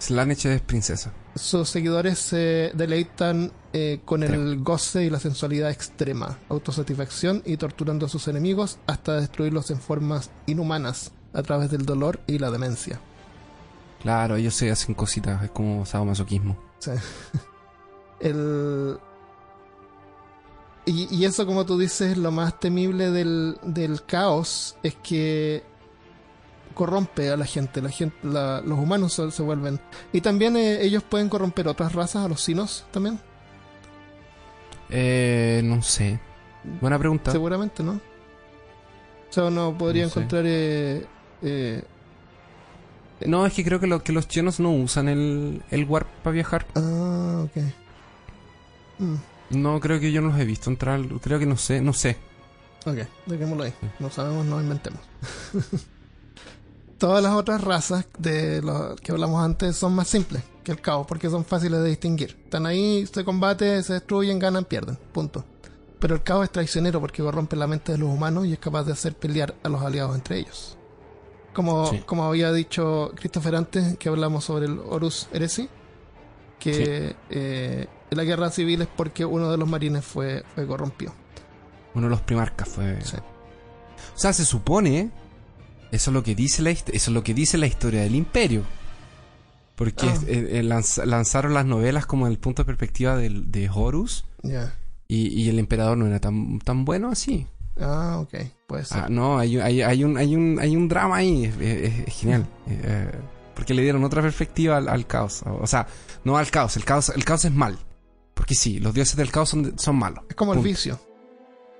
Slanesh 0.00 0.46
es 0.46 0.60
princesa. 0.60 1.12
Sus 1.34 1.68
seguidores 1.68 2.18
se 2.18 2.72
deleitan 2.74 3.52
eh, 3.76 4.00
con 4.04 4.22
el 4.22 4.62
goce 4.62 5.04
y 5.04 5.10
la 5.10 5.18
sensualidad 5.18 5.68
extrema, 5.70 6.38
autosatisfacción 6.48 7.42
y 7.44 7.56
torturando 7.56 8.06
a 8.06 8.08
sus 8.08 8.28
enemigos 8.28 8.78
hasta 8.86 9.20
destruirlos 9.20 9.70
en 9.72 9.80
formas 9.80 10.30
inhumanas 10.46 11.10
a 11.32 11.42
través 11.42 11.70
del 11.70 11.84
dolor 11.84 12.20
y 12.28 12.38
la 12.38 12.50
demencia. 12.52 13.00
Claro, 14.00 14.36
ellos 14.36 14.54
se 14.54 14.70
hacen 14.70 14.94
cositas, 14.94 15.42
es 15.42 15.50
como 15.50 15.84
sadomasoquismo. 15.84 16.56
Sí. 16.78 16.92
El... 18.20 18.96
Y, 20.86 21.08
y 21.14 21.24
eso, 21.24 21.46
como 21.46 21.64
tú 21.66 21.78
dices, 21.78 22.16
lo 22.18 22.30
más 22.30 22.60
temible 22.60 23.10
del, 23.10 23.56
del 23.62 24.04
caos 24.04 24.76
es 24.82 24.94
que 24.96 25.64
corrompe 26.74 27.30
a 27.30 27.36
la 27.36 27.46
gente. 27.46 27.80
La 27.80 27.88
gente 27.88 28.16
la- 28.22 28.60
los 28.60 28.78
humanos 28.78 29.14
se, 29.14 29.30
se 29.30 29.42
vuelven. 29.42 29.80
Y 30.12 30.20
también 30.20 30.56
eh, 30.56 30.82
ellos 30.82 31.02
pueden 31.02 31.28
corromper 31.30 31.68
otras 31.68 31.92
razas, 31.94 32.24
a 32.24 32.28
los 32.28 32.42
sinos 32.42 32.84
también. 32.92 33.18
Eh, 34.96 35.60
no 35.64 35.82
sé. 35.82 36.20
Buena 36.80 36.98
pregunta. 36.98 37.32
Seguramente, 37.32 37.82
¿no? 37.82 37.92
O 37.94 39.32
sea, 39.32 39.44
uno 39.46 39.76
podría 39.76 40.04
No 40.04 40.10
sé. 40.10 40.18
encontrar. 40.20 40.44
eh, 40.46 41.06
eh, 41.42 41.82
No, 43.26 43.44
es 43.44 43.52
que 43.54 43.64
creo 43.64 43.80
que, 43.80 43.86
lo- 43.88 44.02
que 44.04 44.12
los 44.12 44.28
chinos 44.28 44.60
no 44.60 44.70
usan 44.70 45.08
el, 45.08 45.62
el 45.70 45.84
warp 45.84 46.06
para 46.22 46.34
viajar. 46.34 46.66
ah, 46.76 47.44
ok. 47.44 47.62
Mm, 49.00 49.14
No, 49.62 49.80
creo 49.80 49.98
que 49.98 50.12
yo 50.12 50.20
no 50.22 50.28
los 50.28 50.38
he 50.38 50.44
visto 50.44 50.70
entrar. 50.70 51.00
Creo 51.20 51.38
que 51.40 51.46
no 51.46 51.56
sé, 51.56 51.80
no 51.80 51.92
sé. 51.92 52.16
ok, 52.86 52.98
dejémoslo 53.26 53.64
ahí. 53.64 53.74
No 53.98 54.10
sabemos, 54.10 54.46
no 54.46 54.60
inventemos. 54.60 55.00
Todas 56.98 57.22
las 57.22 57.32
otras 57.34 57.62
razas 57.62 58.06
de 58.18 58.62
lo 58.62 58.94
que 58.96 59.10
hablamos 59.12 59.44
antes 59.44 59.74
son 59.76 59.94
más 59.94 60.06
simples 60.08 60.42
que 60.64 60.72
el 60.72 60.80
caos 60.80 61.06
porque 61.06 61.30
son 61.30 61.44
fáciles 61.44 61.80
de 61.82 61.90
distinguir. 61.90 62.36
Están 62.44 62.66
ahí, 62.66 63.06
se 63.06 63.24
combate, 63.24 63.82
se 63.82 63.92
destruyen, 63.94 64.38
ganan, 64.38 64.64
pierden. 64.64 64.98
Punto. 65.12 65.44
Pero 66.00 66.16
el 66.16 66.22
caos 66.22 66.44
es 66.44 66.50
traicionero 66.50 67.00
porque 67.00 67.22
corrompe 67.22 67.54
la 67.56 67.66
mente 67.66 67.92
de 67.92 67.98
los 67.98 68.08
humanos 68.08 68.46
y 68.46 68.52
es 68.54 68.58
capaz 68.58 68.84
de 68.84 68.92
hacer 68.92 69.14
pelear 69.14 69.54
a 69.62 69.68
los 69.68 69.80
aliados 69.82 70.14
entre 70.16 70.38
ellos. 70.38 70.76
Como, 71.52 71.86
Sí. 71.86 72.02
como 72.04 72.24
había 72.24 72.52
dicho 72.52 73.12
Christopher 73.14 73.54
antes, 73.56 73.96
que 73.96 74.08
hablamos 74.08 74.44
sobre 74.44 74.66
el 74.66 74.78
Horus 74.80 75.28
Heresy, 75.32 75.68
que 76.58 77.14
eh, 77.30 77.86
en 78.10 78.16
la 78.16 78.24
guerra 78.24 78.50
civil 78.50 78.82
es 78.82 78.88
porque 78.88 79.24
uno 79.24 79.50
de 79.50 79.56
los 79.56 79.68
marines 79.68 80.04
fue, 80.04 80.42
fue 80.54 80.66
corrompido. 80.66 81.12
Uno 81.94 82.06
de 82.06 82.10
los 82.10 82.22
primarcas 82.22 82.68
fue. 82.68 83.00
Sí. 83.02 83.16
O 84.14 84.18
sea, 84.18 84.32
se 84.32 84.44
supone 84.44 85.10
Eso 85.92 86.10
es 86.10 86.14
lo 86.14 86.22
que 86.24 86.34
dice 86.34 86.60
la, 86.62 86.70
eso 86.70 86.86
es 86.92 87.08
lo 87.08 87.22
que 87.22 87.34
dice 87.34 87.56
la 87.56 87.66
historia 87.66 88.02
del 88.02 88.16
imperio. 88.16 88.62
Porque 89.76 90.06
Ah. 90.06 90.14
eh, 90.28 90.48
eh, 90.52 90.62
lanz- 90.62 91.04
lanzaron 91.04 91.54
las 91.54 91.66
novelas 91.66 92.06
como 92.06 92.26
el 92.28 92.38
punto 92.38 92.62
de 92.62 92.66
perspectiva 92.66 93.16
del- 93.16 93.50
de 93.50 93.68
Horus 93.72 94.24
Ya. 94.42 94.74
y, 95.08 95.28
y 95.28 95.48
el 95.48 95.58
emperador 95.58 95.98
no 95.98 96.06
era 96.06 96.20
tan, 96.20 96.58
tan 96.60 96.84
bueno 96.84 97.10
así. 97.10 97.46
Ah, 97.80 98.18
ok. 98.20 98.34
Puede 98.68 98.84
ser. 98.84 98.98
Ah, 99.04 99.06
no, 99.10 99.38
hay, 99.38 99.58
hay, 99.58 99.82
hay, 99.82 100.04
un, 100.04 100.16
hay, 100.16 100.36
un, 100.36 100.58
hay 100.60 100.76
un 100.76 100.88
drama 100.88 101.16
ahí, 101.16 101.44
es, 101.46 101.56
es- 101.60 102.08
es 102.08 102.14
genial. 102.14 102.46
Eh, 102.68 103.10
porque 103.54 103.72
le 103.74 103.82
dieron 103.82 104.02
otra 104.04 104.20
perspectiva 104.20 104.76
al, 104.78 104.88
al 104.88 105.06
caos. 105.06 105.42
O 105.46 105.66
sea, 105.68 105.86
no 106.24 106.36
al 106.38 106.50
caos, 106.50 106.76
el 106.76 106.84
caos, 106.84 107.10
el 107.10 107.24
caos 107.24 107.44
es 107.44 107.52
mal. 107.52 107.78
Porque 108.34 108.54
sí, 108.56 108.80
los 108.80 108.92
dioses 108.94 109.14
del 109.16 109.30
caos 109.30 109.48
son, 109.50 109.78
son 109.78 109.94
malos. 109.96 110.24
es 110.28 110.34
como 110.34 110.54
el 110.54 110.60
vicio. 110.60 110.98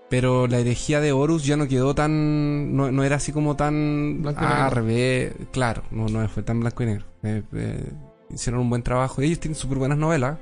Pero 0.09 0.47
la 0.47 0.59
herejía 0.59 1.01
de 1.01 1.11
Horus 1.13 1.45
ya 1.45 1.57
no 1.57 1.67
quedó 1.67 1.95
tan. 1.95 2.77
No, 2.77 2.93
no 2.93 3.03
era 3.03 3.17
así 3.17 3.33
como 3.33 3.57
tan. 3.57 4.23
Blanco 4.23 4.43
y 4.43 4.45
ah, 4.45 4.49
negro. 4.51 4.65
al 4.65 4.71
revés. 4.71 5.33
Claro, 5.51 5.83
no, 5.91 6.07
no 6.07 6.29
fue 6.29 6.43
tan 6.45 6.61
blanco 6.61 6.83
y 6.85 6.87
negro. 6.87 7.07
Eh, 7.25 7.43
eh, 7.53 7.93
hicieron 8.31 8.61
un 8.61 8.71
buen 8.71 8.83
trabajo. 8.83 9.23
Ellos 9.23 9.41
tienen 9.41 9.57
súper 9.57 9.79
buenas 9.79 9.99
novelas. 9.99 10.39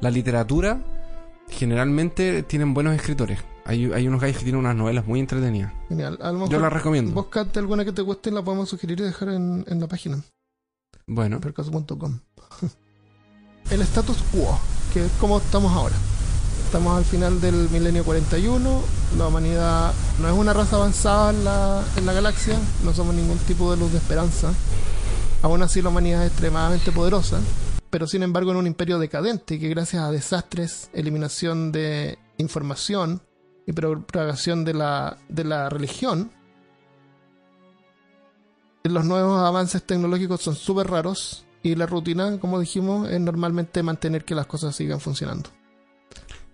La 0.00 0.10
literatura, 0.10 0.80
generalmente 1.48 2.42
tienen 2.42 2.74
buenos 2.74 2.94
escritores. 2.94 3.40
Hay, 3.64 3.90
hay 3.92 4.06
unos 4.06 4.20
gallos 4.20 4.36
que 4.36 4.44
tienen 4.44 4.60
unas 4.60 4.76
novelas 4.76 5.06
muy 5.06 5.20
entretenidas. 5.20 5.72
Genial. 5.88 6.18
A 6.20 6.28
lo 6.28 6.34
mejor 6.34 6.50
Yo 6.50 6.60
las 6.60 6.72
recomiendo. 6.72 7.12
Búscate 7.12 7.58
alguna 7.58 7.84
que 7.84 7.92
te 7.92 8.02
guste 8.02 8.30
y 8.30 8.34
la 8.34 8.42
podemos 8.42 8.68
sugerir 8.68 9.00
y 9.00 9.04
dejar 9.04 9.30
en, 9.30 9.64
en 9.66 9.80
la 9.80 9.88
página. 9.88 10.22
Bueno, 11.06 11.40
percaso.com. 11.40 12.20
El 13.70 13.80
status 13.80 14.18
quo, 14.30 14.58
que 14.92 15.06
es 15.06 15.12
como 15.12 15.38
estamos 15.38 15.72
ahora. 15.72 15.94
Estamos 16.66 16.98
al 16.98 17.04
final 17.04 17.40
del 17.40 17.70
milenio 17.70 18.04
41. 18.04 18.80
La 19.16 19.28
humanidad 19.28 19.94
no 20.20 20.28
es 20.28 20.34
una 20.34 20.52
raza 20.52 20.76
avanzada 20.76 21.30
en 21.30 21.44
la, 21.44 21.84
en 21.96 22.04
la 22.04 22.12
galaxia. 22.12 22.58
No 22.84 22.92
somos 22.92 23.14
ningún 23.14 23.38
tipo 23.38 23.70
de 23.70 23.78
luz 23.78 23.92
de 23.92 23.98
esperanza. 23.98 24.52
Aún 25.44 25.62
así, 25.62 25.82
la 25.82 25.90
humanidad 25.90 26.22
es 26.24 26.28
extremadamente 26.30 26.90
poderosa. 26.90 27.38
Pero 27.90 28.06
sin 28.06 28.22
embargo, 28.22 28.50
en 28.52 28.56
un 28.56 28.66
imperio 28.66 28.98
decadente 28.98 29.58
que, 29.58 29.68
gracias 29.68 30.02
a 30.02 30.10
desastres, 30.10 30.88
eliminación 30.94 31.70
de 31.70 32.18
información 32.38 33.20
y 33.66 33.72
propagación 33.74 34.64
de 34.64 34.72
la, 34.72 35.18
de 35.28 35.44
la 35.44 35.68
religión, 35.68 36.30
los 38.84 39.04
nuevos 39.04 39.38
avances 39.38 39.82
tecnológicos 39.82 40.40
son 40.40 40.54
súper 40.54 40.86
raros 40.86 41.44
y 41.62 41.74
la 41.74 41.84
rutina, 41.84 42.38
como 42.40 42.58
dijimos, 42.58 43.10
es 43.10 43.20
normalmente 43.20 43.82
mantener 43.82 44.24
que 44.24 44.34
las 44.34 44.46
cosas 44.46 44.74
sigan 44.74 44.98
funcionando. 44.98 45.50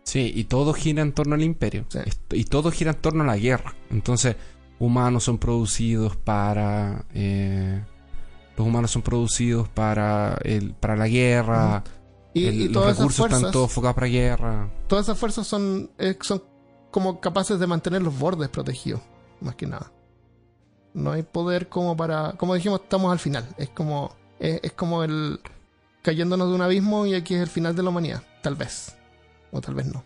sí, 0.02 0.32
y 0.34 0.44
todo 0.44 0.72
gira 0.72 1.02
en 1.02 1.12
torno 1.12 1.36
al 1.36 1.42
imperio. 1.42 1.86
Sí. 1.90 2.00
Y 2.32 2.44
todo 2.44 2.72
gira 2.72 2.90
en 2.90 3.00
torno 3.00 3.22
a 3.22 3.26
la 3.26 3.36
guerra. 3.36 3.76
Entonces, 3.88 4.34
humanos 4.80 5.22
son 5.22 5.38
producidos 5.38 6.16
para. 6.16 7.04
eh, 7.14 7.84
los 8.60 8.68
humanos 8.68 8.90
son 8.90 9.02
producidos 9.02 9.68
para, 9.68 10.36
el, 10.44 10.74
para 10.74 10.94
la 10.96 11.08
guerra. 11.08 11.82
Y, 12.34 12.46
el- 12.46 12.54
y 12.54 12.64
los 12.64 12.72
todas 12.74 12.88
esas 12.90 12.98
recursos 12.98 13.16
fuerzas, 13.18 13.38
están 13.40 13.52
todos 13.52 13.70
enfocados 13.70 13.94
para 13.96 14.06
guerra. 14.06 14.70
todas 14.86 15.06
esas 15.06 15.18
fuerzas 15.18 15.46
son, 15.46 15.90
eh, 15.98 16.16
son 16.20 16.42
como 16.90 17.20
capaces 17.20 17.58
de 17.58 17.66
mantener 17.66 18.02
los 18.02 18.16
bordes 18.18 18.48
protegidos, 18.48 19.00
más 19.40 19.54
que 19.56 19.66
nada. 19.66 19.90
No 20.94 21.12
hay 21.12 21.22
poder 21.22 21.68
como 21.68 21.96
para, 21.96 22.32
como 22.32 22.54
dijimos, 22.54 22.80
estamos 22.82 23.10
al 23.12 23.18
final. 23.18 23.48
Es 23.56 23.70
como, 23.70 24.14
es, 24.38 24.60
es 24.62 24.72
como 24.72 25.02
el 25.04 25.40
cayéndonos 26.02 26.48
de 26.48 26.54
un 26.54 26.62
abismo 26.62 27.06
y 27.06 27.14
aquí 27.14 27.34
es 27.34 27.40
el 27.42 27.48
final 27.48 27.74
de 27.76 27.82
la 27.82 27.90
humanidad, 27.90 28.22
tal 28.42 28.56
vez, 28.56 28.96
o 29.52 29.60
tal 29.60 29.74
vez 29.74 29.86
no. 29.86 30.04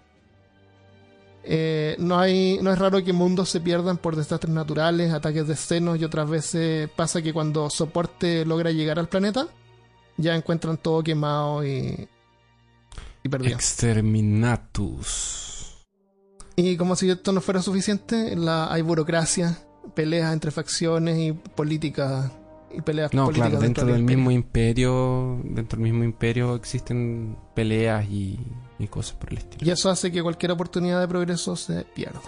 Eh, 1.47 1.95
no 1.99 2.19
hay, 2.19 2.59
no 2.63 2.73
es 2.73 2.79
raro 2.79 3.05
que 3.05 3.13
mundos 3.13 3.51
se 3.51 3.61
pierdan 3.61 3.99
por 3.99 4.17
desastres 4.17 4.51
naturales, 4.53 5.13
ataques 5.13 5.47
de 5.47 5.57
senos 5.57 6.01
y 6.01 6.05
otras 6.05 6.27
veces 6.29 6.89
pasa 6.97 7.21
que 7.21 7.35
cuando 7.35 7.69
soporte 7.69 8.47
logra 8.47 8.71
llegar 8.71 8.99
al 8.99 9.09
planeta, 9.09 9.47
ya 10.17 10.35
encuentran 10.35 10.79
todo 10.79 11.03
quemado 11.03 11.67
y, 11.67 12.09
y 13.23 13.29
perdido. 13.29 13.55
Exterminatus. 13.55 15.85
Y 16.57 16.77
como 16.77 16.97
si 16.97 17.11
esto 17.11 17.33
no 17.33 17.43
fuera 17.43 17.61
suficiente, 17.61 18.37
la, 18.37 18.73
hay 18.73 18.83
burocracia, 18.83 19.59
peleas 19.95 20.33
entre 20.33 20.51
facciones 20.51 21.19
y 21.19 21.33
políticas 21.33 22.31
y 22.73 22.81
peleas 22.81 23.13
No, 23.13 23.27
políticas 23.27 23.51
claro, 23.51 23.63
dentro 23.63 23.87
del 23.87 24.03
mismo 24.03 24.31
imperio, 24.31 25.43
dentro 25.45 25.79
del 25.79 25.91
mismo 25.91 26.05
imperio 26.05 26.55
existen 26.55 27.37
peleas 27.55 28.09
y, 28.09 28.41
y 28.79 28.89
cosas 28.89 29.17
por 29.17 29.31
el 29.33 29.39
estilo. 29.39 29.67
Y 29.67 29.71
eso 29.71 29.91
hace 29.91 30.11
que 30.11 30.23
cualquier 30.23 30.53
oportunidad 30.53 31.01
de 31.01 31.09
progreso 31.09 31.57
se 31.57 31.85
pierda. 31.85 32.21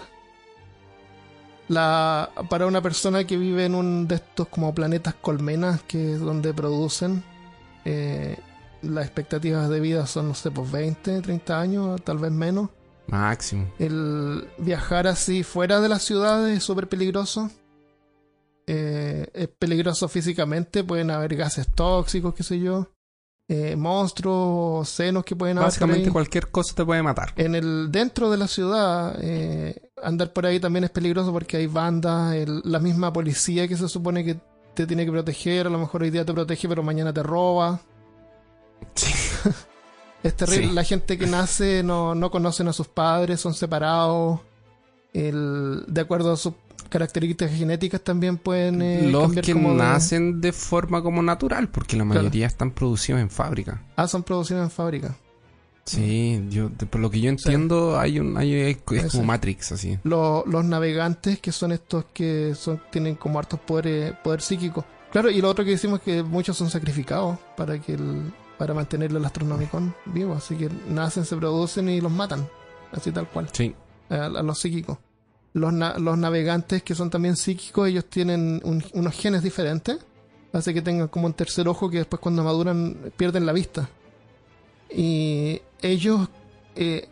La, 1.67 2.29
para 2.49 2.65
una 2.65 2.81
persona 2.81 3.25
que 3.25 3.35
vive 3.37 3.65
en 3.65 3.75
un 3.75 4.07
de 4.07 4.15
estos 4.15 4.47
como 4.47 4.73
planetas 4.73 5.15
colmenas, 5.15 5.81
que 5.83 6.13
es 6.13 6.19
donde 6.19 6.53
producen, 6.53 7.23
eh, 7.83 8.37
las 8.81 9.05
expectativas 9.05 9.69
de 9.69 9.79
vida 9.79 10.07
son, 10.07 10.29
no 10.29 10.33
sé, 10.33 10.51
pues 10.51 10.71
20, 10.71 11.21
30 11.21 11.59
años, 11.59 12.01
tal 12.03 12.19
vez 12.19 12.31
menos. 12.31 12.69
Máximo. 13.07 13.71
El 13.79 14.47
viajar 14.57 15.07
así 15.07 15.43
fuera 15.43 15.79
de 15.81 15.89
las 15.89 16.03
ciudades 16.03 16.57
es 16.57 16.63
súper 16.63 16.87
peligroso. 16.87 17.49
Eh, 18.65 19.27
es 19.33 19.47
peligroso 19.47 20.09
físicamente, 20.09 20.83
pueden 20.83 21.11
haber 21.11 21.35
gases 21.35 21.67
tóxicos, 21.73 22.33
qué 22.33 22.43
sé 22.43 22.59
yo. 22.59 22.89
Eh, 23.49 23.75
monstruos, 23.75 24.89
senos 24.89 25.23
que 25.23 25.35
pueden 25.35 25.57
haber. 25.57 25.67
Básicamente 25.67 26.11
cualquier 26.11 26.49
cosa 26.49 26.75
te 26.75 26.83
puede 26.85 27.01
matar. 27.03 27.33
En 27.37 27.55
el 27.55 27.89
dentro 27.91 28.29
de 28.29 28.37
la 28.37 28.47
ciudad, 28.47 29.15
eh, 29.21 29.89
andar 30.03 30.33
por 30.33 30.45
ahí 30.45 30.59
también 30.59 30.83
es 30.83 30.89
peligroso 30.89 31.31
porque 31.31 31.57
hay 31.57 31.67
bandas, 31.67 32.35
el- 32.35 32.61
la 32.65 32.79
misma 32.79 33.13
policía 33.13 33.67
que 33.67 33.77
se 33.77 33.87
supone 33.87 34.23
que 34.25 34.37
te 34.73 34.85
tiene 34.85 35.05
que 35.05 35.11
proteger, 35.11 35.67
a 35.67 35.69
lo 35.69 35.79
mejor 35.79 36.03
hoy 36.03 36.09
día 36.11 36.25
te 36.25 36.33
protege, 36.33 36.67
pero 36.67 36.83
mañana 36.83 37.13
te 37.13 37.23
roba. 37.23 37.79
Sí. 38.95 39.11
Es 40.23 40.35
terrible. 40.35 40.67
Sí. 40.69 40.73
La 40.73 40.83
gente 40.83 41.17
que 41.17 41.27
nace 41.27 41.83
no, 41.83 42.15
no 42.15 42.31
conocen 42.31 42.67
a 42.67 42.73
sus 42.73 42.87
padres, 42.87 43.39
son 43.39 43.53
separados. 43.53 44.39
El, 45.13 45.85
de 45.87 46.01
acuerdo 46.01 46.33
a 46.33 46.37
sus 46.37 46.53
características 46.89 47.51
genéticas 47.55 48.01
también 48.01 48.37
pueden 48.37 48.81
eh, 48.81 49.09
Los 49.11 49.23
cambiar 49.23 49.45
que 49.45 49.53
como 49.53 49.73
nacen 49.73 50.41
de 50.41 50.51
forma 50.51 51.01
como 51.01 51.21
natural, 51.21 51.69
porque 51.69 51.95
la 51.97 52.03
Claro. 52.03 52.19
mayoría 52.21 52.47
están 52.47 52.71
producidos 52.71 53.21
en 53.21 53.29
fábrica. 53.29 53.83
Ah, 53.95 54.07
son 54.07 54.23
producidos 54.23 54.63
en 54.63 54.69
fábrica. 54.71 55.15
Sí, 55.85 56.43
yo, 56.49 56.69
por 56.69 56.99
lo 56.99 57.09
que 57.09 57.21
yo 57.21 57.29
entiendo, 57.29 57.97
hay 57.97 58.19
un, 58.19 58.35
hay, 58.37 58.53
es 58.53 58.77
Puede 58.77 59.07
como. 59.09 59.23
Matrix, 59.23 59.71
así. 59.71 59.97
Lo- 60.03 60.43
los 60.45 60.65
navegantes, 60.65 61.39
que 61.39 61.53
son 61.53 61.71
estos 61.71 62.05
que 62.13 62.55
son, 62.55 62.81
tienen 62.91 63.15
como 63.15 63.39
hartos 63.39 63.59
poderes, 63.61 64.13
poder 64.21 64.41
psíquico. 64.41 64.83
Claro, 65.13 65.29
y 65.31 65.41
lo 65.41 65.49
otro 65.49 65.63
que 65.63 65.71
decimos 65.71 65.99
es 65.99 66.03
que 66.05 66.23
muchos 66.23 66.57
son 66.57 66.69
sacrificados 66.69 67.39
para 67.55 67.79
que 67.79 67.93
el, 67.93 68.33
para 68.57 68.73
mantener 68.73 69.11
el 69.11 69.23
Astronomicon 69.23 69.95
vivo. 70.07 70.33
Así 70.33 70.55
que 70.55 70.69
nacen, 70.89 71.23
se 71.23 71.37
producen 71.37 71.87
y 71.87 72.01
los 72.01 72.11
matan. 72.11 72.45
Así 72.91 73.13
tal 73.13 73.29
cual. 73.29 73.47
Sí. 73.53 73.73
A, 74.09 74.25
a 74.25 74.43
los 74.43 74.59
psíquicos. 74.59 74.97
Los, 75.57 75.73
na- 75.73 75.97
los 75.97 76.17
navegantes 76.17 76.83
que 76.83 76.93
son 76.95 77.09
también 77.09 77.35
psíquicos, 77.35 77.87
ellos 77.89 78.05
tienen 78.05 78.61
un- 78.63 78.83
unos 78.93 79.15
genes 79.15 79.41
diferentes. 79.43 79.97
Hace 80.53 80.73
que 80.73 80.81
tengan 80.81 81.07
como 81.07 81.25
un 81.27 81.33
tercer 81.33 81.67
ojo 81.67 81.89
que 81.89 81.97
después 81.97 82.19
cuando 82.19 82.43
maduran 82.43 82.95
pierden 83.17 83.45
la 83.45 83.53
vista. 83.53 83.89
Y 84.89 85.61
ellos, 85.81 86.29
eh, 86.75 87.07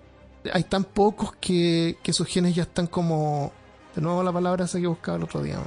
hay 0.54 0.64
tan 0.64 0.84
pocos 0.84 1.34
que, 1.40 1.98
que 2.04 2.14
sus 2.14 2.28
genes 2.28 2.56
ya 2.56 2.64
están 2.64 2.88
como... 2.88 3.52
De 3.96 4.02
nuevo 4.02 4.22
la 4.24 4.32
palabra 4.34 4.66
esa 4.66 4.80
que 4.80 4.88
buscaba 4.88 5.18
el 5.18 5.24
otro 5.24 5.42
día. 5.42 5.58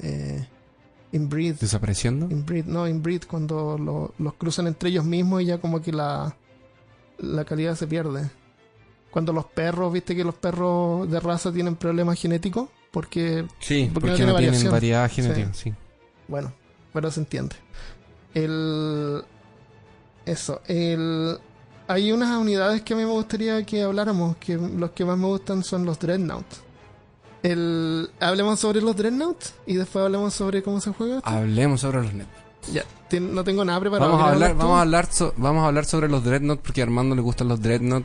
Eh, 0.00 0.46
inbreed. 1.12 1.56
Desapareciendo. 1.56 2.28
Inbreed, 2.30 2.64
no, 2.66 2.86
inbreed, 2.88 3.22
cuando 3.28 3.76
lo- 3.76 4.14
los 4.18 4.34
cruzan 4.34 4.66
entre 4.68 4.88
ellos 4.90 5.04
mismos 5.04 5.42
y 5.42 5.46
ya 5.46 5.58
como 5.58 5.82
que 5.82 5.92
la, 5.92 6.34
la 7.18 7.44
calidad 7.44 7.74
se 7.74 7.86
pierde. 7.86 8.30
Cuando 9.12 9.32
los 9.32 9.44
perros, 9.44 9.92
viste 9.92 10.16
que 10.16 10.24
los 10.24 10.34
perros 10.34 11.08
de 11.08 11.20
raza 11.20 11.52
tienen 11.52 11.76
problemas 11.76 12.18
genéticos, 12.20 12.68
porque, 12.90 13.46
Sí, 13.60 13.88
Porque 13.94 14.08
porque, 14.08 14.22
no 14.26 14.34
tiene 14.36 14.50
no 14.50 14.56
tienen 14.56 14.72
variedad 14.72 15.08
genética, 15.10 15.52
sí. 15.54 15.72
bueno, 16.26 16.52
pero 16.92 17.10
se 17.12 17.20
entiende. 17.20 17.54
El, 18.34 19.22
eso, 20.24 20.60
el, 20.66 21.38
hay 21.88 22.10
unas 22.12 22.36
unidades 22.38 22.82
que 22.82 22.94
a 22.94 22.96
mí 22.96 23.04
me 23.04 23.10
gustaría 23.10 23.62
que 23.64 23.82
habláramos, 23.82 24.36
que 24.38 24.56
los 24.56 24.90
que 24.92 25.04
más 25.04 25.18
me 25.18 25.26
gustan 25.26 25.62
son 25.62 25.84
los 25.84 25.98
Dreadnoughts. 25.98 26.62
El, 27.42 28.08
hablemos 28.20 28.60
sobre 28.60 28.80
los 28.80 28.96
Dreadnoughts 28.96 29.54
y 29.66 29.74
después 29.74 30.04
hablemos 30.04 30.32
sobre 30.32 30.62
cómo 30.62 30.80
se 30.80 30.90
juega. 30.92 31.18
esto. 31.18 31.28
Hablemos 31.28 31.80
sobre 31.80 32.02
los 32.02 32.14
net. 32.14 32.26
Ya, 32.72 32.84
no 33.20 33.42
tengo 33.42 33.64
nada 33.64 33.80
preparado. 33.80 34.12
Vamos 34.12 34.24
a 34.26 34.30
¿Quieres 34.30 34.42
hablar, 34.50 34.56
vamos 34.62 34.78
a 34.78 34.80
hablar, 34.82 35.06
so- 35.12 35.34
vamos 35.36 35.64
a 35.64 35.66
hablar 35.66 35.84
sobre 35.84 36.08
los 36.08 36.22
Dreadnought 36.24 36.60
porque 36.60 36.80
a 36.80 36.84
Armando 36.84 37.14
le 37.16 37.20
gustan 37.22 37.48
los 37.48 37.60
Dreadnought. 37.60 38.04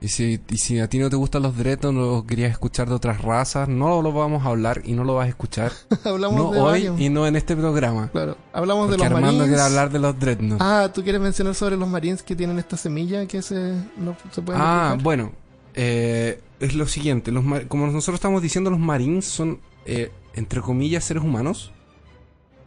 Y 0.00 0.08
si, 0.08 0.40
y 0.48 0.58
si 0.58 0.78
a 0.78 0.88
ti 0.88 0.98
no 1.00 1.10
te 1.10 1.16
gustan 1.16 1.42
los 1.42 1.56
Dreadnought 1.56 1.96
o 2.22 2.24
querías 2.26 2.52
escuchar 2.52 2.88
de 2.88 2.94
otras 2.94 3.20
razas, 3.20 3.68
no 3.68 4.00
lo 4.00 4.12
vamos 4.12 4.44
a 4.46 4.50
hablar 4.50 4.80
y 4.84 4.92
no 4.92 5.02
lo 5.02 5.14
vas 5.16 5.26
a 5.26 5.28
escuchar. 5.28 5.72
hablamos 6.04 6.36
no 6.36 6.52
de 6.52 6.60
hoy 6.60 6.70
varios. 6.86 7.00
y 7.00 7.08
no 7.08 7.26
en 7.26 7.34
este 7.34 7.56
programa. 7.56 8.08
Claro, 8.12 8.36
hablamos 8.52 8.86
Porque 8.86 8.92
de 8.92 8.98
los 8.98 9.06
Armando 9.16 9.26
Marines. 9.38 9.48
quiere 9.48 9.62
hablar 9.62 9.90
de 9.90 9.98
los 9.98 10.18
Dreadnought. 10.18 10.62
Ah, 10.62 10.90
¿tú 10.94 11.02
quieres 11.02 11.20
mencionar 11.20 11.54
sobre 11.56 11.76
los 11.76 11.88
Marines 11.88 12.22
que 12.22 12.36
tienen 12.36 12.58
esta 12.60 12.76
semilla 12.76 13.26
que 13.26 13.42
se, 13.42 13.74
no, 13.96 14.16
se 14.30 14.40
pueden 14.40 14.60
Ah, 14.64 14.96
bueno. 15.02 15.32
eh, 15.74 16.40
es 16.60 16.74
lo 16.74 16.86
siguiente. 16.86 17.32
Los, 17.32 17.44
como 17.66 17.86
nosotros 17.86 18.14
estamos 18.14 18.40
diciendo, 18.40 18.70
los 18.70 18.78
Marines 18.80 19.24
son, 19.26 19.58
eh, 19.84 20.12
entre 20.34 20.60
comillas, 20.60 21.02
seres 21.04 21.22
humanos. 21.24 21.72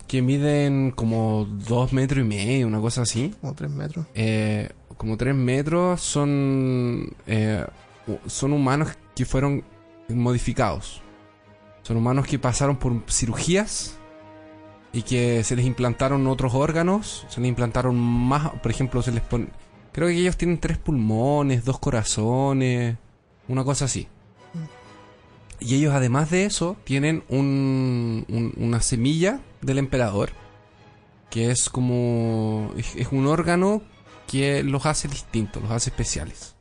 que 0.07 0.21
miden 0.21 0.91
como 0.91 1.45
dos 1.45 1.93
metros 1.93 2.25
y 2.25 2.27
medio, 2.27 2.67
una 2.67 2.82
cosa 2.82 3.03
así. 3.03 3.34
Como 3.39 3.53
tres 3.53 3.71
metros. 3.71 4.05
Eh, 4.15 4.69
como 5.02 5.18
tres 5.18 5.34
metros 5.34 5.99
son, 5.99 7.12
eh, 7.26 7.66
son 8.28 8.54
humanos 8.54 8.89
que 9.16 9.26
fueron 9.26 9.64
modificados. 10.10 11.02
Son 11.82 11.97
humanos 11.97 12.28
que 12.28 12.38
pasaron 12.38 12.76
por 12.78 12.93
cirugías 13.10 13.97
y 14.93 15.02
que 15.02 15.43
se 15.43 15.56
les 15.56 15.66
implantaron 15.66 16.28
otros 16.28 16.54
órganos, 16.54 17.26
se 17.30 17.41
les 17.41 17.49
implantaron 17.49 17.97
más, 17.97 18.52
por 18.62 18.70
ejemplo, 18.70 19.02
se 19.02 19.12
les 19.12 19.24
pone... 19.24 19.47
Creo 19.91 20.08
que 20.08 20.14
ellos 20.20 20.38
tienen 20.38 20.60
tres 20.60 20.78
pulmones, 20.78 21.66
dos 21.66 21.80
corazones, 21.80 22.95
una 23.47 23.64
cosa 23.64 23.86
así. 23.86 24.08
Y 25.60 25.74
ellos 25.78 25.95
además 25.95 26.30
de 26.30 26.45
eso 26.45 26.78
tienen 26.84 27.24
un, 27.28 28.24
un- 28.30 28.54
una 28.58 28.82
semilla 28.82 29.39
del 29.62 29.80
emperador, 29.80 30.30
que 31.32 31.49
es 31.49 31.72
como... 31.72 32.72
es 32.78 33.08
un 33.12 33.26
órgano 33.26 33.82
que 34.32 34.63
los 34.63 34.86
hace 34.86 35.07
distintos, 35.07 35.61
los 35.61 35.71
hace 35.71 35.89
especiales. 35.89 36.55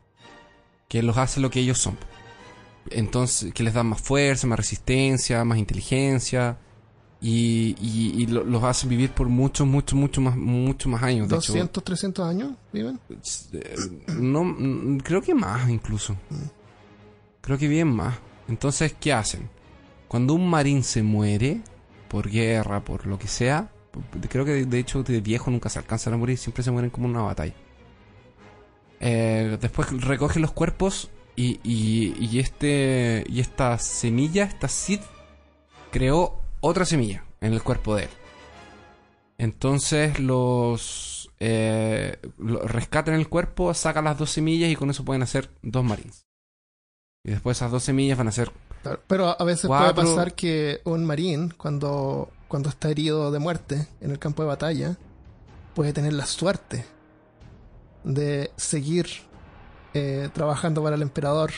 Que 0.88 1.02
los 1.02 1.16
hace 1.16 1.40
lo 1.40 1.50
que 1.50 1.60
ellos 1.60 1.78
son. 1.78 1.96
Entonces, 2.90 3.52
que 3.54 3.62
les 3.62 3.74
da 3.74 3.82
más 3.84 4.00
fuerza, 4.00 4.46
más 4.46 4.58
resistencia, 4.58 5.44
más 5.44 5.58
inteligencia. 5.58 6.58
Y, 7.22 7.76
y- 7.80 8.22
y 8.22 8.26
lo- 8.26 8.44
los 8.44 8.64
hace 8.64 8.86
vivir 8.88 9.10
por 9.10 9.28
muchos, 9.28 9.66
muchos, 9.66 9.96
muchos 9.98 10.24
más, 10.24 10.36
muchos 10.36 10.90
más 10.90 11.02
años. 11.02 11.28
De 11.28 11.36
hecho, 11.36 11.52
200, 11.52 11.84
300 11.84 12.26
años 12.26 12.52
viven. 12.72 12.98
eh, 13.52 13.76
no, 14.16 14.42
mm, 14.44 14.98
creo 15.04 15.20
que 15.20 15.34
más 15.34 15.68
incluso. 15.68 16.16
Creo 17.42 17.58
que 17.58 17.68
bien 17.68 17.88
más. 17.88 18.16
Entonces, 18.48 18.94
¿qué 18.98 19.12
hacen? 19.12 19.48
Cuando 20.08 20.32
un 20.34 20.48
marín 20.48 20.82
se 20.82 21.02
muere, 21.02 21.60
por 22.08 22.28
guerra, 22.28 22.82
por 22.84 23.06
lo 23.06 23.18
que 23.18 23.28
sea, 23.28 23.70
creo 24.28 24.45
que 24.45 24.64
de 24.64 24.78
hecho 24.78 25.03
de 25.03 25.20
viejo 25.20 25.51
nunca 25.51 25.68
se 25.68 25.78
alcanzan 25.78 26.14
a 26.14 26.16
morir, 26.16 26.38
siempre 26.38 26.62
se 26.62 26.70
mueren 26.70 26.91
como 26.91 27.07
en 27.07 27.16
una 27.16 27.24
batalla. 27.24 27.55
Eh, 29.01 29.57
después 29.61 29.91
recogen 30.03 30.43
los 30.43 30.53
cuerpos 30.53 31.11
y, 31.36 31.59
y, 31.64 32.14
y 32.20 32.38
este 32.38 33.24
y 33.28 33.41
esta 33.41 33.78
semilla, 33.78 34.45
esta 34.45 34.68
seed, 34.68 35.01
creó 35.91 36.38
otra 36.61 36.84
semilla 36.84 37.24
en 37.41 37.53
el 37.55 37.62
cuerpo 37.62 37.97
de 37.97 38.05
él. 38.05 38.11
Entonces 39.38 40.18
los 40.20 41.30
eh, 41.41 42.18
lo- 42.38 42.61
rescatan 42.66 43.14
el 43.14 43.28
cuerpo, 43.28 43.72
sacan 43.72 44.05
las 44.05 44.18
dos 44.18 44.30
semillas 44.30 44.70
y 44.70 44.76
con 44.76 44.91
eso 44.91 45.05
pueden 45.05 45.22
hacer 45.22 45.51
dos 45.62 45.82
marines. 45.84 46.26
Y 47.24 47.30
después 47.30 47.57
esas 47.57 47.70
dos 47.70 47.82
semillas 47.82 48.18
van 48.18 48.28
a 48.28 48.32
ser 48.32 48.51
Claro, 48.82 49.01
Pero 49.07 49.38
a 49.38 49.45
veces 49.45 49.66
Cuatro. 49.66 49.95
puede 49.95 50.07
pasar 50.09 50.34
que 50.34 50.80
un 50.84 51.05
marín, 51.05 51.51
cuando, 51.57 52.30
cuando 52.51 52.68
está 52.68 52.90
herido 52.90 53.30
de 53.30 53.38
muerte 53.38 53.86
en 54.01 54.11
el 54.11 54.18
campo 54.18 54.42
de 54.42 54.48
batalla, 54.48 54.96
puede 55.74 55.92
tener 55.92 56.12
la 56.12 56.26
suerte 56.26 56.84
de 58.05 58.51
seguir 58.57 59.07
eh, 59.94 60.28
trabajando 60.34 60.82
para 60.82 60.96
el 60.96 61.03
emperador 61.03 61.53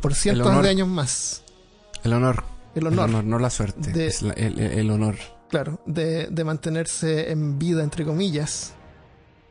por 0.00 0.14
cientos 0.14 0.46
honor. 0.48 0.64
de 0.64 0.70
años 0.70 0.88
más. 0.88 1.44
el 2.02 2.12
honor. 2.14 2.42
El 2.74 2.82
El 2.82 2.86
honor, 2.88 3.08
honor, 3.10 3.24
no 3.24 3.38
la 3.38 3.48
suerte. 3.50 3.92
de- 3.92 4.06
es 4.08 4.22
la- 4.22 4.32
el, 4.32 4.58
el- 4.58 4.72
el 4.80 4.90
honor. 4.90 5.14
claro, 5.48 5.78
de, 5.86 6.26
de 6.26 6.44
mantenerse 6.44 7.30
en 7.30 7.58
vida, 7.58 7.84
entre 7.84 8.04
comillas, 8.04 8.72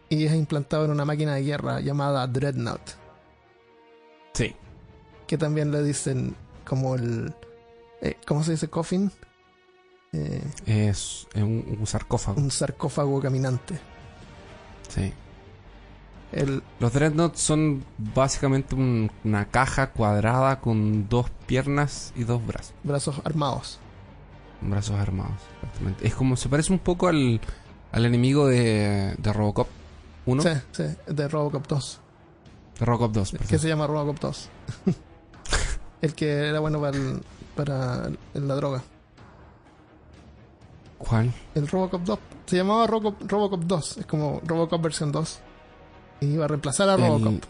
y 0.10 0.26
es 0.26 0.34
implantado 0.34 0.84
en 0.86 0.91
una 0.91 1.06
máquina 1.06 1.36
de 1.36 1.43
guerra 1.43 1.80
llamada 1.80 2.28
Dreadnought, 2.28 2.82
Sí. 4.34 4.54
que 5.28 5.38
también 5.38 5.72
le 5.72 5.82
dicen 5.84 6.36
como 6.66 6.95
el... 6.95 7.34
eh, 8.02 8.18
¿Cómo 8.28 8.43
se 8.43 8.52
dice? 8.52 8.68
Coffin. 8.70 9.12
Eh, 10.14 10.43
Es 10.66 11.26
un, 11.36 11.78
un 11.80 11.88
sarcófago. 11.88 12.41
un 12.41 12.51
sarcófago 12.51 13.22
caminante. 13.22 13.80
Sí. 14.89 15.14
El, 16.34 16.62
Los 16.80 16.91
dreadnoughts 16.93 17.39
son 17.39 17.84
básicamente 17.97 18.76
un- 18.76 19.09
una 19.24 19.45
caja 19.49 19.91
cuadrada 19.91 20.59
con 20.59 21.07
dos 21.07 21.30
piernas 21.45 22.14
y 22.16 22.24
dos 22.26 22.45
brazos. 22.45 22.74
brazos 22.84 23.22
armados. 23.24 23.80
Brazos 24.62 24.97
armados. 24.99 25.39
Exactamente. 25.62 26.07
Es 26.07 26.14
como, 26.16 26.36
se 26.36 26.49
parece 26.49 26.74
un 26.74 26.80
poco 26.80 27.07
al, 27.07 27.39
al 27.91 28.05
enemigo 28.05 28.47
de, 28.47 29.16
de 29.18 29.34
Robocop 29.34 29.68
1. 30.26 30.41
Sí, 30.43 30.49
sí, 30.74 30.84
de 31.07 31.28
Robocop 31.30 31.68
2. 31.68 31.99
De 32.80 32.86
Robocop 32.86 33.12
2, 33.14 33.32
Que 33.47 33.57
se 33.59 33.68
llama 33.68 33.88
Robocop 33.88 34.20
2. 34.20 34.49
el 36.01 36.16
que 36.16 36.49
era 36.49 36.59
bueno 36.59 36.80
para, 36.82 36.97
el- 36.97 37.22
para 37.55 38.09
la 38.34 38.55
droga. 38.55 38.84
¿Cuál? 41.08 41.34
El 41.56 41.68
Robocop 41.68 42.02
2. 42.04 42.20
Se 42.45 42.58
llamaba 42.58 42.88
Robocop, 42.88 43.30
Robocop 43.32 43.62
2. 43.64 43.97
Es 43.97 44.06
como 44.06 44.41
Robocop 44.45 44.82
versión 44.82 45.12
2. 45.12 45.39
Y 46.22 46.26
iba 46.28 46.45
a 46.45 46.47
reemplazar 46.47 46.89
a 46.89 46.95
El- 46.95 47.02
Robocop. 47.02 47.43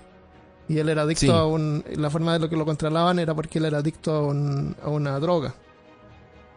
Y 0.69 0.77
él 0.77 0.89
era 0.89 1.01
adicto 1.01 1.25
Sí. 1.25 1.29
a 1.31 1.43
un... 1.45 1.83
La 1.95 2.09
forma 2.09 2.33
de 2.33 2.39
lo 2.39 2.49
que 2.49 2.55
lo 2.55 2.65
controlaban 2.65 3.19
era 3.19 3.33
porque 3.35 3.59
él 3.59 3.65
era 3.65 3.79
adicto 3.79 4.13
a, 4.15 4.21
un- 4.27 4.75
a 4.83 4.89
una 4.89 5.19
droga. 5.19 5.53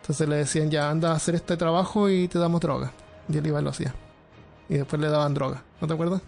Entonces 0.02 0.28
le 0.28 0.36
decían, 0.36 0.70
ya 0.70 0.90
anda 0.90 1.12
a 1.12 1.14
hacer 1.16 1.34
este 1.34 1.56
trabajo 1.56 2.08
y 2.10 2.28
te 2.28 2.38
damos 2.38 2.60
droga. 2.60 2.92
Y 3.28 3.38
él 3.38 3.46
iba 3.46 3.60
y 3.60 3.64
lo 3.64 3.70
hacía. 3.70 3.94
Y 4.68 4.74
después 4.74 5.00
le 5.00 5.08
daban 5.08 5.34
droga. 5.34 5.62
¿No 5.80 5.86
te 5.88 5.94
acuerdas? 5.94 6.20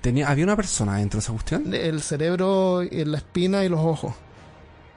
Tenía, 0.00 0.30
¿Había 0.30 0.44
una 0.44 0.56
persona 0.56 0.96
dentro 0.96 1.18
de 1.18 1.22
esa 1.24 1.32
cuestión? 1.32 1.74
El 1.74 2.00
cerebro, 2.00 2.82
y 2.82 3.04
la 3.04 3.18
espina 3.18 3.64
y 3.64 3.68
los 3.68 3.80
ojos. 3.80 4.14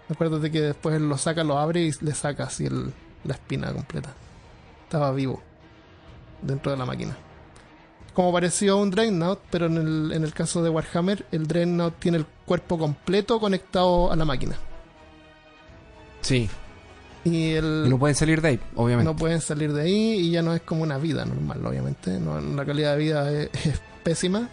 Acuérdate 0.09 0.49
que 0.49 0.61
después 0.61 0.95
él 0.95 1.09
lo 1.09 1.17
saca, 1.17 1.43
lo 1.43 1.57
abre 1.57 1.81
y 1.81 1.91
le 1.99 2.13
saca 2.13 2.45
así 2.45 2.65
el- 2.65 2.93
la 3.25 3.33
espina 3.33 3.73
completa. 3.73 4.13
Estaba 4.87 5.11
vivo 5.11 5.41
dentro 6.41 6.71
de 6.71 6.77
la 6.77 6.85
máquina. 6.85 7.17
Como 8.13 8.31
pareció 8.31 8.73
a 8.73 8.75
un 8.77 8.89
Dreadnought, 8.89 9.39
pero 9.51 9.65
en 9.65 9.75
el, 9.75 10.13
en 10.13 10.23
el 10.23 10.33
caso 10.33 10.63
de 10.63 10.69
Warhammer, 10.69 11.25
el 11.33 11.45
Dreadnought 11.45 11.99
tiene 11.99 12.19
el 12.19 12.25
cuerpo 12.45 12.77
completo 12.79 13.37
conectado 13.37 14.09
a 14.13 14.15
la 14.15 14.23
máquina. 14.23 14.55
Sí. 16.21 16.49
Y 17.25 17.51
el, 17.51 17.83
Y 17.85 17.89
no 17.89 17.99
pueden 17.99 18.15
salir 18.15 18.41
de 18.41 18.47
ahí, 18.47 18.59
obviamente. 18.77 19.11
no 19.11 19.17
pueden 19.17 19.41
salir 19.41 19.73
de 19.73 19.81
ahí 19.81 20.13
y 20.21 20.31
ya 20.31 20.41
no 20.41 20.53
es 20.53 20.61
como 20.61 20.83
una 20.83 20.97
vida 20.97 21.25
normal, 21.25 21.65
obviamente. 21.65 22.17
No, 22.17 22.39
la 22.39 22.65
calidad 22.65 22.93
de 22.93 22.97
vida 22.97 23.29
es, 23.29 23.49
es 23.65 23.81
pésima. 24.03 24.49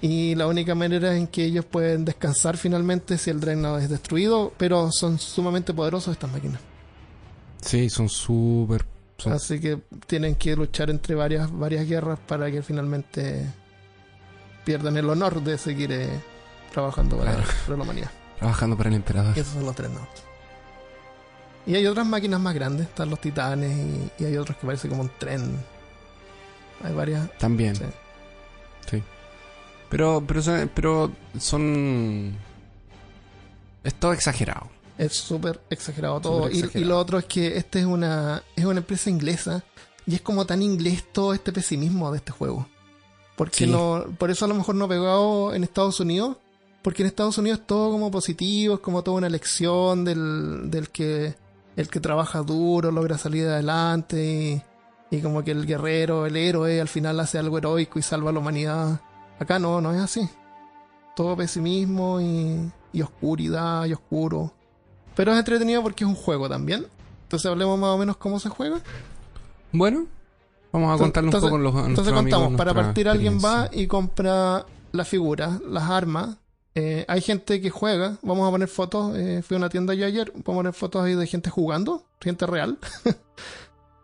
Y 0.00 0.34
la 0.34 0.48
única 0.48 0.74
manera 0.74 1.16
en 1.16 1.28
que 1.28 1.44
ellos 1.44 1.64
pueden 1.64 2.04
descansar 2.04 2.56
finalmente 2.56 3.18
si 3.18 3.30
el 3.30 3.38
Dreadnought 3.38 3.82
es 3.82 3.88
destruido, 3.88 4.52
pero 4.56 4.90
son 4.90 5.20
sumamente 5.20 5.72
poderosos 5.72 6.12
estas 6.12 6.32
máquinas. 6.32 6.60
Sí, 7.62 7.88
son 7.88 8.08
súper... 8.08 8.84
Así 9.26 9.60
que 9.60 9.78
tienen 10.06 10.36
que 10.36 10.54
luchar 10.54 10.90
entre 10.90 11.14
varias, 11.14 11.50
varias 11.52 11.88
guerras 11.88 12.18
para 12.26 12.50
que 12.50 12.62
finalmente 12.62 13.46
pierdan 14.64 14.96
el 14.96 15.10
honor 15.10 15.42
de 15.42 15.58
seguir 15.58 15.90
eh, 15.92 16.08
trabajando 16.72 17.18
para, 17.18 17.32
Claro. 17.34 17.48
para 17.66 17.76
la 17.78 17.82
humanidad. 17.82 18.10
Trabajando 18.38 18.76
para 18.76 18.90
el 18.90 18.94
emperador. 18.96 19.36
Y 19.36 19.40
esos 19.40 19.54
son 19.54 19.64
los 19.64 19.74
Dreadnoughts. 19.74 20.22
Y 21.66 21.74
hay 21.74 21.86
otras 21.86 22.06
máquinas 22.06 22.40
más 22.40 22.54
grandes, 22.54 22.86
están 22.86 23.10
los 23.10 23.20
titanes 23.20 23.76
y, 23.76 24.22
y 24.22 24.26
hay 24.26 24.36
otros 24.36 24.56
que 24.56 24.66
parece 24.66 24.88
como 24.88 25.02
un 25.02 25.10
tren. 25.18 25.56
Hay 26.84 26.94
varias. 26.94 27.28
También. 27.38 27.74
Sí. 27.74 27.84
Sí. 28.88 29.02
Pero, 29.90 30.24
pero 30.74 31.10
son... 31.38 32.36
Es 33.82 33.94
todo 33.94 34.12
exagerado. 34.12 34.68
Es 34.98 35.14
súper 35.14 35.60
exagerado 35.70 36.20
todo. 36.20 36.50
Y- 36.50 36.68
Y, 36.74 36.84
lo 36.84 36.98
otro 36.98 37.18
es 37.18 37.24
que 37.24 37.56
esta 37.56 37.78
es 37.78 37.86
una, 37.86 38.42
es 38.56 38.64
una 38.64 38.80
empresa 38.80 39.08
inglesa 39.10 39.62
y 40.06 40.16
es 40.16 40.20
como 40.20 40.44
tan 40.44 40.60
inglés 40.60 41.04
todo 41.12 41.32
este 41.32 41.52
pesimismo 41.52 42.10
de 42.10 42.18
este 42.18 42.32
juego. 42.32 42.66
Porque 43.36 43.64
Sí. 43.64 43.70
no, 43.70 44.04
por 44.18 44.30
eso 44.30 44.44
a 44.44 44.48
lo 44.48 44.54
mejor 44.54 44.74
no 44.74 44.86
ha 44.86 44.88
pegado 44.88 45.54
en 45.54 45.62
Estados 45.64 46.00
Unidos. 46.00 46.36
Porque 46.82 47.02
en 47.02 47.08
Estados 47.08 47.36
Unidos 47.38 47.60
es 47.60 47.66
todo 47.66 47.90
como 47.90 48.10
positivo, 48.10 48.74
es 48.74 48.80
como 48.80 49.02
toda 49.02 49.16
una 49.18 49.28
lección 49.28 50.04
del, 50.04 50.70
del 50.70 50.90
que 50.90 51.34
el 51.76 51.88
que 51.88 52.00
trabaja 52.00 52.40
duro 52.42 52.90
logra 52.90 53.18
salir 53.18 53.46
adelante 53.46 54.62
y, 55.10 55.16
y 55.16 55.20
como 55.20 55.44
que 55.44 55.50
el 55.52 55.66
guerrero, 55.66 56.26
el 56.26 56.36
héroe 56.36 56.80
al 56.80 56.88
final 56.88 57.20
hace 57.20 57.38
algo 57.38 57.58
heroico 57.58 57.98
y 57.98 58.02
salva 58.02 58.30
a 58.30 58.32
la 58.32 58.38
humanidad. 58.40 59.00
Acá 59.38 59.58
no, 59.60 59.80
no 59.80 59.92
es 59.92 60.00
así. 60.00 60.28
Todo 61.14 61.36
pesimismo 61.36 62.20
y, 62.20 62.70
y 62.92 63.02
oscuridad 63.02 63.84
y 63.86 63.92
oscuro. 63.92 64.52
Pero 65.18 65.32
es 65.32 65.38
entretenido 65.40 65.82
porque 65.82 66.04
es 66.04 66.08
un 66.08 66.14
juego 66.14 66.48
también. 66.48 66.86
Entonces 67.24 67.50
hablemos 67.50 67.76
más 67.76 67.90
o 67.90 67.98
menos 67.98 68.16
cómo 68.18 68.38
se 68.38 68.48
juega. 68.48 68.78
Bueno, 69.72 70.06
vamos 70.72 70.90
a 70.90 70.92
Entonces- 70.92 71.04
contarle 71.06 71.28
un 71.28 71.34
entonces- 71.34 71.50
poco 71.50 71.58
los 71.58 71.74
a 71.74 71.86
Entonces 71.88 72.12
amigos 72.14 72.38
contamos, 72.40 72.56
para 72.58 72.72
partir 72.74 73.08
alguien 73.08 73.38
va 73.44 73.68
y 73.72 73.88
compra 73.88 74.64
las 74.92 75.08
figuras, 75.08 75.60
las 75.68 75.90
armas. 75.90 76.36
Eh, 76.76 77.04
hay 77.08 77.20
gente 77.20 77.60
que 77.60 77.68
juega, 77.70 78.16
vamos 78.22 78.46
a 78.46 78.52
poner 78.52 78.68
fotos, 78.68 79.16
eh, 79.16 79.42
fui 79.44 79.56
a 79.56 79.58
una 79.58 79.68
tienda 79.68 79.92
yo 79.94 80.06
ayer, 80.06 80.30
vamos 80.36 80.46
a 80.46 80.54
poner 80.60 80.72
fotos 80.72 81.02
ahí 81.04 81.14
de 81.16 81.26
gente 81.26 81.50
jugando, 81.50 82.04
gente 82.20 82.46
real. 82.46 82.78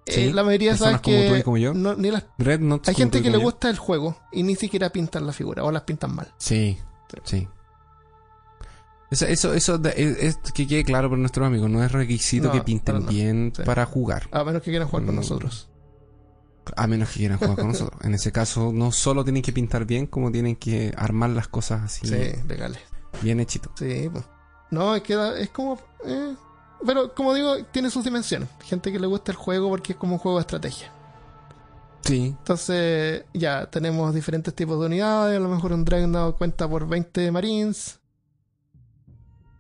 Sí, 0.07 0.25
Eh, 0.25 0.33
la 0.35 0.43
mayoría 0.45 0.77
sabes 0.77 1.01
como 1.01 1.17
que 1.17 1.29
tú 1.31 1.35
y 1.37 1.43
como 1.43 1.57
yo. 1.57 1.73
no- 1.73 1.95
ni 1.95 2.11
las- 2.11 2.27
Dreadnoughts 2.37 2.89
hay 2.91 2.95
como 2.95 3.03
gente 3.05 3.19
tú 3.19 3.25
que 3.25 3.31
le 3.31 3.37
como 3.39 3.49
yo. 3.49 3.53
gusta 3.53 3.71
el 3.71 3.79
juego 3.79 4.19
y 4.33 4.43
ni 4.43 4.55
siquiera 4.55 4.91
pintan 4.91 5.27
la 5.27 5.33
figura 5.33 5.65
o 5.65 5.71
las 5.71 5.83
pintan 5.85 6.15
mal. 6.15 6.31
Sí, 6.37 6.77
sí. 7.25 7.49
Eso, 9.15 9.27
eso, 9.27 9.55
eso 9.55 9.79
de- 9.79 9.95
es, 9.97 10.19
es 10.45 10.53
que 10.53 10.67
quede 10.67 10.85
claro 10.85 11.09
para 11.09 11.21
nuestros 11.21 11.47
amigos. 11.47 11.71
No 11.71 11.83
es 11.83 11.93
requisito 11.93 12.49
No, 12.49 12.53
que 12.53 12.61
pinten 12.62 12.97
para 13.01 13.11
bien 13.11 13.53
Sí. 13.57 13.62
para 13.65 13.87
jugar. 13.87 14.29
A 14.33 14.45
menos 14.45 14.62
que 14.62 14.71
quieran 14.71 14.89
jugar 14.89 15.07
con 15.07 15.15
Mm. 15.15 15.19
nosotros. 15.19 15.69
A 16.77 16.87
menos 16.87 17.09
que 17.11 17.21
quieran 17.21 17.39
jugar 17.39 17.57
con 17.57 17.69
nosotros. 17.69 18.01
En 18.03 18.15
ese 18.15 18.33
caso, 18.33 18.73
no 18.73 18.91
solo 18.93 19.23
tienen 19.25 19.43
que 19.43 19.53
pintar 19.53 19.85
bien, 19.85 20.07
como 20.07 20.33
tienen 20.33 20.57
que 20.57 20.93
armar 20.97 21.31
las 21.31 21.49
cosas 21.49 21.83
así. 21.83 22.07
Sí, 22.07 22.39
legales. 22.49 22.81
Bien 23.23 23.39
hechito. 23.41 23.71
Sí, 23.77 24.09
pues. 24.12 24.25
No, 24.71 24.95
es 24.97 25.03
que 25.03 25.15
es 25.39 25.51
como. 25.51 25.79
eh, 26.07 26.35
pero 26.87 27.15
como 27.15 27.33
digo, 27.35 27.65
tiene 27.73 27.91
sus 27.91 28.03
dimensiones. 28.05 28.49
Gente 28.65 28.91
que 28.93 28.99
le 28.99 29.07
gusta 29.07 29.31
el 29.33 29.37
juego 29.39 29.69
porque 29.69 29.93
es 29.93 29.99
como 29.99 30.15
un 30.15 30.19
juego 30.19 30.39
de 30.39 30.43
estrategia. 30.43 30.91
Sí. 32.03 32.35
Entonces, 32.39 33.25
ya 33.33 33.67
tenemos 33.71 34.15
diferentes 34.15 34.53
tipos 34.55 34.79
de 34.81 34.87
unidades. 34.87 35.37
A 35.37 35.41
lo 35.41 35.49
mejor 35.49 35.73
un 35.73 35.85
Dreadnought 35.85 36.37
cuenta 36.37 36.69
por 36.69 36.87
20 36.87 37.31
Marines. 37.31 37.99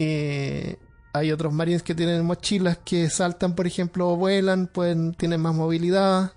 Y 0.04 0.76
hay 1.12 1.30
otros 1.32 1.52
Marines 1.52 1.82
que 1.82 1.94
tienen 1.94 2.24
mochilas 2.24 2.78
que 2.84 3.08
saltan, 3.10 3.54
por 3.54 3.66
ejemplo, 3.66 4.08
o 4.10 4.16
vuelan, 4.16 4.66
pueden, 4.66 5.14
tienen 5.14 5.40
más 5.40 5.54
movilidad, 5.54 6.32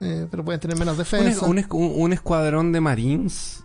eh, 0.00 0.26
pero 0.30 0.44
pueden 0.44 0.60
tener 0.60 0.78
menos 0.78 0.98
defensa. 0.98 1.46
un, 1.46 1.58
un- 1.58 1.92
un 2.02 2.12
escuadrón 2.12 2.72
de 2.72 2.80
marines 2.80 3.64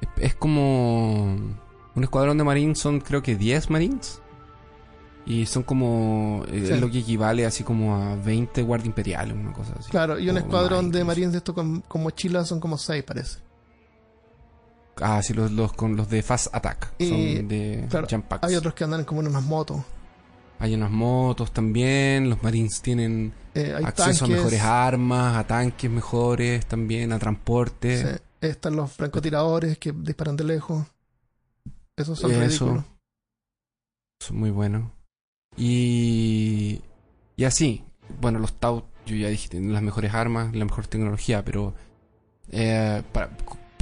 es, 0.00 0.08
es 0.18 0.34
como. 0.34 1.36
Un 1.94 2.02
escuadrón 2.04 2.38
de 2.38 2.44
marines 2.44 2.78
son, 2.78 3.00
creo 3.00 3.22
que 3.22 3.36
10 3.36 3.70
marines. 3.70 4.20
Y 5.24 5.46
son 5.46 5.62
como. 5.62 6.42
eh, 6.48 6.70
Sí. 6.74 6.80
lo 6.80 6.90
que 6.90 6.98
equivale 6.98 7.46
así 7.46 7.62
como 7.64 7.94
a 7.96 8.16
20 8.16 8.62
guardias 8.62 8.86
imperiales, 8.88 9.36
una 9.36 9.52
cosa 9.52 9.74
así. 9.78 9.90
Claro, 9.90 10.18
y 10.18 10.28
un 10.28 10.36
escuadrón 10.38 10.90
de. 10.90 11.04
Marines 11.04 11.32
de 11.32 11.38
estos 11.38 11.54
con, 11.54 11.80
con 11.82 12.02
mochilas 12.02 12.48
son 12.48 12.58
como 12.60 12.76
6, 12.76 13.04
parece. 13.04 13.38
Ah, 15.00 15.22
sí, 15.22 15.32
los, 15.34 15.50
los, 15.52 15.72
con 15.72 15.96
los 15.96 16.08
de 16.08 16.22
Fast 16.22 16.54
Attack. 16.54 16.92
Y, 16.98 17.08
son 17.36 17.48
de 17.48 17.86
claro, 17.88 18.06
jump 18.10 18.26
packs. 18.26 18.44
Hay 18.46 18.54
otros 18.56 18.74
que 18.74 18.84
andan 18.84 19.04
como 19.04 19.20
en 19.22 19.28
unas 19.28 19.42
motos. 19.42 19.80
Hay 20.58 20.74
unas 20.74 20.90
motos 20.90 21.52
también. 21.52 22.28
Los 22.30 22.42
marines 22.42 22.80
tienen 22.82 23.32
Eh, 23.54 23.74
hay 23.76 23.84
acceso 23.84 24.20
tanques. 24.20 24.22
a 24.22 24.26
mejores 24.26 24.60
armas, 24.62 25.36
a 25.36 25.46
tanques 25.46 25.90
mejores 25.90 26.66
también, 26.66 27.12
a 27.12 27.18
transporte. 27.18 28.02
sí. 28.16 28.22
Están 28.42 28.74
los 28.74 28.90
francotiradores 28.92 29.78
que 29.78 29.92
disparan 29.92 30.36
de 30.36 30.42
lejos. 30.44 30.84
Esos 31.96 32.18
son 32.18 32.32
Eso. 32.32 32.40
ridículos. 32.40 32.84
Son 34.20 34.36
muy 34.36 34.50
buenos. 34.50 34.90
Y, 35.56 36.82
y 37.36 37.44
así, 37.44 37.84
bueno, 38.20 38.38
los 38.40 38.54
Tau, 38.58 38.84
yo 39.06 39.14
ya 39.16 39.28
dije, 39.28 39.48
tienen 39.48 39.72
las 39.72 39.82
mejores 39.82 40.12
armas, 40.12 40.54
la 40.56 40.64
mejor 40.64 40.86
tecnología, 40.88 41.44
pero 41.44 41.74
eh, 42.50 43.02
para, 43.12 43.30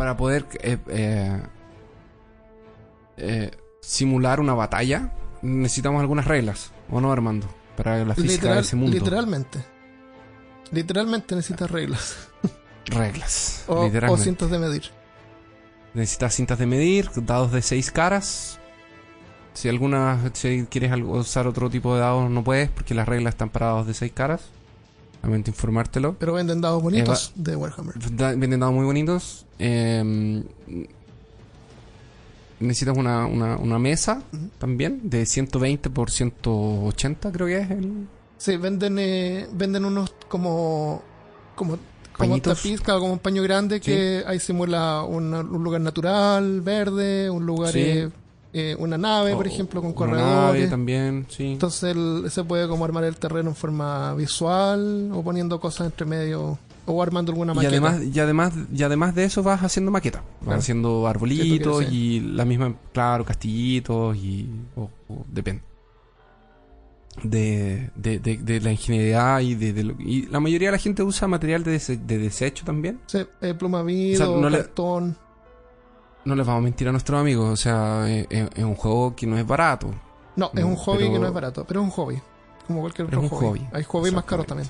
para 0.01 0.17
poder 0.17 0.47
eh, 0.63 0.79
eh, 0.89 1.43
eh, 3.19 3.51
simular 3.83 4.41
una 4.41 4.55
batalla, 4.55 5.13
necesitamos 5.43 6.01
algunas 6.01 6.25
reglas, 6.25 6.73
¿o 6.89 7.03
no, 7.03 7.13
Armando? 7.13 7.47
Para 7.77 8.03
la 8.07 8.15
física 8.15 8.33
Literal- 8.45 8.55
de 8.55 8.61
ese 8.63 8.77
mundo. 8.77 8.97
Literalmente. 8.97 9.63
Literalmente 10.73 11.35
necesitas 11.37 11.71
reglas. 11.71 12.17
Reglas. 12.87 13.65
O, 13.67 13.75
o 13.75 13.85
literalmente. 13.85 14.25
cintas 14.25 14.51
de 14.51 14.59
medir. 14.59 14.85
Necesitas 15.93 16.35
cintas 16.35 16.59
de 16.59 16.65
medir, 16.65 17.11
dados 17.17 17.53
de 17.53 17.61
seis 17.61 17.91
caras. 17.91 18.59
Si 19.53 19.69
alguna, 19.69 20.31
si 20.33 20.65
quieres 20.71 20.93
usar 20.99 21.47
otro 21.47 21.69
tipo 21.69 21.95
de 21.95 22.01
dados, 22.01 22.31
no 22.31 22.43
puedes, 22.43 22.71
porque 22.71 22.95
las 22.95 23.07
reglas 23.07 23.35
están 23.35 23.51
para 23.51 23.67
dados 23.67 23.87
de 23.87 23.93
seis 23.93 24.13
caras. 24.13 24.49
Lamento 25.23 25.51
informártelo. 25.51 26.17
Pero 26.19 26.33
venden 26.35 26.61
dados 26.61 26.83
bonitos 26.83 27.33
de 27.35 27.55
Warhammer. 27.57 27.95
Da- 28.17 28.35
Venden 28.35 28.61
dados 28.61 28.75
muy 28.75 28.85
bonitos. 28.85 29.45
Eh, 29.59 30.43
necesitas 32.59 32.97
una, 32.97 33.27
una, 33.27 33.57
una 33.57 33.79
mesa 33.79 34.23
también, 34.59 35.01
de 35.05 35.25
120 35.27 35.91
por 35.91 36.11
180, 36.11 37.33
creo 37.33 37.47
que 37.47 37.59
es 37.59 37.71
el. 37.71 38.07
Sí, 38.39 38.57
venden, 38.57 38.99
eh, 38.99 39.47
venden 39.53 39.85
unos 39.85 40.15
como. 40.29 41.03
como. 41.55 41.79
como 42.17 42.39
tapiz, 42.41 42.81
claro, 42.81 43.01
como 43.01 43.13
un 43.15 43.19
paño 43.19 43.43
grande 43.43 43.81
que 43.81 44.23
ahí 44.27 44.39
simula 44.41 45.05
una- 45.05 45.41
un 45.41 45.63
lugar 45.65 45.81
natural, 45.81 46.61
verde, 46.61 47.29
un 47.31 47.45
lugar. 47.47 47.73
Sí. 47.73 47.81
eh, 47.81 48.11
eh, 48.53 48.75
una 48.79 48.99
nave, 48.99 49.35
por 49.37 49.47
ejemplo, 49.47 49.81
con 49.81 49.91
una 50.11 50.19
nave 50.19 50.23
corredores. 50.23 50.71
también, 50.71 51.27
sí. 51.29 51.53
Entonces 51.53 51.95
el- 51.97 52.31
se 52.31 52.43
puede 52.45 52.67
como 52.69 52.85
armar 52.85 53.05
el 53.05 53.17
terreno 53.17 53.51
en 53.51 53.55
forma 53.57 54.13
visual 54.15 55.11
o 55.15 55.23
poniendo 55.23 55.61
cosas 55.61 55.87
entre 55.87 56.05
medio 56.07 56.59
o 56.87 57.03
armando 57.03 57.31
alguna 57.31 57.53
Y 57.53 57.57
maqueta. 57.57 57.71
además, 57.73 58.01
y 58.13 58.19
además, 58.19 58.53
y 58.75 58.83
además 58.83 59.15
de 59.15 59.25
eso 59.25 59.43
vas 59.45 59.63
haciendo 59.63 59.93
maquetas. 59.93 60.23
Vas 60.23 60.45
Claro. 60.45 60.59
haciendo 60.59 61.07
arbolitos 61.07 61.85
sí. 61.87 61.95
y 62.17 62.21
la 62.21 62.45
misma, 62.45 62.75
claro, 62.93 63.25
castillitos 63.25 64.17
y. 64.17 64.49
o- 64.75 64.91
o 65.09 65.25
depende. 65.33 65.63
De, 67.23 67.91
de, 67.97 68.19
de, 68.19 68.39
de 68.39 68.61
la 68.61 68.71
ingeniería 68.73 69.43
y 69.43 69.55
de, 69.55 69.85
lo- 69.85 69.95
y 69.99 70.27
la 70.29 70.41
mayoría 70.41 70.69
de 70.69 70.73
la 70.73 70.79
gente 70.79 71.03
usa 71.03 71.29
material 71.29 71.63
de, 71.65 71.77
dese- 71.77 71.99
de 72.01 72.19
desecho 72.19 72.65
también. 72.65 72.99
Sí, 73.07 73.19
eh, 73.43 73.53
pluma 73.55 73.83
vido, 73.83 74.25
O 74.25 74.33
sea, 74.33 74.41
no 74.43 74.49
le- 74.49 74.59
cartón. 74.59 75.17
No 76.25 76.35
les 76.35 76.47
vamos 76.47 76.61
a 76.61 76.65
mentir 76.65 76.89
a 76.89 76.93
nuestros 76.93 77.21
amigos, 77.21 77.49
o 77.51 77.57
sea, 77.57 78.09
es, 78.11 78.27
es- 78.31 78.49
es 78.55 78.65
un 78.65 78.75
juego 78.75 79.15
que 79.17 79.27
no 79.27 79.39
es 79.39 79.47
barato. 79.47 79.91
No, 80.37 80.51
es 80.55 80.61
No, 80.61 80.67
un 80.69 80.77
hobby 80.77 80.99
pero- 80.99 81.13
que 81.13 81.19
no 81.19 81.27
es 81.29 81.33
barato, 81.33 81.65
pero 81.67 81.81
es 81.81 81.85
un 81.85 81.91
hobby. 81.93 82.21
Como 82.67 82.81
cualquier 82.83 83.07
otro 83.09 83.19
es 83.23 83.25
un 83.33 83.39
hobby. 83.39 83.47
hobby, 83.61 83.69
Hay 83.73 83.83
hobbies 83.85 84.15
más 84.15 84.25
caros 84.25 84.47
también. 84.47 84.69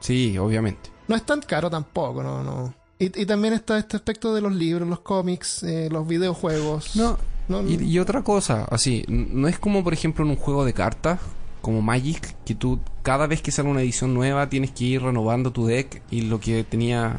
Sí, 0.00 0.36
obviamente. 0.38 0.90
No 1.08 1.16
es 1.16 1.22
tan 1.24 1.40
caro 1.40 1.70
tampoco, 1.70 2.22
no, 2.22 2.42
no. 2.42 2.74
Y, 2.98 3.22
y 3.22 3.26
también 3.26 3.54
está 3.54 3.78
este 3.78 3.96
aspecto 3.96 4.34
de 4.34 4.40
los 4.40 4.52
libros, 4.52 4.88
los 4.88 5.00
cómics, 5.00 5.62
eh, 5.62 5.88
los 5.90 6.06
videojuegos. 6.06 6.96
No, 6.96 7.16
No, 7.48 7.62
Y, 7.62 7.74
y 7.82 7.98
otra 7.98 8.22
cosa, 8.22 8.64
así, 8.70 9.04
no 9.08 9.48
es 9.48 9.58
como 9.58 9.84
por 9.84 9.92
ejemplo 9.92 10.24
en 10.24 10.30
un 10.30 10.36
juego 10.36 10.64
de 10.64 10.72
cartas, 10.72 11.20
como 11.60 11.82
Magic, 11.82 12.34
que 12.44 12.54
tú 12.54 12.78
cada 13.02 13.26
vez 13.26 13.42
que 13.42 13.50
sale 13.50 13.68
una 13.68 13.80
edición 13.82 14.14
nueva 14.14 14.48
tienes 14.48 14.70
que 14.70 14.84
ir 14.84 15.02
renovando 15.02 15.50
tu 15.52 15.66
deck 15.66 16.02
y 16.10 16.22
lo 16.22 16.40
que 16.40 16.64
tenía 16.64 17.16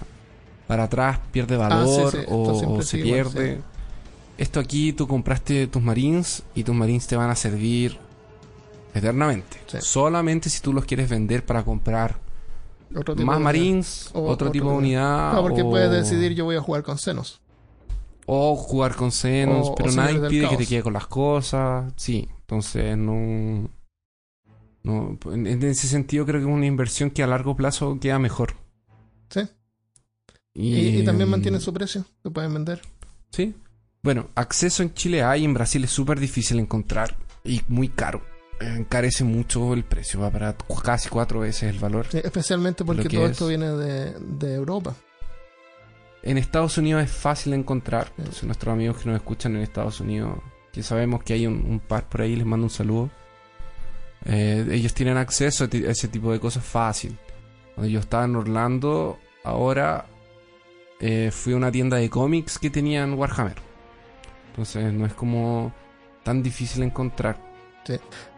para 0.68 0.84
atrás 0.86 1.20
pierde 1.32 1.58
valor 1.58 1.84
Ah, 1.84 2.10
sí, 2.12 2.18
sí, 2.18 2.24
esto 2.24 2.36
o, 2.70 2.82
se 2.82 2.98
igual, 3.00 3.14
pierde. 3.32 3.62
Esto 4.38 4.60
aquí 4.60 4.92
tú 4.94 5.08
compraste 5.08 5.68
tus 5.68 5.82
Marines 5.82 6.44
y 6.56 6.64
tus 6.64 6.76
Marines 6.76 7.08
te 7.08 7.16
van 7.16 7.30
a 7.30 7.36
servir 7.36 7.98
eternamente. 8.94 9.58
Solamente 9.80 10.50
si 10.50 10.62
tú 10.62 10.74
los 10.74 10.86
quieres 10.86 11.10
vender 11.10 11.46
para 11.46 11.64
comprar 11.64 12.18
otro 12.96 13.16
tipo 13.16 13.26
más 13.28 13.40
Marines, 13.40 14.10
O- 14.14 14.20
otro, 14.22 14.32
otro 14.34 14.52
tipo 14.52 14.70
de 14.72 14.76
unidad. 14.78 15.34
No, 15.34 15.42
porque 15.42 15.62
o- 15.62 15.70
puedes 15.70 15.92
decidir 15.92 16.34
yo 16.36 16.46
voy 16.46 16.56
a 16.56 16.62
jugar 16.62 16.84
con 16.84 16.98
senos. 16.98 17.42
o 18.28 18.56
jugar 18.56 18.96
con 18.96 19.10
O- 19.10 19.12
o 19.12 19.76
pero 19.76 19.92
nadie 19.92 20.16
impide 20.16 20.50
que 20.50 20.58
te 20.58 20.66
quede 20.66 20.82
con 20.84 20.94
las 20.94 21.08
cosas. 21.08 21.94
Sí, 21.96 22.28
entonces 22.42 22.98
no. 22.98 23.70
no 24.84 25.18
en, 25.32 25.48
en 25.48 25.64
ese 25.64 25.88
sentido, 25.88 26.26
creo 26.26 26.40
que 26.42 26.48
es 26.48 26.54
una 26.54 26.66
inversión 26.66 27.10
que 27.12 27.24
a 27.24 27.28
largo 27.28 27.56
plazo 27.56 27.98
queda 28.00 28.18
mejor. 28.20 28.56
Sí. 29.30 29.42
Y, 30.56 30.74
Y, 30.76 31.00
y 31.02 31.06
también 31.06 31.28
mm, 31.30 31.32
mantienen 31.32 31.62
su 31.62 31.72
precio, 31.74 32.06
se 32.24 32.32
pueden 32.32 32.54
vender. 32.54 32.82
Sí. 33.30 33.54
Bueno, 34.02 34.30
acceso 34.36 34.82
en 34.84 34.94
Chile 34.94 35.22
hay, 35.24 35.44
en 35.46 35.54
Brasil 35.54 35.84
es 35.84 35.92
súper 35.92 36.20
difícil 36.20 36.60
encontrar 36.60 37.18
y 37.44 37.62
muy 37.68 37.90
caro. 37.90 38.24
Encarece 38.62 39.24
mucho 39.26 39.74
el 39.74 39.84
precio, 39.84 40.22
va 40.22 40.32
para 40.32 40.56
casi 40.84 41.10
cuatro 41.10 41.42
veces 41.42 41.64
el 41.74 41.78
valor. 41.80 42.08
Especialmente 42.14 42.86
porque 42.86 43.04
Lo 43.04 43.10
que 43.10 43.18
todo 43.18 43.26
es- 43.26 43.32
esto 43.34 43.48
viene 43.48 43.68
de, 43.70 44.14
de 44.20 44.54
Europa. 44.56 44.96
En 46.24 46.38
Estados 46.38 46.78
Unidos 46.78 47.04
es 47.04 47.12
fácil 47.12 47.52
de 47.52 47.58
encontrar. 47.60 48.12
Entonces, 48.18 48.44
nuestros 48.46 48.72
amigos 48.74 48.98
que 48.98 49.10
nos 49.10 49.18
escuchan 49.18 49.56
en 49.56 49.62
Estados 49.62 50.00
Unidos, 50.00 50.40
que 50.72 50.82
sabemos 50.82 51.22
que 51.24 51.34
hay 51.34 51.46
un, 51.46 51.66
un 51.68 51.80
par 51.80 52.08
por 52.08 52.22
ahí, 52.22 52.36
les 52.36 52.46
mando 52.46 52.66
un 52.66 52.70
saludo. 52.72 53.10
Eh, 54.26 54.66
ellos 54.72 54.94
tienen 54.94 55.18
acceso 55.18 55.66
a, 55.66 55.68
a 55.68 55.92
ese 55.92 56.08
tipo 56.08 56.32
de 56.32 56.40
cosas 56.40 56.64
fácil. 56.64 57.18
Cuando 57.76 57.90
yo 57.92 58.00
estaba 58.00 58.26
en 58.26 58.36
Orlando, 58.36 59.20
ahora 59.44 60.06
eh, 61.06 61.32
fui 61.32 61.54
a 61.54 61.58
una 61.58 61.72
tienda 61.72 61.98
de 61.98 62.10
cómics 62.10 62.58
que 62.58 62.70
tenían 62.70 63.14
Warhammer. 63.14 63.58
Entonces 64.50 64.92
no 64.92 65.06
es 65.06 65.14
como 65.14 65.74
tan 66.24 66.42
difícil 66.42 66.84
encontrar. 66.84 67.38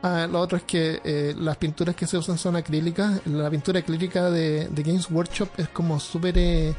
Ah, 0.03 0.28
lo 0.30 0.41
otro 0.41 0.57
es 0.57 0.63
que 0.63 0.99
eh, 1.05 1.34
las 1.38 1.55
pinturas 1.55 1.95
que 1.95 2.05
se 2.05 2.18
usan 2.18 2.38
son 2.38 2.57
acrílicas. 2.57 3.26
La 3.26 3.49
pintura 3.49 3.80
acrílica 3.80 4.30
de, 4.30 4.68
de 4.68 4.84
Games 4.84 5.09
Workshop 5.09 5.49
es 5.57 5.70
como 5.70 5.99
súper... 5.99 6.38
eh, 6.38 6.76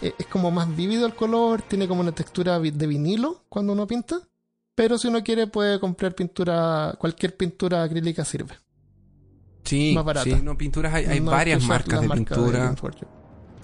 es 0.00 0.26
como 0.26 0.50
más 0.50 0.74
vívido 0.76 1.06
el 1.06 1.14
color, 1.14 1.62
tiene 1.62 1.88
como 1.88 2.02
una 2.02 2.12
textura 2.12 2.60
de 2.60 2.86
vinilo 2.86 3.42
cuando 3.48 3.72
uno 3.72 3.86
pinta. 3.86 4.20
Pero 4.76 4.98
si 4.98 5.08
uno 5.08 5.24
quiere 5.24 5.46
puede 5.46 5.80
comprar 5.80 6.14
pintura, 6.14 6.94
cualquier 6.98 7.36
pintura 7.36 7.82
acrílica 7.82 8.24
sirve. 8.24 8.54
Sí, 9.64 9.92
Más 9.94 10.04
barata. 10.04 10.24
sí, 10.24 10.36
no, 10.42 10.56
pinturas 10.56 10.94
hay, 10.94 11.06
hay 11.06 11.18
No 11.20 11.32
hay 11.32 11.36
varias 11.38 11.64
marcas 11.64 12.00
de 12.00 12.06
marca 12.06 12.36
pintura. 12.36 12.74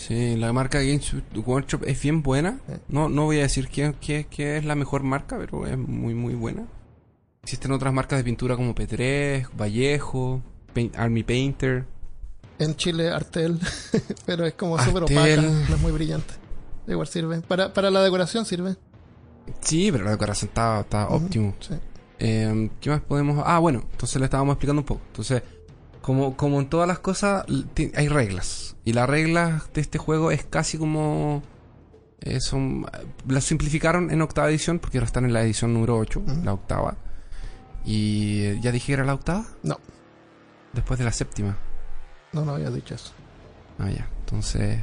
Sí, 0.06 0.36
la 0.36 0.52
marca 0.52 0.80
Games 0.80 1.12
Workshop 1.46 1.82
es 1.86 2.02
bien 2.02 2.22
buena. 2.22 2.58
No, 2.88 3.08
no 3.08 3.24
voy 3.24 3.38
a 3.38 3.42
decir 3.42 3.68
que, 3.68 3.94
que- 4.00 4.26
que 4.26 4.56
es 4.56 4.64
la 4.64 4.74
mejor 4.74 5.02
marca, 5.02 5.38
pero 5.38 5.66
es 5.66 5.78
muy, 5.78 6.14
muy 6.14 6.34
buena. 6.34 6.66
Existen 7.42 7.72
otras 7.72 7.92
marcas 7.92 8.18
de 8.18 8.24
pintura 8.24 8.56
como 8.56 8.74
P3, 8.74 9.48
Vallejo, 9.56 10.42
Paint- 10.74 10.96
Army 10.96 11.22
Painter. 11.22 11.84
En 12.58 12.74
Chile, 12.76 13.10
Artel, 13.10 13.58
pero 14.26 14.44
es 14.46 14.54
como 14.54 14.78
súper 14.78 15.04
opaca, 15.04 15.36
no 15.68 15.74
es 15.76 15.80
muy 15.80 15.92
brillante. 15.92 16.34
Igual 16.86 17.06
sirve. 17.06 17.40
Para, 17.40 17.72
para 17.72 17.90
la 17.90 18.02
decoración 18.02 18.44
sirve. 18.44 18.76
Sí, 19.60 19.90
pero 19.92 20.04
la 20.04 20.10
decoración 20.12 20.48
está, 20.48 20.80
está 20.80 21.08
óptimo. 21.08 21.54
Sí. 21.60 21.74
Eh, 22.18 22.70
¿Qué 22.80 22.90
más 22.90 23.00
podemos...? 23.00 23.42
Ah, 23.46 23.58
bueno, 23.58 23.84
entonces 23.90 24.16
le 24.18 24.24
estábamos 24.26 24.54
explicando 24.54 24.82
un 24.82 24.86
poco. 24.86 25.00
Entonces, 25.08 25.42
como, 26.02 26.36
como 26.36 26.60
en 26.60 26.68
todas 26.68 26.86
las 26.86 26.98
cosas, 26.98 27.44
hay 27.94 28.08
reglas. 28.08 28.76
Y 28.84 28.92
las 28.92 29.08
reglas 29.08 29.72
de 29.72 29.80
este 29.80 29.98
juego 29.98 30.30
es 30.30 30.44
casi 30.44 30.76
como. 30.78 31.42
eh, 32.20 32.40
son, 32.40 32.86
las 33.26 33.44
simplificaron 33.44 34.10
en 34.10 34.20
octava 34.22 34.50
edición, 34.50 34.78
porque 34.78 34.98
ahora 34.98 35.06
están 35.06 35.24
en 35.24 35.32
la 35.32 35.42
edición 35.42 35.72
número 35.72 35.96
8, 35.96 36.20
Ujú. 36.20 36.44
la 36.44 36.52
octava. 36.52 36.96
Y 37.84 38.42
eh, 38.44 38.58
ya 38.60 38.70
dije 38.72 38.86
que 38.88 38.92
era 38.94 39.04
la 39.04 39.14
octava, 39.14 39.44
No, 39.62 39.78
después 40.72 40.98
de 40.98 41.04
la 41.04 41.12
séptima. 41.12 41.56
no, 42.32 42.44
no 42.44 42.52
había 42.52 42.70
dicho 42.70 42.94
eso. 42.94 43.12
Ah, 43.78 43.90
ya. 43.90 44.08
Entonces, 44.20 44.78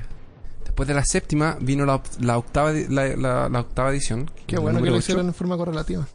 después 0.66 0.88
de 0.88 0.94
la 0.96 1.04
séptima 1.06 1.58
vino 1.62 1.86
la, 1.86 2.02
la 2.20 2.38
octava, 2.38 2.72
la, 2.74 3.08
la- 3.16 3.50
la 3.50 3.60
octava 3.60 3.92
edición. 3.92 4.30
Qué 4.48 4.58
bueno 4.58 4.82
que 4.82 4.90
lo 4.90 4.98
hicieron 4.98 5.28
en 5.28 5.34
forma 5.34 5.56
correlativa. 5.58 6.08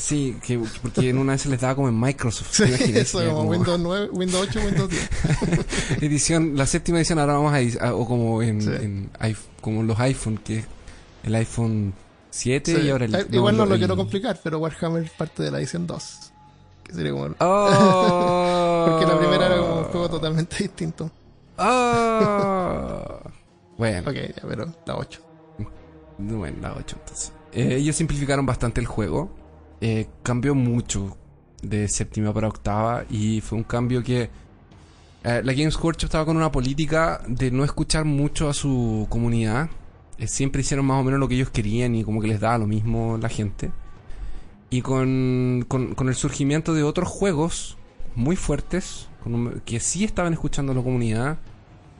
Sí, 0.00 0.36
que, 0.42 0.58
porque 0.82 1.10
en 1.10 1.18
una 1.18 1.32
vez 1.32 1.42
se 1.42 1.48
les 1.50 1.60
daba 1.60 1.74
como 1.74 1.88
en 1.88 2.00
Microsoft. 2.00 2.48
Sí, 2.52 2.62
eso, 2.94 3.18
como 3.18 3.34
como 3.36 3.50
Windows 3.50 3.80
9, 3.80 4.08
Windows 4.12 4.48
8, 4.48 4.60
Windows 4.64 4.88
10. 4.90 5.10
edición, 6.02 6.56
la 6.56 6.66
séptima 6.66 6.98
edición 6.98 7.18
ahora 7.18 7.34
vamos 7.34 7.52
a, 7.52 7.86
a- 7.88 7.94
o 7.94 8.06
como 8.06 8.42
en, 8.42 8.62
Sí. 8.62 8.68
en 8.70 9.10
iPh- 9.20 9.36
como 9.60 9.82
los 9.82 9.98
iPhone, 10.00 10.38
que 10.38 10.64
el 11.22 11.34
iPhone 11.34 11.92
7 12.30 12.74
Sí. 12.76 12.80
y 12.86 12.90
ahora 12.90 13.04
el 13.04 13.14
Eh, 13.14 13.26
Igual 13.30 13.56
no 13.56 13.66
lo 13.66 13.76
quiero 13.76 13.94
complicar, 13.96 14.40
pero 14.42 14.58
Warhammer 14.58 15.04
es 15.04 15.10
parte 15.10 15.42
de 15.42 15.50
la 15.50 15.58
edición 15.58 15.86
2. 15.86 16.32
Que 16.84 16.94
sería 16.94 17.12
como. 17.12 17.34
Oh. 17.38 18.86
Porque 18.90 19.06
la 19.06 19.18
primera 19.18 19.46
era 19.46 19.58
como 19.58 19.76
un 19.80 19.84
juego 19.84 20.08
totalmente 20.08 20.56
distinto. 20.62 21.10
Oh. 21.58 23.20
bueno, 23.76 24.10
Ok, 24.10 24.16
ya, 24.36 24.42
pero 24.48 24.66
la 24.86 24.96
8. 24.96 25.20
bueno, 26.18 26.56
la 26.62 26.72
8 26.74 26.96
entonces. 27.00 27.32
Eh, 27.52 27.76
ellos 27.76 27.96
simplificaron 27.96 28.46
bastante 28.46 28.80
el 28.80 28.86
juego. 28.86 29.30
Eh, 29.80 30.08
cambió 30.22 30.54
mucho 30.54 31.16
de 31.62 31.88
séptima 31.88 32.34
para 32.34 32.48
octava 32.48 33.04
y 33.08 33.40
fue 33.40 33.56
un 33.56 33.64
cambio 33.64 34.02
que 34.02 34.30
eh, 35.22 35.42
la 35.44 35.52
Games 35.52 35.76
Workshop 35.76 36.06
estaba 36.06 36.24
con 36.24 36.36
una 36.36 36.52
política 36.52 37.22
de 37.26 37.50
no 37.50 37.64
escuchar 37.64 38.04
mucho 38.04 38.48
a 38.48 38.54
su 38.54 39.06
comunidad. 39.08 39.70
Eh, 40.18 40.26
siempre 40.26 40.60
hicieron 40.60 40.86
más 40.86 41.00
o 41.00 41.04
menos 41.04 41.20
lo 41.20 41.28
que 41.28 41.34
ellos 41.34 41.50
querían 41.50 41.94
y 41.94 42.04
como 42.04 42.20
que 42.20 42.28
les 42.28 42.40
daba 42.40 42.58
lo 42.58 42.66
mismo 42.66 43.18
la 43.18 43.28
gente. 43.28 43.70
Y 44.70 44.82
con, 44.82 45.64
con, 45.68 46.08
el 46.08 46.14
surgimiento 46.14 46.74
de 46.74 46.84
otros 46.84 47.08
juegos 47.08 47.76
muy 48.14 48.36
fuertes, 48.36 49.08
que 49.64 49.80
sí 49.80 50.04
estaban 50.04 50.32
escuchando 50.32 50.72
a 50.72 50.74
la 50.76 50.82
comunidad, 50.82 51.38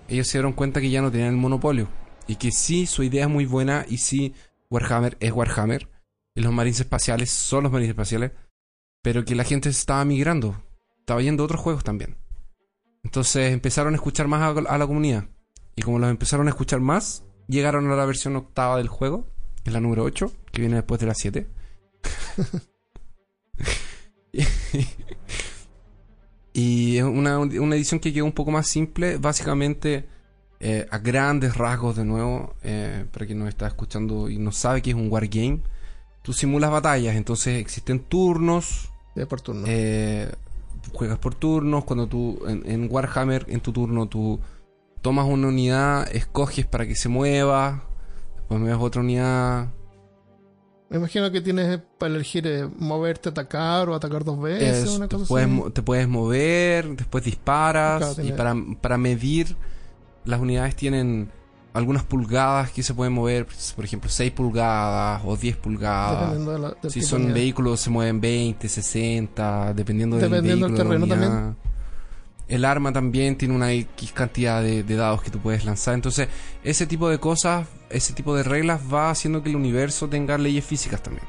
ellos 0.08 0.28
se 0.28 0.38
dieron 0.38 0.52
cuenta 0.52 0.80
que 0.80 0.90
ya 0.90 1.02
no 1.02 1.10
tenían 1.10 1.30
el 1.30 1.36
monopolio. 1.36 1.88
Y 2.28 2.36
que 2.36 2.52
sí, 2.52 2.86
su 2.86 3.02
idea 3.02 3.24
es 3.24 3.30
muy 3.30 3.44
buena 3.44 3.84
y 3.88 3.98
sí, 3.98 4.34
Warhammer 4.70 5.16
es 5.18 5.32
Warhammer. 5.32 5.88
Y 6.34 6.42
los 6.42 6.52
marines 6.52 6.80
espaciales 6.80 7.30
son 7.30 7.64
los 7.64 7.72
marines 7.72 7.90
espaciales. 7.90 8.32
Pero 9.02 9.24
que 9.24 9.34
la 9.34 9.44
gente 9.44 9.68
estaba 9.68 10.04
migrando. 10.04 10.62
Estaba 10.98 11.22
yendo 11.22 11.42
a 11.42 11.46
otros 11.46 11.60
juegos 11.60 11.84
también. 11.84 12.16
Entonces 13.02 13.52
empezaron 13.52 13.94
a 13.94 13.96
escuchar 13.96 14.28
más 14.28 14.56
a, 14.56 14.78
la 14.78 14.86
comunidad. 14.86 15.24
Y 15.74 15.82
como 15.82 15.98
los 15.98 16.10
empezaron 16.10 16.46
a 16.46 16.50
escuchar 16.50 16.80
más, 16.80 17.24
llegaron 17.48 17.90
a 17.90 17.96
la 17.96 18.04
versión 18.04 18.36
octava 18.36 18.76
del 18.76 18.88
juego, 18.88 19.26
es 19.64 19.72
la 19.72 19.80
número 19.80 20.04
8, 20.04 20.30
que 20.52 20.60
viene 20.60 20.76
después 20.76 21.00
de 21.00 21.06
la 21.06 21.14
7. 21.14 21.46
y 26.52 26.98
es 26.98 27.04
una, 27.04 27.38
una 27.38 27.76
edición 27.76 28.00
que 28.00 28.12
quedó 28.12 28.26
un 28.26 28.32
poco 28.32 28.50
más 28.50 28.66
simple, 28.66 29.16
básicamente 29.16 30.06
eh, 30.60 30.86
a 30.90 30.98
grandes 30.98 31.56
rasgos 31.56 31.96
de 31.96 32.04
nuevo, 32.04 32.54
eh, 32.62 33.06
para 33.10 33.24
quien 33.24 33.38
nos 33.38 33.48
está 33.48 33.66
escuchando 33.66 34.28
y 34.28 34.38
no 34.38 34.52
sabe 34.52 34.82
que 34.82 34.90
es 34.90 34.96
un 34.96 35.10
wargame, 35.10 35.62
tú 36.22 36.32
simulas 36.32 36.70
batallas, 36.70 37.16
entonces 37.16 37.58
existen 37.60 38.00
turnos, 38.00 38.90
por 39.28 39.40
turno. 39.40 39.64
eh, 39.66 40.30
juegas 40.92 41.18
por 41.18 41.34
turnos. 41.34 41.84
Cuando 41.84 42.06
tú 42.06 42.40
en, 42.46 42.62
en 42.70 42.88
Warhammer, 42.90 43.46
en 43.48 43.60
tu 43.60 43.72
turno, 43.72 44.06
tú 44.06 44.40
tomas 45.02 45.26
una 45.26 45.48
unidad, 45.48 46.08
escoges 46.14 46.66
para 46.66 46.86
que 46.86 46.94
se 46.94 47.08
mueva. 47.08 47.84
Después 48.36 48.60
mueves 48.60 48.78
otra 48.80 49.00
unidad. 49.02 49.68
Me 50.88 50.96
imagino 50.96 51.30
que 51.30 51.40
tienes 51.40 51.80
para 51.98 52.12
elegir 52.14 52.46
eh, 52.48 52.68
moverte, 52.78 53.28
atacar 53.28 53.88
o 53.88 53.94
atacar 53.94 54.24
dos 54.24 54.40
veces. 54.40 54.84
Es- 54.88 54.96
una 54.96 55.06
te, 55.06 55.16
cosa 55.16 55.28
puedes, 55.28 55.48
así. 55.48 55.70
te 55.72 55.82
puedes 55.82 56.08
mover, 56.08 56.96
después 56.96 57.22
disparas. 57.24 58.14
Claro, 58.14 58.28
y 58.28 58.32
para, 58.32 58.54
para 58.80 58.98
medir, 58.98 59.54
las 60.24 60.40
unidades 60.40 60.74
tienen 60.74 61.30
algunas 61.72 62.02
pulgadas 62.04 62.70
que 62.70 62.82
se 62.82 62.94
pueden 62.94 63.12
mover. 63.12 63.46
Por 63.76 63.84
ejemplo, 63.84 64.10
6 64.10 64.32
pulgadas 64.32 65.22
o 65.24 65.36
10 65.36 65.56
pulgadas. 65.56 66.20
Dependiendo 66.20 66.52
de 66.52 66.58
la, 66.58 66.76
del 66.82 66.90
Si 66.90 67.02
son 67.02 67.22
unidad. 67.22 67.34
vehículos 67.34 67.80
se 67.80 67.90
mueven 67.90 68.20
20, 68.20 68.68
60, 68.68 69.74
dependiendo 69.74 70.16
del 70.16 70.30
Dependiendo 70.30 70.66
del 70.68 70.76
vehículo. 70.76 71.06
de 71.06 71.08
la 71.08 71.16
terreno 71.16 71.28
unidad. 71.28 71.54
El 72.48 72.64
arma 72.64 72.92
también 72.92 73.38
tiene 73.38 73.54
una 73.54 73.72
X 73.72 74.10
cantidad 74.12 74.60
de, 74.60 74.82
de 74.82 74.96
dados 74.96 75.22
que 75.22 75.30
tú 75.30 75.38
puedes 75.38 75.64
lanzar. 75.64 75.94
Entonces, 75.94 76.28
ese 76.64 76.84
tipo 76.86 77.08
de 77.08 77.18
cosas, 77.18 77.68
ese 77.90 78.12
tipo 78.12 78.34
de 78.34 78.42
reglas 78.42 78.80
va 78.92 79.10
haciendo 79.10 79.40
que 79.42 79.50
el 79.50 79.56
universo 79.56 80.08
tenga 80.08 80.36
leyes 80.36 80.64
físicas 80.64 81.00
también. 81.00 81.24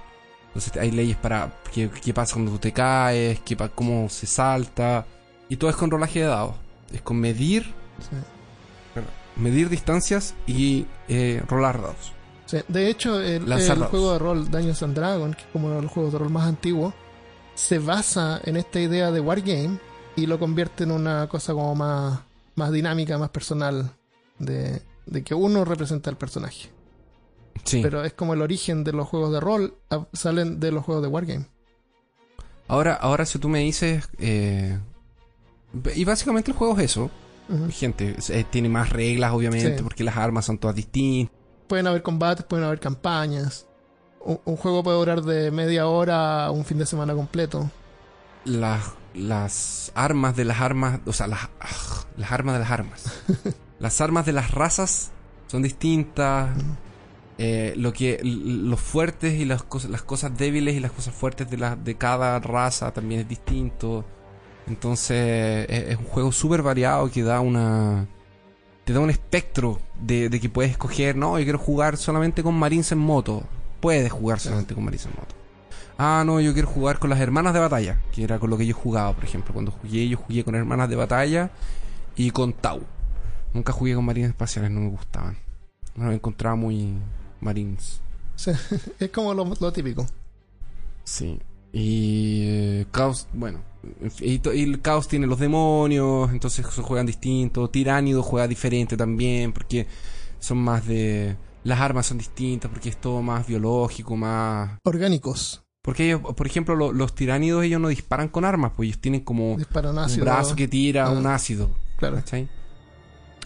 Entonces, 0.48 0.76
hay 0.78 0.90
leyes 0.90 1.18
para 1.18 1.54
qué, 1.72 1.92
qué 2.04 2.12
pasa 2.14 2.34
cuando 2.34 2.52
tú 2.54 2.58
te 2.58 2.72
caes, 2.74 3.40
qué, 3.42 3.56
cómo 3.76 4.10
se 4.10 4.26
salta. 4.26 5.06
Y 5.48 5.58
todo 5.58 5.70
es 5.70 5.76
con 5.76 5.92
rolaje 5.92 6.22
de 6.22 6.26
dados. 6.26 6.56
Es 6.92 7.02
con 7.04 7.18
medir, 7.18 7.66
Sí. 8.00 8.16
Medir 9.36 9.70
distancias 9.70 10.36
y 10.48 10.86
eh, 11.08 11.44
rolar 11.48 11.82
dados. 11.82 12.14
Sí, 12.46 12.58
De 12.68 12.90
hecho, 12.90 13.20
el, 13.22 13.46
juego 13.90 14.14
de 14.14 14.20
rol 14.20 14.52
Dungeons 14.52 14.84
and 14.84 14.96
Dragons, 14.96 15.36
que 15.36 15.44
es 15.44 15.48
como 15.54 15.68
uno 15.68 15.78
de 15.78 15.82
los 15.84 15.92
juegos 15.92 16.14
de 16.14 16.20
rol 16.20 16.30
más 16.30 16.48
antiguos, 16.48 16.94
se 17.56 17.80
basa 17.80 18.42
en 18.44 18.58
esta 18.58 18.80
idea 18.80 19.12
de 19.12 19.20
Wargame 19.20 19.80
y 20.16 20.26
lo 20.26 20.40
convierte 20.40 20.84
en 20.84 20.92
una 20.92 21.28
cosa 21.28 21.54
como 21.54 21.76
más, 21.76 22.20
más 22.56 22.72
dinámica, 22.72 23.18
más 23.18 23.30
personal, 23.30 23.92
de, 24.40 24.82
de 25.06 25.24
que 25.24 25.34
uno 25.34 25.64
representa 25.64 26.10
al 26.10 26.18
personaje. 26.18 26.70
Sí. 27.64 27.82
Pero 27.82 28.04
es 28.04 28.14
como 28.14 28.34
el 28.34 28.42
origen 28.42 28.84
de 28.84 28.92
los 28.92 29.08
juegos 29.08 29.32
de 29.32 29.40
rol, 29.40 29.76
ah, 29.90 30.06
salen 30.14 30.60
de 30.60 30.72
los 30.72 30.84
juegos 30.84 31.04
de 31.04 31.10
Wargame. 31.10 31.46
Ahora, 32.68 32.96
ahora 32.96 33.26
si 33.26 33.40
tú 33.40 33.50
me 33.50 33.60
dices... 33.60 34.10
eh, 34.18 34.78
y 35.96 36.04
básicamente 36.04 36.52
el 36.52 36.58
juego 36.58 36.78
es 36.78 36.86
eso. 36.86 37.10
Gente, 37.72 38.16
eh, 38.30 38.46
tiene 38.50 38.70
más 38.70 38.90
reglas 38.90 39.32
obviamente 39.34 39.78
Sí. 39.78 39.84
porque 39.84 40.04
las 40.04 40.18
armas 40.18 40.46
son 40.46 40.58
todas 40.58 40.76
distintas. 40.76 41.36
Pueden 41.68 41.88
haber 41.88 42.02
combates, 42.04 42.46
pueden 42.46 42.66
haber 42.66 42.80
campañas. 42.80 43.68
Un, 44.24 44.40
un 44.46 44.56
juego 44.58 44.84
puede 44.84 44.98
durar 44.98 45.22
de 45.24 45.52
media 45.52 45.88
hora 45.88 46.46
a 46.46 46.52
un 46.52 46.64
fin 46.66 46.78
de 46.78 46.86
semana 46.86 47.14
completo. 47.14 47.70
Las, 48.46 48.94
las 49.14 49.92
armas 49.96 50.36
de 50.36 50.46
las 50.46 50.62
armas, 50.62 51.00
o 51.06 51.14
sea, 51.14 51.28
las, 51.28 51.50
ah, 51.60 52.06
las 52.18 52.32
armas 52.32 52.54
de 52.56 52.60
las 52.60 52.72
armas. 52.72 53.04
las 53.80 54.02
armas 54.02 54.26
de 54.26 54.32
las 54.34 54.52
razas 54.52 55.12
son 55.48 55.62
distintas. 55.62 56.50
Eh, 57.38 57.74
lo 57.76 57.92
que 57.94 58.20
los 58.24 58.80
fuertes 58.80 59.34
y 59.40 59.46
las 59.46 59.64
cosas 59.64 59.90
las 59.90 60.04
cosas 60.04 60.38
débiles 60.38 60.76
y 60.76 60.80
las 60.80 60.92
cosas 60.92 61.16
fuertes 61.16 61.50
de 61.50 61.58
la, 61.58 61.76
de 61.76 61.96
cada 61.98 62.40
raza 62.40 62.92
también 62.92 63.22
es 63.22 63.28
distinto 63.28 64.06
entonces 64.68 65.66
es, 65.70 65.90
es 65.90 65.98
un 65.98 66.06
juego 66.06 66.32
súper 66.32 66.62
variado 66.62 67.10
que 67.10 67.24
da 67.24 67.40
una 67.40 68.08
te 68.86 68.94
da 68.94 69.00
un 69.00 69.10
espectro 69.10 69.80
de, 70.00 70.30
de 70.30 70.40
que 70.40 70.50
puedes 70.50 70.72
escoger 70.72 71.16
no 71.16 71.38
yo 71.38 71.46
quiero 71.46 71.60
jugar 71.60 71.98
solamente 71.98 72.44
con 72.44 72.56
marines 72.56 72.92
en 72.92 73.00
moto 73.00 73.44
puedes 73.80 74.12
jugar 74.12 74.40
solamente 74.40 74.74
con 74.74 74.86
marines 74.86 75.06
en 75.06 75.12
moto. 75.12 75.36
Ah 75.98 76.24
no 76.26 76.40
yo 76.40 76.54
quiero 76.54 76.68
jugar 76.68 77.00
con 77.00 77.10
las 77.10 77.20
hermanas 77.20 77.54
de 77.54 77.60
batalla 77.60 78.00
que 78.14 78.24
era 78.24 78.40
con 78.40 78.50
lo 78.50 78.58
que 78.58 78.66
yo 78.66 78.76
jugaba 78.76 79.14
por 79.14 79.24
ejemplo. 79.24 79.54
Cuando 79.54 79.72
jugué 79.72 80.08
yo 80.08 80.18
jugué 80.18 80.44
con 80.44 80.56
hermanas 80.56 80.90
de 80.90 80.96
batalla 80.96 81.52
y 82.16 82.32
con 82.32 82.54
Tau. 82.54 82.82
Nunca 83.54 83.74
jugué 83.74 83.96
con 83.96 84.06
marines 84.06 84.30
espaciales 84.30 84.72
no 84.72 84.80
me 84.82 84.90
gustaban. 84.90 85.38
No 85.96 86.06
los 86.06 86.14
encontraba 86.14 86.56
muy 86.56 86.94
marines. 87.42 88.02
Sí, 88.36 88.52
es 89.00 89.10
como 89.12 89.34
lo, 89.34 89.46
lo 89.60 89.74
típico. 89.74 90.06
Sí. 91.04 91.40
Y 91.74 92.44
eh, 92.48 92.86
Caos, 92.92 93.28
bueno. 93.34 93.60
Y, 94.20 94.42
el 94.62 94.82
Caos 94.82 95.08
tiene 95.08 95.26
los 95.28 95.40
demonios, 95.40 96.30
entonces 96.32 96.66
juegan 96.66 97.06
distinto. 97.06 97.70
Tiránido 97.70 98.22
juega 98.24 98.48
diferente 98.48 98.98
también, 98.98 99.54
porque 99.54 99.88
son 100.40 100.58
más 100.60 100.86
de. 100.88 101.36
Las 101.64 101.80
armas 101.80 102.08
son 102.08 102.18
distintas, 102.18 102.70
porque 102.72 102.90
es 102.90 102.98
todo 102.98 103.22
más 103.22 103.46
biológico, 103.48 104.16
más. 104.16 104.78
Orgánicos. 104.84 105.64
Porque 105.84 106.06
ellos, 106.08 106.22
por 106.36 106.46
ejemplo, 106.46 106.76
lo- 106.76 106.92
los 106.94 107.16
tiránidos, 107.16 107.64
ellos 107.64 107.82
no 107.82 107.88
disparan 107.88 108.28
con 108.30 108.46
armas, 108.46 108.72
pues 108.76 108.88
ellos 108.90 109.02
tienen 109.02 109.22
como 109.22 109.58
Disparan 109.58 109.94
un 109.94 110.00
ácido. 110.00 110.26
brazo 110.26 110.56
que 110.56 110.68
tira 110.68 111.06
Ah. 111.06 111.12
un 111.12 111.26
ácido. 111.26 111.72
Claro. 111.98 112.16
¿cachai? 112.18 112.48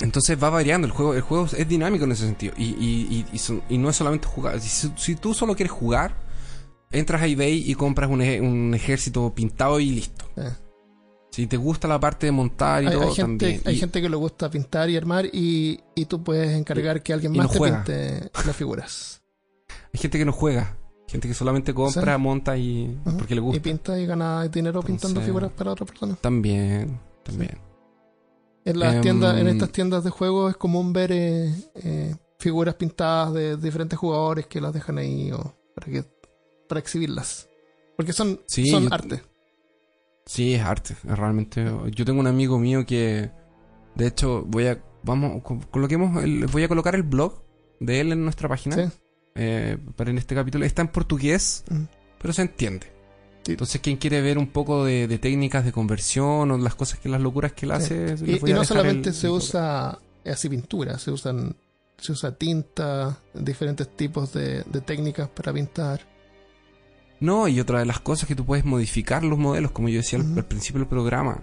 Entonces 0.02 0.42
va 0.42 0.50
variando 0.50 0.86
el 0.88 0.92
juego. 0.92 1.14
El 1.14 1.22
juego 1.22 1.46
es 1.46 1.68
dinámico 1.70 2.04
en 2.04 2.12
ese 2.12 2.26
sentido. 2.26 2.54
Y, 2.58 2.64
y, 2.66 3.08
y, 3.10 3.26
y 3.34 3.38
son- 3.38 3.62
y 3.70 3.78
no 3.78 3.90
es 3.90 3.96
solamente 3.96 4.28
jugar. 4.28 4.60
Si, 4.60 4.92
si 4.98 5.16
tú 5.16 5.34
solo 5.34 5.56
quieres 5.56 5.72
jugar, 5.72 6.14
entras 6.92 7.22
a 7.22 7.28
eBay 7.28 7.70
y 7.70 7.76
compras 7.76 8.10
un, 8.10 8.22
ej- 8.22 8.42
un 8.42 8.74
ejército 8.74 9.34
pintado 9.34 9.80
y 9.80 9.90
listo. 9.92 10.26
Eh. 10.38 10.50
Si 11.32 11.48
te 11.48 11.58
gusta 11.58 11.88
la 11.88 12.00
parte 12.00 12.28
de 12.28 12.32
montar 12.32 12.84
y 12.84 12.88
Hay, 12.88 12.94
todo, 12.94 13.10
hay 13.10 13.16
gente, 13.16 13.46
también. 13.46 13.62
hay 13.66 13.76
Y- 13.76 13.80
gente 13.80 14.02
que 14.02 14.10
le 14.10 14.16
gusta 14.16 14.50
pintar 14.50 14.90
y 14.90 14.96
armar 14.96 15.26
y, 15.26 15.80
y 15.94 16.06
tú 16.06 16.24
puedes 16.24 16.52
encargar 16.56 17.04
que 17.04 17.12
alguien 17.14 17.36
y 17.36 17.38
más 17.40 17.48
no 17.48 17.52
te 17.52 17.58
juega. 17.58 17.84
pinte 17.84 18.32
las 18.46 18.56
figuras. 18.56 19.22
hay 19.94 20.00
gente 20.00 20.18
que 20.18 20.26
no 20.26 20.32
juega. 20.32 20.78
Gente 21.08 21.28
que 21.28 21.34
solamente 21.36 21.74
compra, 21.74 22.16
Sí. 22.16 22.22
monta 22.22 22.58
y. 22.58 22.98
Porque 23.04 23.36
le 23.36 23.40
Y 23.42 23.44
gusta. 23.44 23.62
pinta 23.62 24.00
y 24.00 24.06
gana 24.08 24.48
dinero 24.48 24.82
pintando 24.82 25.22
figuras 25.22 25.52
para 25.52 25.72
otra 25.72 25.86
persona. 25.86 26.16
También. 26.20 27.00
también. 27.24 27.60
En 28.66 28.80
las 28.80 28.96
Em, 28.96 29.02
tiendas, 29.02 29.38
en 29.40 29.48
estas 29.48 29.72
tiendas 29.72 30.04
de 30.04 30.10
juegos 30.10 30.52
es 30.52 30.58
común 30.58 30.92
ver 30.94 31.12
eh, 31.12 31.54
eh, 31.76 32.16
figuras 32.40 32.74
pintadas 32.76 33.34
de 33.34 33.56
diferentes 33.58 34.00
jugadores 34.00 34.48
que 34.48 34.60
las 34.60 34.74
dejan 34.74 34.98
ahí 34.98 35.32
o 35.32 35.54
para 35.76 35.92
que 35.92 36.04
para 36.68 36.80
exhibirlas. 36.80 37.48
Porque 37.98 38.14
son, 38.14 38.42
Sí, 38.48 38.68
son 38.68 38.84
yo- 38.90 38.94
arte. 38.94 39.22
Sí, 40.26 40.56
es 40.56 40.62
arte, 40.62 40.96
realmente. 41.04 41.66
Yo 41.92 42.04
tengo 42.06 42.20
un 42.20 42.28
amigo 42.28 42.58
mío 42.58 42.86
que, 42.86 43.30
de 43.96 44.08
hecho, 44.08 44.44
voy 44.48 44.68
a, 44.68 44.84
vamos, 45.04 45.44
co- 45.44 45.60
coloquemos, 45.72 46.24
el- 46.24 46.48
voy 46.48 46.64
a 46.64 46.68
colocar 46.68 46.96
el 46.96 47.04
blog 47.04 47.44
de 47.80 48.02
él 48.02 48.12
en 48.12 48.24
nuestra 48.24 48.50
página. 48.50 48.76
Sí. 48.76 48.92
eh, 49.38 49.78
para 49.98 50.12
en 50.12 50.18
este 50.18 50.34
capítulo. 50.34 50.64
Está 50.64 50.82
en 50.82 50.88
portugués, 50.88 51.66
pero 52.22 52.32
se 52.34 52.42
entiende. 52.44 52.88
Sí. 53.46 53.52
Entonces, 53.52 53.82
quien 53.82 53.98
quiere 53.98 54.22
ver 54.22 54.38
un 54.38 54.48
poco 54.48 54.86
de, 54.86 55.10
de 55.10 55.20
técnicas 55.20 55.66
de 55.66 55.74
conversión 55.74 56.52
o 56.52 56.58
las 56.58 56.74
cosas 56.76 57.00
que 57.00 57.10
las 57.10 57.20
locuras 57.20 57.52
que 57.52 57.66
él 57.66 57.74
hace, 57.74 58.16
Y, 58.26 58.50
y 58.50 58.54
no 58.54 58.64
solamente 58.64 59.10
el- 59.10 59.16
se 59.16 59.28
el- 59.28 59.34
usa 59.34 60.00
así 60.26 60.48
pintura, 60.48 60.98
se 61.00 61.12
usan 61.12 61.54
se 61.98 62.14
usa 62.14 62.34
tinta, 62.34 63.18
diferentes 63.34 63.94
tipos 63.98 64.32
de, 64.32 64.64
de 64.64 64.80
técnicas 64.80 65.28
para 65.28 65.52
pintar. 65.52 66.00
No, 67.20 67.48
y 67.48 67.60
otra 67.60 67.80
de 67.80 67.86
las 67.86 68.00
cosas 68.00 68.28
que 68.28 68.36
tú 68.36 68.46
puedes 68.46 68.66
modificar 68.66 69.24
los 69.24 69.38
modelos, 69.40 69.72
como 69.72 69.90
yo 69.90 69.98
decía 69.98 70.20
al- 70.20 70.46
principio 70.46 70.80
del 70.80 70.88
programa. 70.88 71.42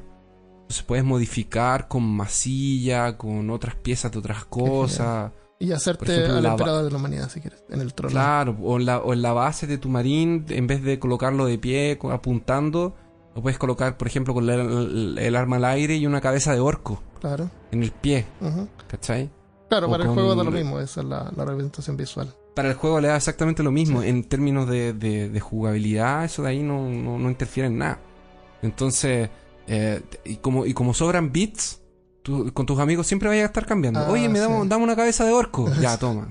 Entonces 0.62 0.82
puedes 0.84 1.04
modificar 1.04 1.88
con 1.88 2.02
masilla, 2.04 3.16
con 3.18 3.50
otras 3.50 3.74
piezas 3.76 4.12
de 4.12 4.18
otras 4.18 4.44
cosas. 4.44 5.32
Y 5.58 5.70
hacerte 5.72 6.04
ejemplo, 6.12 6.36
al 6.36 6.42
la 6.42 6.50
emperador 6.52 6.84
de 6.84 6.90
la 6.90 6.96
humanidad, 6.96 7.28
si 7.30 7.40
quieres, 7.40 7.62
en 7.70 7.80
el 7.80 7.94
trono. 7.94 8.10
Claro, 8.12 8.56
o 8.62 8.78
en, 8.78 8.86
la, 8.86 8.98
o 8.98 9.12
en 9.12 9.22
la 9.22 9.32
base 9.32 9.66
de 9.66 9.78
tu 9.78 9.88
marín, 9.88 10.44
en 10.48 10.66
vez 10.66 10.82
de 10.82 10.98
colocarlo 10.98 11.46
de 11.46 11.56
pie, 11.58 11.98
apuntando, 12.10 12.96
lo 13.34 13.42
puedes 13.42 13.58
colocar, 13.58 13.96
por 13.96 14.08
ejemplo, 14.08 14.34
con 14.34 14.48
el, 14.50 14.60
el- 14.60 15.18
el 15.18 15.36
arma 15.36 15.56
al 15.56 15.64
aire 15.66 15.96
y 15.96 16.06
una 16.06 16.20
cabeza 16.20 16.52
de 16.52 16.60
orco 16.60 17.02
Claro. 17.20 17.48
en 17.70 17.82
el 17.82 17.92
pie. 17.92 18.26
¿cachai? 18.88 19.30
Claro, 19.72 19.90
para 19.90 20.04
el 20.04 20.10
juego 20.10 20.34
da 20.34 20.44
lo 20.44 20.50
mismo, 20.50 20.80
esa 20.80 21.00
es 21.00 21.06
la, 21.06 21.32
la 21.34 21.44
representación 21.46 21.96
visual. 21.96 22.30
Para 22.54 22.68
el 22.68 22.74
juego 22.74 23.00
le 23.00 23.08
da 23.08 23.16
exactamente 23.16 23.62
lo 23.62 23.70
mismo. 23.70 24.02
En 24.02 24.24
términos 24.24 24.68
de, 24.68 24.92
de- 24.92 25.30
de 25.30 25.40
jugabilidad, 25.40 26.26
eso 26.26 26.42
de 26.42 26.50
ahí 26.50 26.62
no, 26.62 26.90
no, 26.90 27.18
no 27.18 27.30
interfiere 27.30 27.68
en 27.68 27.78
nada. 27.78 27.98
Entonces, 28.60 29.30
eh, 29.66 30.02
y, 30.26 30.36
como, 30.36 30.66
y 30.66 30.74
como 30.74 30.92
sobran 30.92 31.32
bits, 31.32 31.80
tú- 32.22 32.52
con 32.52 32.66
tus 32.66 32.78
amigos 32.80 33.06
siempre 33.06 33.30
vayas 33.30 33.44
a 33.44 33.46
estar 33.46 33.64
cambiando. 33.64 34.00
Ah, 34.00 34.10
Oye, 34.10 34.28
me 34.28 34.34
sí. 34.34 34.40
damos, 34.42 34.68
dame 34.68 34.84
una 34.84 34.94
cabeza 34.94 35.24
de 35.24 35.32
orco. 35.32 35.70
ya, 35.80 35.96
toma. 35.96 36.28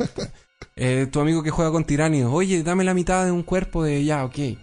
Eh, 0.75 1.07
tu 1.11 1.19
amigo 1.19 1.41
que 1.41 1.49
juega 1.49 1.71
con 1.71 1.83
tiránidos. 1.83 2.31
Oye, 2.31 2.61
dame 2.61 2.83
la 2.83 2.93
mitad 2.93 3.25
de 3.25 3.31
un 3.31 3.41
cuerpo 3.41 3.83
de... 3.83 4.05
Ya, 4.05 4.23
ok. 4.23 4.35
De 4.35 4.59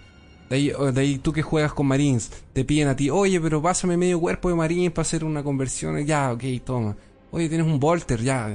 ahí, 0.50 0.72
de 0.92 1.00
ahí 1.00 1.18
tú 1.18 1.32
que 1.32 1.42
juegas 1.42 1.74
con 1.74 1.86
marines, 1.86 2.30
te 2.54 2.64
piden 2.64 2.88
a 2.88 2.96
ti, 2.96 3.10
oye, 3.10 3.38
pero 3.40 3.60
pásame 3.60 3.98
medio 3.98 4.18
cuerpo 4.18 4.48
de 4.48 4.54
marines 4.54 4.92
para 4.92 5.02
hacer 5.02 5.22
una 5.24 5.42
conversión. 5.42 5.98
Ya, 6.06 6.32
ok, 6.32 6.42
toma. 6.64 6.96
Oye, 7.30 7.48
tienes 7.48 7.66
un 7.66 7.78
volter, 7.78 8.22
ya, 8.22 8.48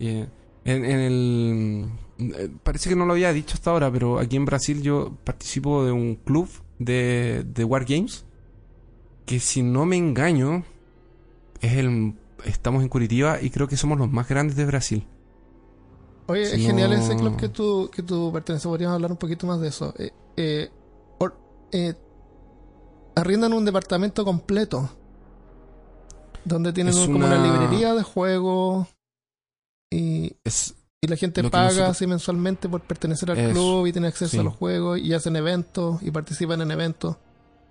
eh, 0.00 0.28
en, 0.64 0.84
en 0.84 1.00
el. 1.00 1.86
eh, 2.18 2.48
Parece 2.62 2.88
que 2.88 2.96
no 2.96 3.06
lo 3.06 3.12
había 3.12 3.32
dicho 3.32 3.54
hasta 3.54 3.70
ahora, 3.70 3.90
pero 3.90 4.18
aquí 4.18 4.36
en 4.36 4.44
Brasil 4.44 4.82
yo 4.82 5.12
participo 5.24 5.84
de 5.84 5.92
un 5.92 6.16
club 6.16 6.48
de, 6.78 7.44
de 7.46 7.64
Wargames. 7.64 8.24
Que 9.26 9.38
si 9.38 9.62
no 9.62 9.86
me 9.86 9.96
engaño, 9.96 10.64
es 11.60 11.72
el. 11.74 12.14
Estamos 12.44 12.82
en 12.82 12.88
Curitiba 12.88 13.40
y 13.40 13.50
creo 13.50 13.68
que 13.68 13.76
somos 13.76 13.98
los 13.98 14.10
más 14.10 14.26
grandes 14.28 14.56
de 14.56 14.64
Brasil. 14.64 15.06
Oye, 16.26 16.46
Si 16.46 16.56
es 16.60 16.66
genial 16.66 16.92
ese 16.92 17.16
club 17.16 17.36
que 17.36 17.48
tú, 17.48 17.90
que 17.94 18.02
tú 18.02 18.30
perteneces. 18.32 18.66
Podríamos 18.66 18.94
hablar 18.96 19.10
un 19.12 19.18
poquito 19.18 19.46
más 19.46 19.60
de 19.60 19.68
eso. 19.68 19.94
Eh, 19.98 20.10
eh, 20.36 20.70
or- 21.18 21.36
eh, 21.72 21.94
arriendan 23.14 23.52
un 23.52 23.64
departamento 23.64 24.24
completo. 24.24 24.88
Donde 26.44 26.72
tienen 26.72 26.94
un- 26.94 27.06
como 27.12 27.26
una 27.26 27.38
una- 27.38 27.42
librería 27.60 27.94
de 27.94 28.02
juegos. 28.02 28.88
Y, 29.90 30.32
Es, 30.44 30.74
y 31.00 31.06
la 31.08 31.16
gente 31.16 31.42
paga 31.50 31.64
nosotros- 31.64 31.90
así 31.90 32.06
mensualmente 32.06 32.68
por 32.68 32.80
pertenecer 32.82 33.30
al 33.30 33.50
club 33.52 33.86
y 33.86 33.92
tiene 33.92 34.08
acceso 34.08 34.30
sí. 34.32 34.38
a 34.38 34.42
los 34.42 34.54
juegos 34.54 34.98
y 35.00 35.12
hacen 35.14 35.36
eventos 35.36 36.02
y 36.02 36.10
participan 36.10 36.60
en 36.62 36.70
eventos 36.70 37.16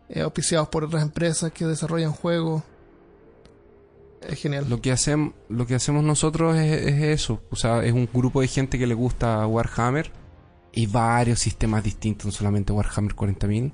eh, 0.09 0.21
auspiciados 0.21 0.67
por 0.69 0.83
otras 0.83 1.03
empresas 1.03 1.51
que 1.51 1.65
desarrollan 1.65 2.11
juegos. 2.11 2.63
Es 4.27 4.39
genial. 4.41 4.65
lo, 4.69 4.81
que 4.81 4.91
hacemos, 4.91 5.33
lo 5.47 5.65
que 5.65 5.75
hacemos 5.75 6.03
nosotros 6.03 6.57
es, 6.57 6.87
es 6.87 7.01
eso. 7.03 7.41
O 7.51 7.55
sea, 7.55 7.85
es 7.85 7.93
un 7.93 8.09
grupo 8.13 8.41
de 8.41 8.47
gente 8.47 8.77
que 8.77 8.85
le 8.87 8.93
gusta 8.95 9.45
Warhammer. 9.47 10.11
Y 10.71 10.85
varios 10.85 11.39
sistemas 11.39 11.83
distintos, 11.83 12.25
no 12.27 12.31
solamente 12.31 12.71
Warhammer 12.73 13.15
40.000. 13.15 13.71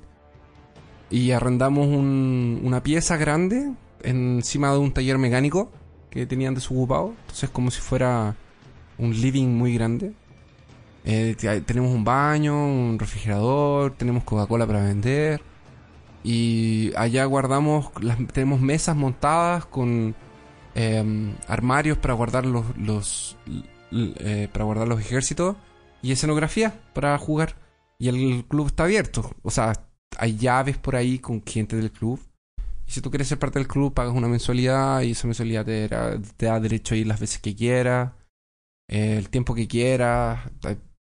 Y 1.10 1.30
arrendamos 1.32 1.86
un- 1.88 2.60
una 2.64 2.82
pieza 2.82 3.16
grande 3.16 3.72
encima 4.02 4.72
de 4.72 4.78
un 4.78 4.92
taller 4.92 5.18
mecánico 5.18 5.70
que 6.10 6.26
tenían 6.26 6.54
desocupado. 6.54 7.14
Entonces, 7.22 7.50
como 7.50 7.70
si 7.70 7.80
fuera 7.80 8.34
un 8.98 9.12
living 9.20 9.48
muy 9.48 9.74
grande. 9.74 10.12
Eh, 11.04 11.36
te- 11.38 11.60
tenemos 11.60 11.92
un 11.92 12.04
baño, 12.04 12.54
un 12.66 12.98
refrigerador, 12.98 13.92
tenemos 13.96 14.24
Coca-Cola 14.24 14.66
para 14.66 14.82
vender. 14.82 15.40
Y 16.24 16.92
allá 16.96 17.24
guardamos, 17.26 17.90
las, 18.00 18.18
tenemos 18.32 18.60
mesas 18.60 18.96
montadas 18.96 19.66
con 19.66 20.14
em, 20.74 21.34
armarios 21.46 21.98
para 21.98 22.14
guardar 22.14 22.44
los, 22.46 23.36
eh, 23.92 24.48
para 24.52 24.64
guardar 24.64 24.88
los 24.88 25.00
ejércitos 25.00 25.56
y 26.02 26.12
escenografía 26.12 26.80
para 26.94 27.16
jugar. 27.18 27.56
Y 27.98 28.08
el 28.08 28.44
club 28.46 28.66
está 28.66 28.84
abierto. 28.84 29.30
O 29.42 29.50
sea, 29.50 29.72
hay 30.18 30.36
llaves 30.36 30.76
por 30.78 30.96
ahí 30.96 31.18
con 31.18 31.42
gente 31.46 31.76
del 31.76 31.92
club. 31.92 32.20
Y 32.86 32.90
si 32.92 33.00
tú 33.00 33.10
quieres 33.10 33.28
ser 33.28 33.38
parte 33.38 33.58
del 33.58 33.68
club, 33.68 33.92
pagas 33.94 34.14
una 34.14 34.28
mensualidad 34.28 35.02
y 35.02 35.10
esa 35.12 35.26
mensualidad 35.26 35.64
te, 35.64 35.88
da- 35.88 36.20
te 36.36 36.46
da 36.46 36.60
derecho 36.60 36.94
a 36.94 36.98
ir 36.98 37.06
las 37.06 37.18
veces 37.20 37.40
que 37.40 37.54
quieras, 37.56 38.12
eh, 38.88 39.16
el 39.18 39.28
tiempo 39.30 39.54
que 39.54 39.66
quieras. 39.66 40.50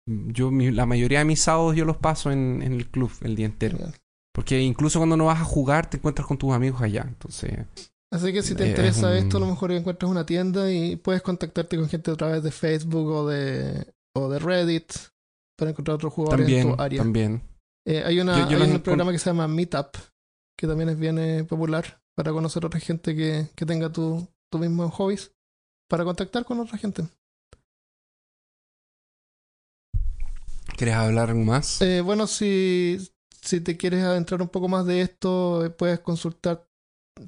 Yo, 0.08 0.52
mi- 0.52 0.72
la 0.72 0.86
mayoría 0.86 1.20
de 1.20 1.26
mis 1.26 1.42
sábados 1.42 1.76
yo 1.76 1.86
los 1.86 1.98
paso 1.98 2.32
en, 2.32 2.62
en 2.62 2.74
el 2.74 2.90
club 2.90 3.12
el 3.22 3.36
día 3.36 3.46
entero. 3.46 3.78
Porque 4.34 4.62
incluso 4.62 5.00
cuando 5.00 5.16
no 5.18 5.26
vas 5.26 5.42
a 5.42 5.46
jugar, 5.46 5.90
te 5.90 5.98
encuentras 5.98 6.28
con 6.28 6.38
tus 6.38 6.54
amigos 6.54 6.82
allá. 6.82 7.06
Entonces, 7.08 7.66
Así 8.12 8.32
que 8.32 8.44
si 8.44 8.54
te 8.56 8.68
interesa 8.68 9.10
un- 9.10 9.16
esto, 9.18 9.38
a 9.38 9.40
lo 9.40 9.48
mejor 9.48 9.72
encuentras 9.72 10.10
una 10.10 10.26
tienda 10.26 10.72
y 10.72 10.96
puedes 10.96 11.22
contactarte 11.22 11.78
con 11.78 11.90
gente 11.90 12.12
a 12.12 12.16
través 12.16 12.44
de 12.44 12.52
Facebook 12.52 13.08
o 13.10 13.28
de, 13.28 13.92
o 14.16 14.30
de 14.30 14.40
Reddit 14.40 14.92
para 15.58 15.72
encontrar 15.72 15.96
otros 15.96 16.14
jugadores 16.14 16.48
en 16.48 16.54
también, 16.54 16.76
tu 16.78 16.82
área. 16.82 16.98
también. 17.02 17.42
Eh, 17.88 18.04
hay 18.06 18.20
una, 18.20 18.38
Yo- 18.50 18.50
yo 18.58 18.64
hay 18.64 18.72
un 18.72 18.80
programa 18.82 19.12
que 19.12 19.20
se 19.20 19.30
llama 19.30 19.48
Meetup, 19.48 19.98
que 20.58 20.68
también 20.68 20.90
es 20.90 21.00
bien 21.00 21.18
eh, 21.20 21.44
popular 21.44 22.02
para 22.16 22.32
conocer 22.32 22.64
a 22.64 22.68
otra 22.68 22.80
gente 22.80 23.16
que, 23.16 23.50
que 23.56 23.66
tenga 23.66 23.92
tu, 23.92 24.28
tu 24.52 24.60
mismo 24.60 24.90
hobbies, 24.90 25.32
para 25.90 26.04
contactar 26.04 26.46
con 26.46 26.60
otra 26.60 26.78
gente. 26.78 27.04
¿Quieres 30.78 30.96
hablar 30.96 31.30
algo 31.30 31.44
más? 31.44 31.82
Eh, 31.82 32.02
bueno, 32.02 32.28
si, 32.28 32.98
si 33.42 33.62
te 33.62 33.78
quieres 33.78 34.04
adentrar 34.04 34.42
un 34.42 34.50
poco 34.50 34.68
más 34.68 34.86
de 34.86 35.02
esto, 35.02 35.66
eh, 35.66 35.70
puedes 35.70 36.00
consultar. 36.00 36.68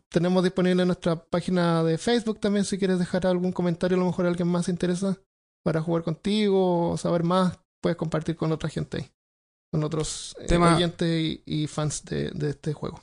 Tenemos 0.09 0.43
disponible 0.43 0.83
nuestra 0.85 1.15
página 1.23 1.83
de 1.83 1.97
Facebook 1.99 2.39
también, 2.39 2.65
si 2.65 2.77
quieres 2.79 2.97
dejar 2.97 3.27
algún 3.27 3.51
comentario, 3.51 3.97
a 3.97 3.99
lo 3.99 4.07
mejor 4.07 4.25
a 4.25 4.29
alguien 4.29 4.47
más 4.47 4.65
se 4.65 4.71
interesa 4.71 5.17
para 5.63 5.81
jugar 5.81 6.03
contigo 6.03 6.91
o 6.91 6.97
saber 6.97 7.23
más, 7.23 7.59
puedes 7.81 7.95
compartir 7.97 8.35
con 8.35 8.51
otra 8.51 8.67
gente 8.69 8.97
ahí, 8.97 9.11
con 9.71 9.83
otros 9.83 10.35
eh, 10.39 10.47
Tema- 10.47 10.75
oyentes 10.75 11.07
y, 11.07 11.43
y 11.45 11.67
fans 11.67 12.03
de, 12.05 12.31
de 12.31 12.49
este 12.49 12.73
juego. 12.73 12.99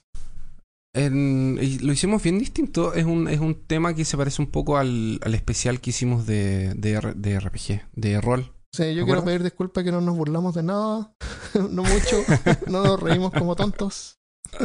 En- 0.95 1.59
y 1.61 1.79
lo 1.79 1.93
hicimos 1.93 2.23
bien 2.23 2.39
distinto. 2.39 2.93
Es 2.95 3.05
un, 3.05 3.29
es 3.29 3.41
un 3.41 3.55
tema 3.67 3.95
que 3.95 4.05
se 4.05 4.17
parece 4.17 4.43
un 4.43 4.51
poco 4.51 4.77
al, 4.77 5.19
al 5.23 5.35
especial 5.35 5.81
que 5.81 5.91
hicimos 5.91 6.27
de, 6.27 6.75
de, 6.75 7.01
de 7.17 7.41
RPG, 7.41 7.83
de 7.95 8.21
rol. 8.21 8.53
Sí, 8.75 8.85
yo 8.85 8.89
¿Te 8.89 8.93
quiero 8.95 9.03
acuerdas? 9.05 9.25
pedir 9.25 9.43
disculpas 9.43 9.85
que 9.85 9.93
no 9.93 10.01
nos 10.01 10.17
burlamos 10.17 10.55
de 10.55 10.63
nada, 10.63 11.15
no 11.71 11.83
mucho, 11.83 12.25
no 12.69 12.83
nos 12.85 13.01
reímos 13.01 13.33
como 13.33 13.55
tontos. 13.55 14.19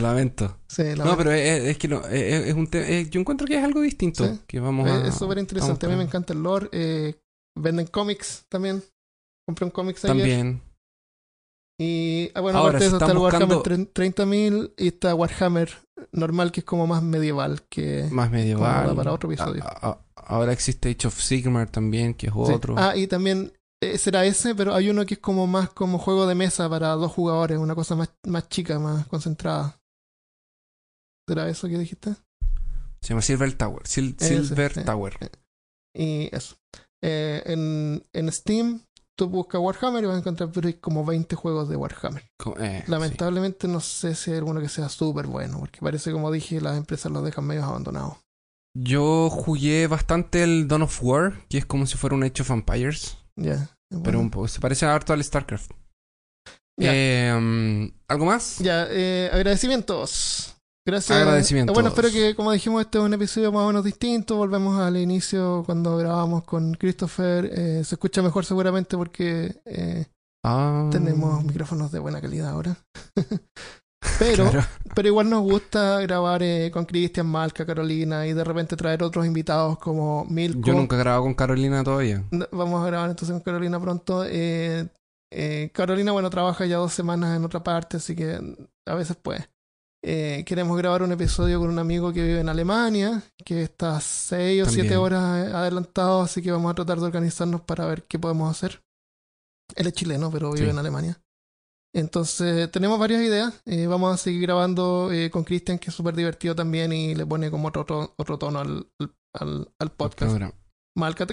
Lamento. 0.00 0.58
Sí, 0.68 0.82
No, 0.96 1.16
pero 1.16 1.32
es, 1.32 1.62
es 1.64 1.78
que 1.78 1.88
no, 1.88 2.04
es, 2.06 2.46
es 2.46 2.54
un 2.54 2.68
es- 2.72 3.10
yo 3.10 3.20
encuentro 3.20 3.46
que 3.46 3.56
es 3.58 3.64
algo 3.64 3.80
distinto. 3.80 4.26
Sí. 4.26 4.40
Que 4.46 4.60
vamos 4.60 4.88
a, 4.88 5.06
es 5.06 5.14
súper 5.14 5.38
interesante. 5.38 5.86
A 5.86 5.88
mí 5.88 5.96
me 5.96 6.02
encanta 6.02 6.32
el 6.32 6.42
lore. 6.42 6.68
eh, 6.72 7.20
venden 7.58 7.86
cómics 7.86 8.44
también. 8.48 8.82
Compré 9.46 9.64
un 9.66 9.70
cómics 9.70 10.04
ayer. 10.04 10.16
También. 10.16 10.62
Y 11.78 12.30
ah, 12.34 12.40
bueno, 12.40 12.58
Ahora, 12.58 12.70
aparte 12.78 12.84
de 12.84 12.88
eso 12.88 12.96
está 12.96 13.12
el 13.12 13.18
Warhammer 13.18 13.56
buscando- 13.58 13.90
30.000 13.92 14.72
y 14.78 14.88
está 14.88 15.14
Warhammer 15.14 15.70
normal, 16.12 16.50
que 16.52 16.60
es 16.60 16.64
como 16.66 16.86
más 16.86 17.02
medieval, 17.02 17.62
que 17.68 18.08
Más 18.10 18.30
medieval. 18.30 18.96
para 18.96 19.12
otro 19.12 19.30
episodio. 19.30 19.62
A- 19.62 19.88
a- 19.90 20.00
ahora 20.16 20.52
existe 20.52 20.88
Age 20.90 21.08
of 21.08 21.20
Sigmar 21.20 21.68
también, 21.70 22.14
que 22.14 22.28
es 22.28 22.32
Sí. 22.32 22.52
otro. 22.52 22.74
Ah, 22.78 22.96
y 22.96 23.06
también 23.06 23.52
eh, 23.82 23.98
será 23.98 24.24
ese, 24.24 24.54
pero 24.54 24.74
hay 24.74 24.88
uno 24.88 25.04
que 25.04 25.14
es 25.14 25.20
como 25.20 25.46
más 25.46 25.68
como 25.68 25.98
juego 25.98 26.26
de 26.26 26.34
mesa 26.34 26.66
para 26.70 26.88
dos 26.92 27.12
jugadores, 27.12 27.58
una 27.58 27.74
cosa 27.74 27.94
más, 27.94 28.08
más 28.26 28.48
chica, 28.48 28.78
más 28.78 29.06
concentrada. 29.06 29.78
¿Será 31.28 31.48
eso 31.50 31.68
que 31.68 31.76
dijiste? 31.78 32.14
Se 33.02 33.08
llama 33.10 33.20
Silver 33.22 33.52
Tower. 33.52 33.82
Sil- 33.84 34.16
Ese, 34.18 34.42
Silver. 34.44 34.82
Tower. 34.84 35.18
Y 35.94 36.34
eso. 36.34 36.56
Eh, 37.02 37.42
en, 37.46 38.02
en 38.14 38.32
Steam 38.32 38.80
tú 39.16 39.28
buscas 39.28 39.60
Warhammer 39.60 40.04
y 40.04 40.06
vas 40.06 40.16
a 40.16 40.18
encontrar 40.20 40.50
como 40.80 41.04
20 41.04 41.34
juegos 41.36 41.68
de 41.68 41.76
Warhammer. 41.76 42.22
Eh, 42.60 42.82
sí. 42.84 42.90
Lamentablemente 42.90 43.66
no 43.66 43.80
sé 43.80 44.14
si 44.14 44.30
hay 44.30 44.36
alguno 44.38 44.60
que 44.60 44.68
sea 44.68 44.88
súper 44.88 45.26
bueno, 45.26 45.58
porque 45.58 45.80
parece, 45.80 46.12
como 46.12 46.30
dije, 46.30 46.60
las 46.60 46.76
empresas 46.76 47.10
los 47.10 47.24
dejan 47.24 47.46
medio 47.46 47.64
abandonados. 47.64 48.16
Yo 48.78 49.30
jugué 49.30 49.86
bastante 49.86 50.42
el 50.42 50.68
Dawn 50.68 50.82
of 50.82 50.98
War, 51.02 51.32
que 51.48 51.58
es 51.58 51.66
como 51.66 51.86
si 51.86 51.96
fuera 51.96 52.14
un 52.14 52.24
Age 52.24 52.42
of 52.42 52.50
Empires, 52.50 53.16
Ya. 53.34 53.70
pero 53.88 54.00
bueno. 54.02 54.20
un 54.20 54.30
poco, 54.30 54.48
se 54.48 54.60
parece 54.60 54.84
harto 54.84 55.12
al 55.14 55.24
StarCraft. 55.24 55.70
Ya. 56.78 56.90
Eh, 56.94 57.34
um, 57.34 57.90
¿Algo 58.06 58.26
más? 58.26 58.58
Ya, 58.58 58.86
eh, 58.90 59.30
agradecimientos. 59.32 60.55
Gracias. 60.86 61.18
Agradecimientos. 61.18 61.74
Bueno, 61.74 61.88
espero 61.88 62.10
que, 62.10 62.34
como 62.36 62.52
dijimos, 62.52 62.80
este 62.80 62.98
es 62.98 63.04
un 63.04 63.12
episodio 63.12 63.50
más 63.50 63.64
o 63.64 63.66
menos 63.66 63.84
distinto. 63.84 64.36
Volvemos 64.36 64.78
al 64.80 64.96
inicio 64.96 65.64
cuando 65.66 65.96
grabamos 65.96 66.44
con 66.44 66.74
Christopher. 66.74 67.50
Eh, 67.52 67.82
se 67.84 67.96
escucha 67.96 68.22
mejor 68.22 68.44
seguramente 68.44 68.96
porque 68.96 69.60
eh, 69.64 70.06
Ah, 70.48 70.88
tenemos 70.92 71.42
micrófonos 71.44 71.90
de 71.90 71.98
buena 71.98 72.20
calidad 72.20 72.50
ahora. 72.50 72.76
pero, 74.20 74.48
claro. 74.48 74.68
pero 74.94 75.08
igual 75.08 75.28
nos 75.28 75.42
gusta 75.42 75.98
grabar 76.02 76.40
eh, 76.44 76.70
con 76.72 76.84
Cristian, 76.84 77.26
Malca, 77.26 77.66
Carolina 77.66 78.28
y 78.28 78.32
de 78.32 78.44
repente 78.44 78.76
traer 78.76 79.02
otros 79.02 79.26
invitados 79.26 79.76
como 79.80 80.24
Milko. 80.26 80.60
Yo 80.60 80.74
nunca 80.74 80.94
he 80.94 81.00
grabado 81.00 81.24
con 81.24 81.34
Carolina 81.34 81.82
todavía. 81.82 82.22
Vamos 82.52 82.80
a 82.80 82.86
grabar 82.86 83.10
entonces 83.10 83.32
con 83.32 83.40
Carolina 83.42 83.80
pronto. 83.80 84.24
Eh, 84.24 84.86
eh, 85.32 85.70
Carolina, 85.74 86.12
bueno, 86.12 86.30
trabaja 86.30 86.64
ya 86.64 86.76
dos 86.76 86.92
semanas 86.92 87.36
en 87.36 87.44
otra 87.44 87.64
parte, 87.64 87.96
así 87.96 88.14
que 88.14 88.38
a 88.86 88.94
veces 88.94 89.16
puede. 89.16 89.48
Eh, 90.08 90.44
queremos 90.46 90.78
grabar 90.78 91.02
un 91.02 91.10
episodio 91.10 91.58
con 91.58 91.68
un 91.68 91.80
amigo 91.80 92.12
que 92.12 92.22
vive 92.22 92.38
en 92.38 92.48
Alemania, 92.48 93.24
que 93.44 93.62
está 93.64 94.00
seis 94.00 94.62
o 94.62 94.66
También. 94.66 94.84
siete 94.84 94.96
horas 94.96 95.48
eh, 95.48 95.52
adelantado, 95.52 96.22
así 96.22 96.40
que 96.42 96.52
vamos 96.52 96.70
a 96.70 96.76
tratar 96.76 97.00
de 97.00 97.06
organizarnos 97.06 97.62
para 97.62 97.86
ver 97.86 98.04
qué 98.04 98.16
podemos 98.16 98.48
hacer. 98.48 98.84
Él 99.74 99.88
es 99.88 99.92
chileno, 99.94 100.30
pero 100.30 100.52
vive 100.52 100.66
Sí. 100.66 100.70
en 100.70 100.78
Alemania. 100.78 101.20
Entonces, 101.92 102.70
tenemos 102.70 103.00
varias 103.00 103.20
ideas. 103.22 103.60
Eh, 103.64 103.88
vamos 103.88 104.14
a 104.14 104.16
seguir 104.16 104.42
grabando 104.42 105.10
eh, 105.10 105.28
con 105.28 105.42
Cristian, 105.42 105.78
que 105.80 105.90
es 105.90 105.96
súper 105.96 106.14
divertido 106.14 106.54
también 106.54 106.92
y 106.92 107.16
le 107.16 107.26
pone 107.26 107.50
como 107.50 107.66
otro, 107.66 108.14
otro 108.16 108.38
tono 108.38 108.60
al, 108.60 108.86
al- 109.34 109.72
al, 109.80 109.90
podcast. 109.90 110.38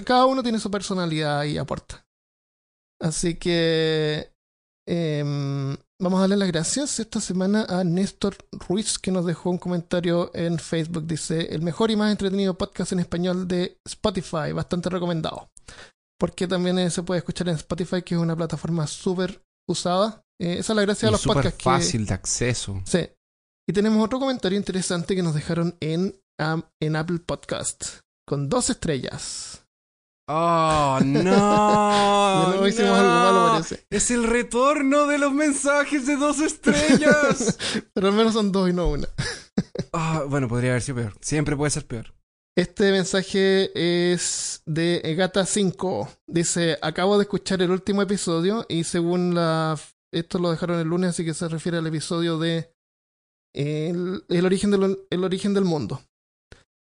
Cada 0.04 0.26
uno 0.26 0.42
tiene 0.42 0.58
su 0.58 0.70
personalidad 0.72 1.44
y 1.44 1.58
aporta. 1.58 2.04
Así 3.00 3.36
que 3.36 4.33
em, 4.86 5.76
vamos 5.98 6.18
a 6.18 6.20
darle 6.22 6.36
las 6.36 6.48
gracias 6.48 7.00
esta 7.00 7.20
semana 7.20 7.66
a 7.68 7.84
Néstor 7.84 8.36
Ruiz, 8.52 8.98
que 8.98 9.10
nos 9.10 9.26
dejó 9.26 9.50
un 9.50 9.58
comentario 9.58 10.30
en 10.34 10.58
Facebook. 10.58 11.06
Dice, 11.06 11.54
el 11.54 11.62
mejor 11.62 11.90
y 11.90 11.96
más 11.96 12.10
entretenido 12.10 12.58
podcast 12.58 12.92
en 12.92 13.00
español 13.00 13.48
de 13.48 13.78
Spotify, 13.84 14.52
bastante 14.52 14.90
recomendado. 14.90 15.50
Porque 16.18 16.46
también 16.46 16.78
eh, 16.78 16.90
se 16.90 17.02
puede 17.02 17.18
escuchar 17.18 17.48
en 17.48 17.56
Spotify, 17.56 18.02
que 18.02 18.14
es 18.14 18.20
una 18.20 18.36
plataforma 18.36 18.86
súper 18.86 19.42
usada. 19.68 20.22
Eh, 20.40 20.58
esa 20.58 20.72
es 20.72 20.76
la 20.76 20.82
gracia 20.82 21.08
de 21.08 21.12
los 21.12 21.20
súper 21.20 21.36
podcasts 21.36 21.58
que... 21.58 21.64
fácil 21.64 22.06
de 22.06 22.14
acceso. 22.14 22.82
Sí. 22.84 23.08
Y 23.68 23.72
tenemos 23.72 24.04
otro 24.04 24.18
comentario 24.18 24.58
interesante 24.58 25.16
que 25.16 25.22
nos 25.22 25.34
dejaron 25.34 25.76
en, 25.80 26.20
en 26.80 26.96
Apple 26.96 27.20
Podcast, 27.20 28.00
con 28.26 28.48
dos 28.48 28.68
estrellas. 28.70 29.63
¡Oh, 30.26 31.00
no! 31.04 32.48
Nuevo 32.48 32.66
hicimos 32.66 32.90
no. 32.90 32.96
algo 32.96 33.10
malo, 33.10 33.52
parece. 33.52 33.86
Es 33.90 34.10
el 34.10 34.24
retorno 34.24 35.06
de 35.06 35.18
los 35.18 35.32
mensajes 35.32 36.06
de 36.06 36.16
dos 36.16 36.40
estrellas. 36.40 37.58
Pero 37.94 38.08
al 38.08 38.14
menos 38.14 38.32
son 38.32 38.50
dos 38.52 38.70
y 38.70 38.72
no 38.72 38.88
una. 38.88 39.08
Ah, 39.96 40.24
bueno, 40.28 40.48
podría 40.48 40.70
haber 40.70 40.82
sido 40.82 40.96
peor. 40.96 41.14
Siempre 41.20 41.56
puede 41.56 41.70
ser 41.70 41.86
peor. 41.86 42.12
Este 42.56 42.90
mensaje 42.90 43.70
es 44.12 44.62
de 44.66 45.00
Gata5. 45.16 46.08
Dice, 46.26 46.78
acabo 46.82 47.16
de 47.16 47.22
escuchar 47.22 47.62
el 47.62 47.70
último 47.70 48.02
episodio 48.02 48.66
y 48.68 48.82
según 48.84 49.36
la... 49.36 49.78
Esto 50.12 50.40
lo 50.40 50.50
dejaron 50.50 50.80
el 50.80 50.88
lunes, 50.88 51.10
así 51.10 51.24
que 51.24 51.32
se 51.34 51.48
refiere 51.48 51.78
al 51.78 51.86
episodio 51.86 52.38
de 52.38 52.74
El, 53.52 54.24
el 54.28 54.46
origen, 54.46 54.72
del, 54.72 54.98
el 55.10 55.24
origen 55.24 55.54
del 55.54 55.64
mundo. 55.64 56.00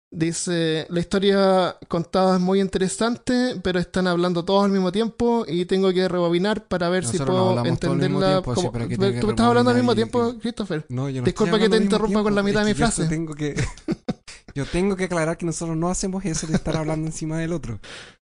Dice, 0.09 0.87
la 0.89 1.01
historia 1.01 1.75
contada 1.89 2.35
es 2.37 2.41
muy 2.41 2.61
interesante, 2.61 3.59
pero 3.61 3.77
están 3.77 4.07
hablando 4.07 4.45
todos 4.45 4.63
al 4.63 4.71
mismo 4.71 4.91
tiempo 4.93 5.43
y 5.45 5.65
tengo 5.65 5.91
que 5.91 6.07
rebobinar 6.07 6.65
para 6.65 6.87
ver 6.87 7.05
si 7.05 7.17
Nosotros 7.17 7.37
no 7.37 7.61
puedo 7.61 7.65
entenderla. 7.65 8.27
tiempo, 8.41 8.53
como- 8.55 8.71
para 8.71 8.87
que 8.87 8.95
¿Tú 8.97 9.29
estás 9.29 9.45
hablando 9.45 9.71
al 9.71 9.75
mismo 9.77 9.91
y- 9.91 9.95
tiempo, 9.95 10.35
Christopher? 10.39 10.85
No, 10.87 11.09
yo 11.09 11.21
no 11.21 11.25
Disculpa 11.25 11.59
que 11.59 11.67
te 11.69 11.77
interrumpa 11.77 12.23
con 12.23 12.33
la 12.35 12.41
mitad 12.41 12.61
de 12.61 12.67
mi 12.67 12.73
que 12.73 12.79
yo 12.79 12.85
frase. 12.85 13.05
Tengo 13.09 13.33
que, 13.35 13.53
yo 14.55 14.65
tengo 14.65 14.95
que 14.95 15.03
aclarar 15.03 15.37
que 15.37 15.45
nosotros 15.45 15.75
no 15.75 15.89
hacemos 15.89 16.23
eso 16.23 16.47
de 16.47 16.53
estar 16.55 16.77
hablando 16.77 17.05
encima 17.09 17.37
del 17.39 17.51
otro. 17.51 17.79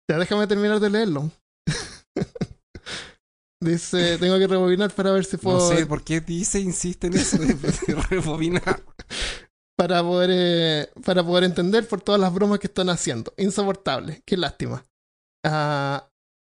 Ya 0.07 0.19
déjame 0.19 0.45
terminar 0.45 0.79
de 0.79 0.89
leerlo. 0.91 1.31
Dice, 3.63 4.17
tengo 4.17 4.39
que 4.39 4.47
rebobinar 4.47 4.91
para 4.91 5.11
ver 5.11 5.23
si 5.23 5.35
No 5.37 5.41
puedo 5.43 5.69
sé 5.69 5.85
por 5.85 6.03
qué 6.03 6.19
dice, 6.19 6.59
insiste 6.59 7.07
en 7.07 7.13
eso 7.13 7.37
de, 7.37 7.53
de 7.53 7.95
rebobinar. 8.09 8.81
Para 9.81 10.03
poder 10.03 10.29
eh, 10.31 10.91
para 11.03 11.23
poder 11.23 11.43
entender 11.43 11.87
por 11.87 12.01
todas 12.01 12.21
las 12.21 12.31
bromas 12.31 12.59
que 12.59 12.67
están 12.67 12.89
haciendo. 12.89 13.33
Insoportable, 13.37 14.21
qué 14.27 14.37
lástima. 14.37 14.85
Ah, 15.43 16.07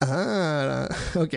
ah, 0.02 0.90
ok. 1.16 1.34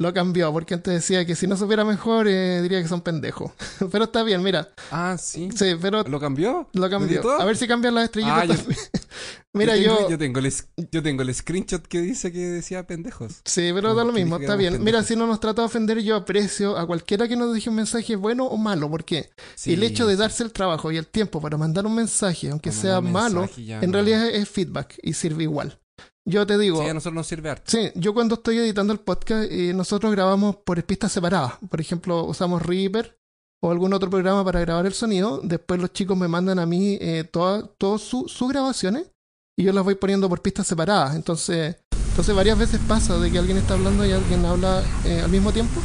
Lo 0.00 0.14
cambió 0.14 0.50
porque 0.50 0.72
antes 0.72 0.94
decía 0.94 1.26
que 1.26 1.36
si 1.36 1.46
no 1.46 1.58
supiera 1.58 1.84
mejor 1.84 2.26
eh, 2.26 2.62
diría 2.62 2.80
que 2.80 2.88
son 2.88 3.02
pendejos. 3.02 3.52
pero 3.92 4.04
está 4.04 4.22
bien, 4.22 4.42
mira. 4.42 4.70
Ah, 4.90 5.16
sí. 5.20 5.50
Sí, 5.54 5.74
pero 5.78 6.02
¿Lo 6.04 6.18
cambió? 6.18 6.70
lo 6.72 6.88
cambió. 6.88 7.30
A 7.38 7.44
ver 7.44 7.54
si 7.58 7.68
cambian 7.68 7.94
las 7.94 8.04
estrellitas. 8.04 8.38
Ah, 8.38 8.44
yo- 8.46 8.54
mira, 9.52 9.76
yo 9.76 9.82
yo, 9.82 9.96
tengo, 9.98 10.08
yo 10.08 10.18
tengo 10.18 10.38
el 10.40 10.52
yo 10.90 11.02
tengo 11.02 11.22
el 11.22 11.34
screenshot 11.34 11.86
que 11.86 12.00
dice 12.00 12.32
que 12.32 12.38
decía 12.48 12.86
pendejos. 12.86 13.42
Sí, 13.44 13.72
pero 13.74 13.94
da 13.94 14.02
lo 14.04 14.12
mismo, 14.14 14.36
está 14.38 14.56
bien. 14.56 14.82
Mira, 14.82 15.02
si 15.02 15.16
no 15.16 15.26
nos 15.26 15.38
trata 15.38 15.60
de 15.60 15.66
ofender, 15.66 15.98
yo 16.00 16.16
aprecio 16.16 16.78
a 16.78 16.86
cualquiera 16.86 17.28
que 17.28 17.36
nos 17.36 17.52
deje 17.52 17.68
un 17.68 17.76
mensaje 17.76 18.16
bueno 18.16 18.46
o 18.46 18.56
malo, 18.56 18.90
porque 18.90 19.28
Sí, 19.54 19.74
el 19.74 19.82
hecho 19.82 20.06
de 20.06 20.16
darse 20.16 20.42
el 20.42 20.52
trabajo 20.52 20.90
y 20.90 20.96
el 20.96 21.08
tiempo 21.08 21.42
para 21.42 21.58
mandar 21.58 21.84
un 21.84 21.94
mensaje, 21.94 22.48
aunque 22.48 22.72
sea 22.72 23.02
malo, 23.02 23.46
en 23.58 23.90
no- 23.90 23.92
realidad 23.98 24.30
es 24.30 24.48
feedback 24.48 24.98
y 25.02 25.12
sirve 25.12 25.42
igual. 25.42 25.78
Yo 26.26 26.46
te 26.46 26.58
digo, 26.58 26.82
Sí, 26.82 26.88
a 26.88 26.94
nosotros 26.94 27.14
nos 27.14 27.26
sirve 27.26 27.50
harto. 27.50 27.64
sí, 27.70 27.90
yo 27.94 28.12
cuando 28.14 28.34
estoy 28.36 28.58
editando 28.58 28.92
el 28.92 29.00
podcast, 29.00 29.50
eh, 29.50 29.72
nosotros 29.74 30.12
grabamos 30.12 30.56
por 30.56 30.82
pistas 30.84 31.12
separadas. 31.12 31.54
Por 31.68 31.80
ejemplo, 31.80 32.24
usamos 32.24 32.62
Reaper 32.62 33.18
o 33.62 33.70
algún 33.70 33.92
otro 33.94 34.10
programa 34.10 34.44
para 34.44 34.60
grabar 34.60 34.86
el 34.86 34.92
sonido. 34.94 35.40
Después 35.42 35.80
los 35.80 35.92
chicos 35.92 36.16
me 36.16 36.28
mandan 36.28 36.58
a 36.58 36.66
mí 36.66 36.98
eh, 37.00 37.24
todas 37.30 37.64
todas 37.78 38.02
su- 38.02 38.28
sus 38.28 38.48
grabaciones 38.50 39.10
y 39.58 39.64
yo 39.64 39.72
las 39.72 39.82
voy 39.84 39.94
poniendo 39.94 40.28
por 40.28 40.42
pistas 40.42 40.66
separadas. 40.66 41.16
Entonces, 41.16 41.76
entonces 42.10 42.34
varias 42.34 42.58
veces 42.58 42.80
pasa 42.86 43.18
de 43.18 43.30
que 43.30 43.38
alguien 43.38 43.56
está 43.56 43.74
hablando 43.74 44.04
y 44.06 44.12
alguien 44.12 44.44
habla 44.44 44.82
eh, 45.04 45.20
al 45.24 45.30
mismo 45.30 45.52
tiempo. 45.52 45.80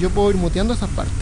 Yo 0.00 0.08
puedo 0.10 0.30
ir 0.30 0.36
muteando 0.36 0.72
esas 0.72 0.90
partes. 0.90 1.14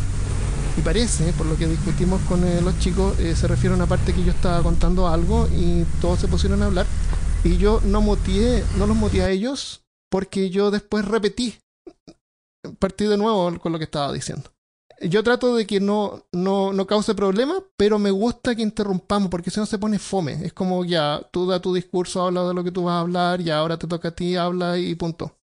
Y 0.77 0.81
parece, 0.83 1.33
por 1.33 1.47
lo 1.47 1.57
que 1.57 1.67
discutimos 1.67 2.21
con 2.29 2.45
eh, 2.47 2.61
los 2.61 2.79
chicos, 2.79 3.19
eh, 3.19 3.35
se 3.35 3.49
refiere 3.49 3.73
a 3.75 3.77
una 3.77 3.87
parte 3.87 4.13
que 4.15 4.23
yo 4.23 4.31
estaba 4.31 4.63
contando 4.63 5.09
algo 5.09 5.49
y 5.53 5.85
todos 6.01 6.21
se 6.21 6.29
pusieron 6.29 6.63
a 6.63 6.67
hablar. 6.67 6.87
Y 7.45 7.57
yo 7.57 7.81
no 7.85 8.01
muteé, 8.01 8.65
no 8.79 8.87
los 8.87 8.97
muteé 8.97 9.23
a 9.23 9.31
ellos 9.31 9.83
porque 10.11 10.51
yo 10.51 10.71
después 10.71 11.05
repetí. 11.05 11.55
Partí 12.79 13.05
de 13.05 13.17
nuevo 13.17 13.59
con 13.59 13.73
lo 13.73 13.79
que 13.79 13.85
estaba 13.85 14.13
diciendo. 14.13 14.51
Yo 15.01 15.23
trato 15.23 15.55
de 15.55 15.65
que 15.67 15.79
no, 15.79 16.25
no, 16.33 16.73
no 16.73 16.87
cause 16.87 17.15
problemas, 17.15 17.63
pero 17.77 18.01
me 18.01 18.11
gusta 18.11 18.57
que 18.57 18.63
interrumpamos 18.63 19.31
porque 19.31 19.51
si 19.51 19.61
no 19.61 19.67
se 19.67 19.79
pone 19.79 19.99
fome. 19.99 20.45
Es 20.45 20.53
como 20.53 20.85
ya, 20.85 21.23
tú 21.31 21.47
da 21.47 21.61
tu 21.61 21.73
discurso, 21.73 22.23
habla 22.23 22.43
de 22.49 22.55
lo 22.55 22.65
que 22.65 22.73
tú 22.73 22.83
vas 22.85 22.95
a 22.95 23.01
hablar, 23.01 23.41
y 23.41 23.51
ahora 23.51 23.79
te 23.79 23.87
toca 23.87 24.09
a 24.09 24.15
ti, 24.15 24.35
habla 24.35 24.77
y 24.77 24.97
punto. 24.97 25.37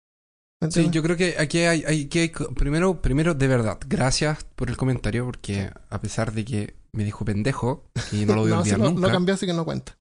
¿Me 0.59 0.71
Sí, 0.71 0.89
yo 0.89 1.03
creo 1.03 1.15
que 1.15 1.35
aquí 1.37 1.59
hay, 1.59 1.83
hay- 1.85 2.07
que 2.07 2.21
hay 2.21 2.29
primero, 2.55 2.99
primero, 2.99 3.35
de 3.35 3.47
verdad, 3.47 3.77
gracias 3.87 4.43
por 4.55 4.69
el 4.71 4.77
comentario, 4.77 5.23
porque 5.25 5.69
a 5.89 6.01
pesar 6.01 6.31
de 6.33 6.45
que 6.45 6.75
me 6.91 7.03
dijo 7.03 7.23
pendejo, 7.23 7.83
y 8.11 8.25
no 8.25 8.33
lo 8.33 8.41
voy 8.41 8.51
a 8.53 8.55
no, 8.55 8.61
olvidar 8.61 8.77
si 8.77 8.83
lo, 8.83 8.89
nunca, 8.89 9.01
lo 9.07 9.13
cambié 9.13 9.35
así 9.35 9.45
que 9.45 9.53
no 9.53 9.65
cuenta. 9.65 9.95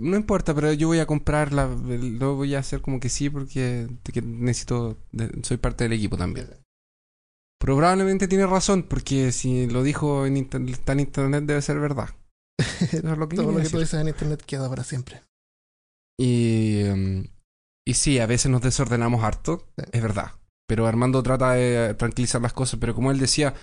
No 0.00 0.16
importa, 0.16 0.54
pero 0.54 0.72
yo 0.72 0.88
voy 0.88 0.98
a 1.00 1.06
comprar 1.06 1.52
la, 1.52 1.66
lo 1.66 2.34
voy 2.36 2.54
a 2.54 2.60
hacer 2.60 2.80
como 2.80 2.98
que 3.00 3.08
sí, 3.08 3.30
porque 3.30 3.88
que 4.12 4.22
necesito, 4.22 4.98
soy 5.42 5.56
parte 5.58 5.84
del 5.84 5.92
equipo 5.94 6.16
también. 6.16 6.48
Probablemente 7.60 8.26
tiene 8.26 8.46
razón, 8.46 8.82
porque 8.82 9.30
si 9.32 9.66
lo 9.68 9.82
dijo 9.82 10.26
en 10.26 10.36
inter- 10.36 10.68
está 10.68 10.92
en 10.92 11.00
internet 11.00 11.44
debe 11.44 11.62
ser 11.62 11.78
verdad. 11.78 12.10
Eso 12.58 12.96
es 13.12 13.18
lo 13.18 13.28
que 13.28 13.36
Todo 13.36 13.52
lo 13.52 13.60
que 13.60 13.68
tú 13.68 13.78
dices 13.78 14.00
en 14.00 14.08
internet 14.08 14.42
queda 14.44 14.68
para 14.68 14.82
siempre. 14.84 15.22
Y, 16.18 16.80
em, 16.80 17.26
y 17.86 17.94
sí, 17.94 18.18
a 18.18 18.26
veces 18.26 18.50
nos 18.50 18.62
desordenamos 18.62 19.22
harto, 19.22 19.68
Sí. 19.78 19.84
es 19.92 20.02
verdad. 20.02 20.32
Pero 20.68 20.86
Armando 20.86 21.22
trata 21.22 21.52
de 21.52 21.94
tranquilizar 21.94 22.40
las 22.40 22.52
cosas, 22.52 22.80
pero 22.80 22.94
como 22.94 23.10
él 23.10 23.18
decía, 23.18 23.54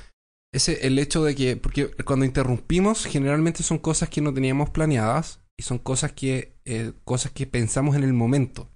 ese 0.54 0.86
el 0.88 0.98
hecho 1.00 1.24
de 1.24 1.36
que, 1.36 1.58
porque 1.58 1.92
cuando 2.06 2.26
interrumpimos, 2.26 3.06
generalmente 3.06 3.64
son 3.64 3.80
cosas 3.80 4.10
que 4.10 4.22
no 4.22 4.34
teníamos 4.34 4.70
planeadas 4.70 5.40
y 5.60 5.62
son 5.62 5.78
cosas 5.78 6.14
que, 6.14 6.58
eh, 6.64 6.94
cosas 7.04 7.34
que 7.34 7.46
pensamos 7.46 7.98
en 7.98 8.06
el 8.06 8.14
momento. 8.14 8.70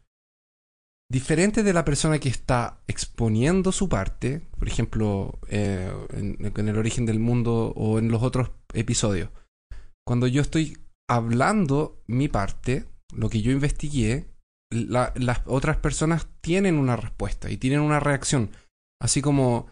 Diferente 1.09 1.63
de 1.63 1.71
la 1.71 1.86
persona 1.86 2.19
que 2.19 2.27
está 2.27 2.81
exponiendo 2.88 3.71
su 3.71 3.88
parte, 3.88 4.41
por 4.59 4.67
ejemplo, 4.67 5.39
eh, 5.47 5.89
en, 6.11 6.67
el 6.67 6.77
origen 6.77 7.05
del 7.05 7.19
mundo 7.21 7.71
o 7.77 7.99
en 7.99 8.11
los 8.11 8.21
otros 8.21 8.51
episodios. 8.73 9.29
Cuando 10.05 10.27
yo 10.27 10.41
estoy 10.41 10.77
hablando 11.09 12.03
mi 12.05 12.27
parte, 12.27 12.86
lo 13.15 13.29
que 13.29 13.41
yo 13.41 13.53
investigué, 13.53 14.27
la- 14.69 15.13
las 15.15 15.41
otras 15.45 15.77
personas 15.77 16.27
tienen 16.41 16.75
una 16.75 16.97
respuesta 16.97 17.49
y 17.49 17.55
tienen 17.55 17.79
una 17.79 18.01
reacción. 18.01 18.51
Así 19.01 19.21
como, 19.21 19.67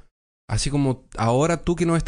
así 0.49 0.70
como 0.70 1.09
ahora 1.18 1.64
tú 1.64 1.76
que 1.76 1.86
nos 1.86 2.05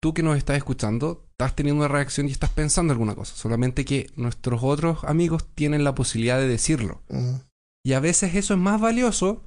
tú 0.00 0.12
que 0.12 0.22
nos 0.22 0.36
estás 0.36 0.58
escuchando, 0.58 1.31
estás 1.42 1.56
teniendo 1.56 1.84
una 1.84 1.88
reacción 1.92 2.28
y 2.28 2.32
estás 2.32 2.50
pensando 2.50 2.92
alguna 2.92 3.14
cosa. 3.14 3.34
Solamente 3.36 3.84
que 3.84 4.10
nuestros 4.16 4.60
otros 4.62 5.04
amigos 5.04 5.46
tienen 5.54 5.84
la 5.84 5.94
posibilidad 5.94 6.38
de 6.38 6.48
decirlo. 6.48 7.02
Y 7.84 7.92
a 7.94 8.00
veces 8.00 8.34
eso 8.34 8.54
es 8.54 8.60
más 8.60 8.80
valioso 8.80 9.42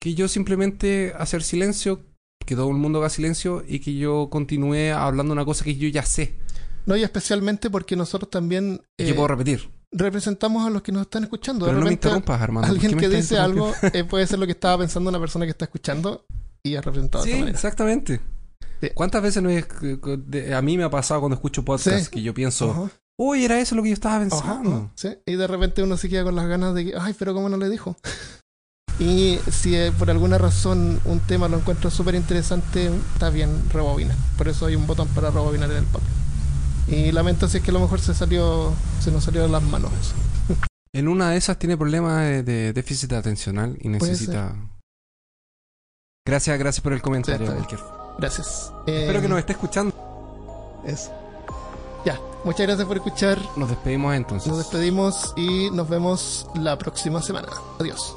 que 0.00 0.14
yo 0.14 0.28
simplemente 0.28 1.12
hacer 1.18 1.42
silencio, 1.42 2.00
que 2.46 2.54
todo 2.56 2.70
el 2.70 2.76
mundo 2.76 3.00
haga 3.00 3.10
silencio 3.10 3.62
y 3.66 3.80
que 3.80 3.94
yo 3.96 4.28
continúe 4.30 4.92
hablando 4.94 5.32
una 5.32 5.44
cosa 5.44 5.64
que 5.64 5.76
yo 5.76 5.88
ya 5.88 6.04
sé 6.04 6.34
No, 6.86 6.96
y 6.96 7.02
especialmente 7.02 7.68
porque 7.68 7.96
nosotros 7.96 8.30
también 8.30 8.80
eh, 8.98 9.12
puedo 9.12 9.28
repetir. 9.28 9.68
representamos 9.92 10.66
a 10.66 10.70
los 10.70 10.80
que 10.82 10.92
nos 10.92 11.02
están 11.02 11.24
escuchando. 11.24 11.66
De 11.66 11.72
Pero 11.72 11.80
no 11.80 11.86
me 11.86 11.92
interrumpas, 11.92 12.40
Armando. 12.40 12.68
¿por 12.68 12.76
alguien 12.76 12.96
que 12.98 13.08
dice 13.08 13.38
algo 13.38 13.72
eh, 13.92 14.04
puede 14.04 14.26
ser 14.26 14.38
lo 14.38 14.46
que 14.46 14.52
estaba 14.52 14.78
pensando 14.78 15.10
una 15.10 15.20
persona 15.20 15.44
que 15.44 15.50
está 15.50 15.66
escuchando 15.66 16.24
y 16.62 16.74
es 16.76 16.84
representado 16.84 17.24
de 17.24 17.30
Sí, 17.30 17.38
manera. 17.38 17.50
exactamente. 17.56 18.20
Sí. 18.80 18.90
¿Cuántas 18.94 19.22
veces 19.22 19.42
no 19.42 19.50
es- 19.50 19.66
a 20.54 20.62
mí 20.62 20.78
me 20.78 20.84
ha 20.84 20.90
pasado 20.90 21.20
cuando 21.20 21.34
escucho 21.34 21.64
podcast 21.64 22.04
Sí. 22.06 22.10
que 22.10 22.22
yo 22.22 22.32
pienso, 22.34 22.70
Ajá, 22.70 22.90
uy, 23.18 23.44
era 23.44 23.60
eso 23.60 23.74
lo 23.74 23.82
que 23.82 23.90
yo 23.90 23.94
estaba 23.94 24.18
pensando? 24.20 24.76
ajá, 24.76 24.90
sí. 24.94 25.08
Y 25.26 25.34
de 25.36 25.46
repente 25.46 25.82
uno 25.82 25.96
se 25.96 26.08
queda 26.08 26.24
con 26.24 26.34
las 26.36 26.46
ganas 26.48 26.74
de 26.74 26.86
que, 26.86 26.92
ay, 26.98 27.14
pero 27.18 27.34
¿cómo 27.34 27.48
no 27.48 27.56
le 27.56 27.68
dijo? 27.68 27.96
Y 28.98 29.38
si 29.50 29.74
eh, 29.76 29.92
por 29.98 30.10
alguna 30.10 30.36
razón 30.36 31.00
un 31.06 31.20
tema 31.20 31.48
lo 31.48 31.56
encuentro 31.56 31.88
súper 31.90 32.14
interesante, 32.14 32.90
está 33.14 33.30
bien 33.30 33.50
rebobinar. 33.72 34.14
Por 34.36 34.46
eso 34.48 34.66
hay 34.66 34.76
un 34.76 34.86
botón 34.86 35.08
para 35.08 35.30
rebobinar 35.30 35.70
en 35.70 35.78
el 35.78 35.84
podcast. 35.84 36.12
Y 36.86 37.10
lamento 37.10 37.48
si 37.48 37.56
es 37.56 37.62
que 37.62 37.70
a 37.70 37.72
lo 37.72 37.80
mejor 37.80 37.98
se 38.00 38.12
salió, 38.12 38.74
se 39.02 39.10
nos 39.10 39.24
salió 39.24 39.40
de 39.40 39.48
las 39.48 39.62
manos 39.62 39.90
eso. 39.98 40.14
En 40.92 41.08
una 41.08 41.30
de 41.30 41.38
esas 41.38 41.58
tiene 41.58 41.78
problemas 41.78 42.20
de, 42.24 42.42
de 42.42 42.72
déficit 42.74 43.12
atencional 43.14 43.78
y 43.80 43.88
necesita... 43.88 44.54
Gracias, 46.26 46.58
gracias 46.58 46.82
por 46.82 46.92
el 46.92 47.00
comentario. 47.00 47.46
está 47.46 47.99
Gracias. 48.20 48.72
Espero 48.86 49.18
Eh, 49.18 49.22
que 49.22 49.28
nos 49.28 49.38
esté 49.38 49.52
escuchando. 49.52 49.92
Eso. 50.84 51.10
Ya, 52.04 52.18
muchas 52.44 52.66
gracias 52.66 52.86
por 52.86 52.96
escuchar. 52.96 53.38
Nos 53.56 53.68
despedimos 53.68 54.14
entonces. 54.14 54.48
Nos 54.48 54.58
despedimos 54.58 55.32
y 55.36 55.70
nos 55.70 55.88
vemos 55.88 56.46
la 56.54 56.78
próxima 56.78 57.20
semana. 57.22 57.48
Adiós. 57.78 58.14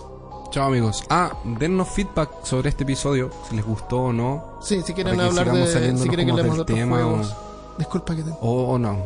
Chao 0.51 0.67
amigos. 0.67 1.03
Ah, 1.09 1.31
dennos 1.43 1.89
feedback 1.89 2.29
sobre 2.43 2.69
este 2.69 2.83
episodio, 2.83 3.31
si 3.49 3.55
les 3.55 3.65
gustó 3.65 4.03
o 4.03 4.13
no, 4.13 4.59
Sí, 4.61 4.81
si 4.85 4.93
quieren 4.93 5.19
hablar 5.19 5.51
de. 5.51 5.97
Si 5.97 6.07
quieren 6.07 6.27
que 6.27 6.31
hablemos 6.31 6.55
de 6.57 6.61
otros 6.61 6.77
tema 6.77 6.97
juegos. 6.97 7.33
Disculpa 7.77 8.15
que 8.15 8.21
te. 8.23 8.29
o, 8.39 8.73
o 8.73 8.77
no. 8.77 8.97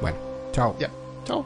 Bueno, 0.00 0.16
chao. 0.52 0.74
Ya. 0.78 0.90
Chao. 1.24 1.44